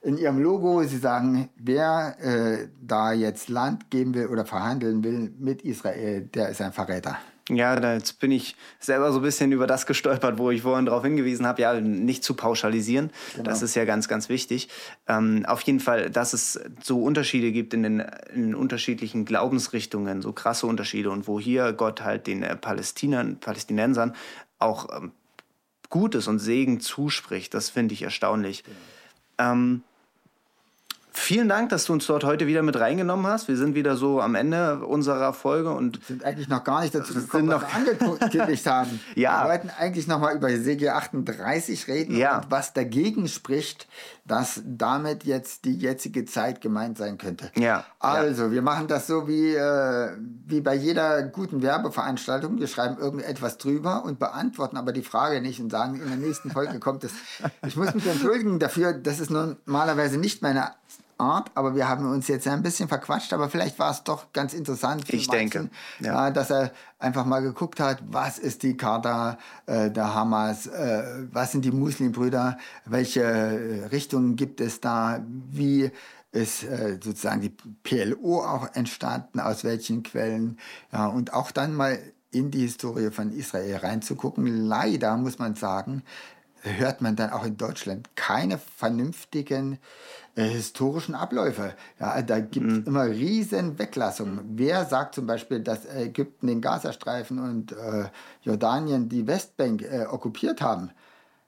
in 0.00 0.16
ihrem 0.16 0.38
Logo, 0.38 0.84
sie 0.84 0.98
sagen, 0.98 1.48
wer 1.56 2.16
äh, 2.20 2.68
da 2.80 3.12
jetzt 3.12 3.48
Land 3.48 3.90
geben 3.90 4.14
will 4.14 4.28
oder 4.28 4.46
verhandeln 4.46 5.02
will 5.02 5.32
mit 5.38 5.62
Israel, 5.62 6.22
der 6.22 6.50
ist 6.50 6.62
ein 6.62 6.72
Verräter. 6.72 7.18
Ja, 7.48 7.76
da 7.76 7.94
jetzt 7.94 8.20
bin 8.20 8.30
ich 8.30 8.56
selber 8.78 9.12
so 9.12 9.20
ein 9.20 9.22
bisschen 9.22 9.52
über 9.52 9.66
das 9.66 9.86
gestolpert, 9.86 10.38
wo 10.38 10.50
ich 10.50 10.62
vorhin 10.62 10.86
darauf 10.86 11.02
hingewiesen 11.02 11.46
habe, 11.46 11.62
ja, 11.62 11.80
nicht 11.80 12.22
zu 12.22 12.34
pauschalisieren. 12.34 13.10
Genau. 13.32 13.44
Das 13.44 13.62
ist 13.62 13.74
ja 13.74 13.84
ganz, 13.84 14.08
ganz 14.08 14.28
wichtig. 14.28 14.68
Ähm, 15.06 15.44
auf 15.46 15.62
jeden 15.62 15.80
Fall, 15.80 16.10
dass 16.10 16.32
es 16.32 16.60
so 16.82 17.02
Unterschiede 17.02 17.52
gibt 17.52 17.74
in 17.74 17.82
den, 17.82 18.04
in 18.34 18.54
unterschiedlichen 18.54 19.24
Glaubensrichtungen, 19.24 20.22
so 20.22 20.32
krasse 20.32 20.66
Unterschiede 20.66 21.10
und 21.10 21.26
wo 21.26 21.40
hier 21.40 21.72
Gott 21.72 22.02
halt 22.02 22.26
den 22.26 22.42
äh, 22.42 22.56
Palästinern, 22.56 23.38
Palästinensern 23.38 24.14
auch 24.58 24.88
ähm, 24.94 25.12
Gutes 25.90 26.28
und 26.28 26.38
Segen 26.38 26.80
zuspricht, 26.80 27.54
das 27.54 27.70
finde 27.70 27.94
ich 27.94 28.02
erstaunlich. 28.02 28.64
Genau. 28.64 29.52
Ähm, 29.52 29.82
Vielen 31.20 31.48
Dank, 31.48 31.68
dass 31.70 31.84
du 31.84 31.92
uns 31.92 32.06
dort 32.06 32.22
heute 32.24 32.46
wieder 32.46 32.62
mit 32.62 32.78
reingenommen 32.78 33.26
hast. 33.26 33.48
Wir 33.48 33.56
sind 33.56 33.74
wieder 33.74 33.96
so 33.96 34.20
am 34.20 34.34
Ende 34.34 34.86
unserer 34.86 35.32
Folge 35.32 35.70
und 35.70 36.00
sind 36.06 36.24
eigentlich 36.24 36.48
noch 36.48 36.62
gar 36.62 36.80
nicht 36.80 36.94
dazu 36.94 37.12
gekommen, 37.12 37.48
was 37.48 37.62
wir 37.62 37.74
angekündigt 37.74 38.66
haben. 38.66 39.00
ja. 39.14 39.42
Wir 39.42 39.50
wollten 39.50 39.70
eigentlich 39.78 40.06
noch 40.06 40.20
mal 40.20 40.34
über 40.34 40.48
Hesekiel 40.48 40.90
38 40.90 41.88
reden 41.88 42.16
ja. 42.16 42.38
und 42.38 42.50
was 42.50 42.72
dagegen 42.72 43.28
spricht, 43.28 43.88
dass 44.24 44.62
damit 44.64 45.24
jetzt 45.24 45.64
die 45.64 45.76
jetzige 45.76 46.24
Zeit 46.24 46.60
gemeint 46.60 46.96
sein 46.96 47.18
könnte. 47.18 47.50
Ja. 47.56 47.84
Also, 47.98 48.44
ja. 48.44 48.50
wir 48.52 48.62
machen 48.62 48.86
das 48.86 49.06
so 49.06 49.26
wie, 49.26 49.54
äh, 49.54 50.10
wie 50.46 50.60
bei 50.60 50.74
jeder 50.74 51.24
guten 51.24 51.62
Werbeveranstaltung. 51.62 52.58
Wir 52.58 52.68
schreiben 52.68 52.96
irgendetwas 52.96 53.58
drüber 53.58 54.04
und 54.04 54.18
beantworten 54.18 54.76
aber 54.76 54.92
die 54.92 55.02
Frage 55.02 55.40
nicht 55.40 55.60
und 55.60 55.70
sagen, 55.70 56.00
in 56.00 56.08
der 56.08 56.16
nächsten 56.16 56.50
Folge 56.50 56.78
kommt 56.78 57.04
es. 57.04 57.12
Ich 57.66 57.76
muss 57.76 57.92
mich 57.92 58.06
entschuldigen 58.06 58.58
dafür, 58.58 58.92
das 58.92 59.18
ist 59.18 59.30
normalerweise 59.30 60.16
nicht 60.16 60.42
meine 60.42 60.70
Art, 61.18 61.50
aber 61.54 61.74
wir 61.74 61.88
haben 61.88 62.10
uns 62.10 62.28
jetzt 62.28 62.46
ein 62.46 62.62
bisschen 62.62 62.88
verquatscht, 62.88 63.32
aber 63.32 63.48
vielleicht 63.50 63.78
war 63.78 63.90
es 63.90 64.04
doch 64.04 64.32
ganz 64.32 64.54
interessant 64.54 65.06
für 65.06 65.16
ich 65.16 65.28
manchen, 65.28 65.50
denke, 65.50 65.70
ja. 66.00 66.28
äh, 66.28 66.32
dass 66.32 66.50
er 66.50 66.72
einfach 66.98 67.24
mal 67.24 67.40
geguckt 67.40 67.80
hat, 67.80 68.02
was 68.08 68.38
ist 68.38 68.62
die 68.62 68.76
Charta 68.76 69.38
äh, 69.66 69.90
der 69.90 70.14
Hamas, 70.14 70.66
äh, 70.66 71.26
was 71.32 71.52
sind 71.52 71.64
die 71.64 71.72
Muslimbrüder, 71.72 72.58
welche 72.84 73.22
äh, 73.22 73.84
Richtungen 73.86 74.36
gibt 74.36 74.60
es 74.60 74.80
da, 74.80 75.20
wie 75.26 75.90
ist 76.30 76.62
äh, 76.62 76.98
sozusagen 77.02 77.40
die 77.40 77.54
PLO 77.82 78.42
auch 78.44 78.74
entstanden, 78.74 79.40
aus 79.40 79.64
welchen 79.64 80.02
Quellen, 80.02 80.58
ja, 80.92 81.06
und 81.06 81.32
auch 81.32 81.50
dann 81.50 81.74
mal 81.74 81.98
in 82.30 82.50
die 82.50 82.60
Historie 82.60 83.10
von 83.10 83.32
Israel 83.32 83.76
reinzugucken. 83.76 84.46
Leider 84.46 85.16
muss 85.16 85.38
man 85.38 85.54
sagen, 85.54 86.02
hört 86.62 87.00
man 87.00 87.16
dann 87.16 87.30
auch 87.30 87.44
in 87.44 87.56
Deutschland 87.56 88.14
keine 88.16 88.58
vernünftigen 88.58 89.78
historischen 90.42 91.14
Abläufe. 91.14 91.74
Ja, 91.98 92.20
da 92.22 92.40
gibt 92.40 92.70
es 92.70 92.78
mhm. 92.78 92.84
immer 92.86 93.06
riesen 93.06 93.78
Weglassungen. 93.78 94.40
Wer 94.54 94.84
sagt 94.84 95.14
zum 95.14 95.26
Beispiel, 95.26 95.60
dass 95.60 95.86
Ägypten 95.86 96.46
den 96.46 96.60
Gazastreifen 96.60 97.38
und 97.38 97.72
äh, 97.72 98.04
Jordanien 98.42 99.08
die 99.08 99.26
Westbank 99.26 99.82
äh, 99.82 100.06
okkupiert 100.06 100.60
haben? 100.60 100.90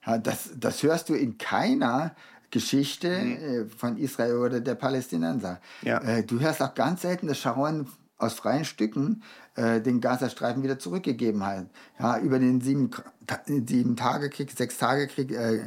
Ja, 0.05 0.17
das, 0.17 0.49
das 0.57 0.81
hörst 0.83 1.09
du 1.09 1.13
in 1.13 1.37
keiner 1.37 2.15
Geschichte 2.49 3.17
mhm. 3.21 3.69
von 3.69 3.97
Israel 3.97 4.37
oder 4.37 4.59
der 4.59 4.75
Palästinenser. 4.75 5.59
Ja. 5.83 5.99
Äh, 5.99 6.23
du 6.23 6.39
hörst 6.39 6.61
auch 6.61 6.73
ganz 6.73 7.01
selten, 7.01 7.27
dass 7.27 7.37
Sharon 7.37 7.87
aus 8.17 8.33
freien 8.33 8.65
Stücken 8.65 9.23
äh, 9.55 9.81
den 9.81 9.99
Gazastreifen 9.99 10.63
wieder 10.63 10.79
zurückgegeben 10.79 11.45
hat. 11.45 11.67
Ja, 11.99 12.19
über 12.19 12.39
den 12.39 12.61
sieben, 12.61 12.91
sieben 13.47 13.95
Tage 13.95 14.29
Krieg, 14.29 14.51
sechs 14.51 14.77
Tage 14.77 15.07
Krieg, 15.07 15.31
äh, 15.31 15.55
äh, 15.55 15.61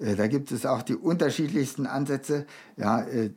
da 0.00 0.26
gibt 0.26 0.50
es 0.50 0.64
auch 0.64 0.82
die 0.82 0.96
unterschiedlichsten 0.96 1.86
Ansätze. 1.86 2.46
Ja, 2.76 3.02
äh, 3.02 3.30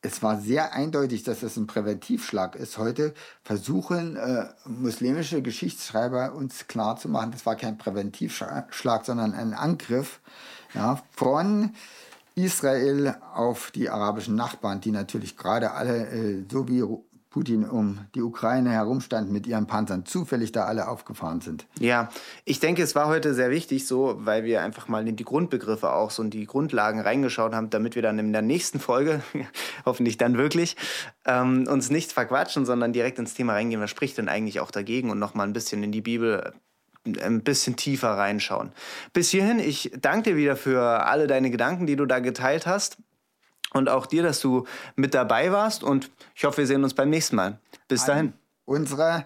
es 0.00 0.22
war 0.22 0.40
sehr 0.40 0.74
eindeutig, 0.74 1.24
dass 1.24 1.40
das 1.40 1.56
ein 1.56 1.66
Präventivschlag 1.66 2.54
ist. 2.54 2.78
Heute 2.78 3.14
versuchen 3.42 4.16
äh, 4.16 4.46
muslimische 4.64 5.42
Geschichtsschreiber 5.42 6.34
uns 6.34 6.68
klarzumachen, 6.68 7.32
das 7.32 7.46
war 7.46 7.56
kein 7.56 7.78
Präventivschlag, 7.78 9.04
sondern 9.04 9.34
ein 9.34 9.54
Angriff 9.54 10.20
ja, 10.74 11.02
von 11.10 11.74
Israel 12.36 13.16
auf 13.34 13.72
die 13.72 13.90
arabischen 13.90 14.36
Nachbarn, 14.36 14.80
die 14.80 14.92
natürlich 14.92 15.36
gerade 15.36 15.72
alle, 15.72 16.08
äh, 16.08 16.44
so 16.50 16.68
wie 16.68 16.84
Putin 17.30 17.68
um 17.68 18.00
die 18.14 18.22
Ukraine 18.22 18.70
herumstand 18.70 19.30
mit 19.30 19.46
ihren 19.46 19.66
Panzern, 19.66 20.06
zufällig 20.06 20.50
da 20.52 20.64
alle 20.64 20.88
aufgefahren 20.88 21.42
sind. 21.42 21.66
Ja, 21.78 22.08
ich 22.46 22.58
denke, 22.58 22.82
es 22.82 22.94
war 22.94 23.06
heute 23.06 23.34
sehr 23.34 23.50
wichtig, 23.50 23.86
so, 23.86 24.16
weil 24.20 24.44
wir 24.44 24.62
einfach 24.62 24.88
mal 24.88 25.06
in 25.06 25.16
die 25.16 25.24
Grundbegriffe 25.24 25.92
auch 25.92 26.10
so 26.10 26.22
in 26.22 26.30
die 26.30 26.46
Grundlagen 26.46 27.00
reingeschaut 27.00 27.52
haben, 27.52 27.68
damit 27.68 27.94
wir 27.96 28.02
dann 28.02 28.18
in 28.18 28.32
der 28.32 28.42
nächsten 28.42 28.80
Folge, 28.80 29.22
hoffentlich 29.84 30.16
dann 30.16 30.38
wirklich, 30.38 30.76
ähm, 31.26 31.66
uns 31.68 31.90
nicht 31.90 32.12
verquatschen, 32.12 32.64
sondern 32.64 32.94
direkt 32.94 33.18
ins 33.18 33.34
Thema 33.34 33.52
reingehen. 33.52 33.82
Was 33.82 33.90
spricht 33.90 34.16
denn 34.16 34.28
eigentlich 34.28 34.60
auch 34.60 34.70
dagegen 34.70 35.10
und 35.10 35.18
nochmal 35.18 35.46
ein 35.46 35.52
bisschen 35.52 35.82
in 35.82 35.92
die 35.92 36.00
Bibel 36.00 36.52
äh, 37.06 37.20
ein 37.22 37.42
bisschen 37.42 37.76
tiefer 37.76 38.10
reinschauen. 38.10 38.72
Bis 39.12 39.30
hierhin, 39.30 39.60
ich 39.60 39.92
danke 40.00 40.30
dir 40.30 40.36
wieder 40.36 40.56
für 40.56 41.06
alle 41.06 41.26
deine 41.26 41.50
Gedanken, 41.50 41.86
die 41.86 41.96
du 41.96 42.04
da 42.04 42.18
geteilt 42.18 42.66
hast 42.66 42.98
und 43.72 43.88
auch 43.88 44.06
dir, 44.06 44.22
dass 44.22 44.40
du 44.40 44.66
mit 44.96 45.14
dabei 45.14 45.52
warst. 45.52 45.82
Und 45.82 46.10
ich 46.34 46.44
hoffe, 46.44 46.58
wir 46.58 46.66
sehen 46.66 46.84
uns 46.84 46.94
beim 46.94 47.10
nächsten 47.10 47.36
Mal. 47.36 47.58
Bis 47.86 48.04
dahin. 48.04 48.32
Unsere 48.64 49.24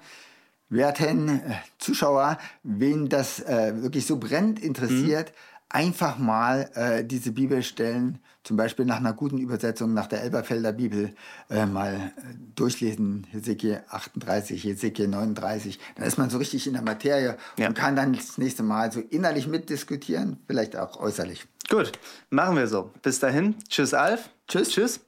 werten 0.69 1.29
äh, 1.29 1.55
Zuschauer, 1.79 2.39
wen 2.63 3.09
das 3.09 3.41
äh, 3.41 3.73
wirklich 3.83 4.07
so 4.07 4.17
brennend 4.17 4.59
interessiert, 4.59 5.29
mhm. 5.29 5.67
einfach 5.69 6.19
mal 6.19 6.71
äh, 6.75 7.05
diese 7.05 7.33
Bibelstellen, 7.33 8.19
zum 8.43 8.57
Beispiel 8.57 8.85
nach 8.85 8.97
einer 8.97 9.13
guten 9.13 9.39
Übersetzung, 9.39 9.95
nach 9.95 10.07
der 10.07 10.23
Elberfelder 10.23 10.73
Bibel, 10.73 11.15
äh, 11.51 11.67
mal 11.67 11.95
äh, 11.95 12.11
durchlesen. 12.55 13.27
Hesekiel 13.31 13.83
38, 13.89 14.65
Hesekiel 14.65 15.09
39. 15.09 15.79
Dann 15.97 16.07
ist 16.07 16.19
man 16.19 16.31
so 16.31 16.39
richtig 16.39 16.67
in 16.67 16.73
der 16.73 16.83
Materie 16.83 17.37
ja. 17.59 17.69
und 17.69 17.75
kann 17.75 17.95
dann 17.95 18.15
das 18.15 18.39
nächste 18.39 18.63
Mal 18.63 18.91
so 18.91 19.01
innerlich 19.01 19.47
mitdiskutieren, 19.47 20.39
vielleicht 20.47 20.77
auch 20.77 20.99
äußerlich. 20.99 21.47
Gut, 21.69 21.93
machen 22.31 22.57
wir 22.57 22.67
so. 22.67 22.91
Bis 23.03 23.19
dahin, 23.19 23.57
tschüss 23.69 23.95
Alf. 23.95 24.31
Tschüss. 24.49 24.71
Tschüss. 24.71 25.01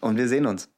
Und 0.00 0.16
wir 0.16 0.28
sehen 0.28 0.46
uns. 0.46 0.68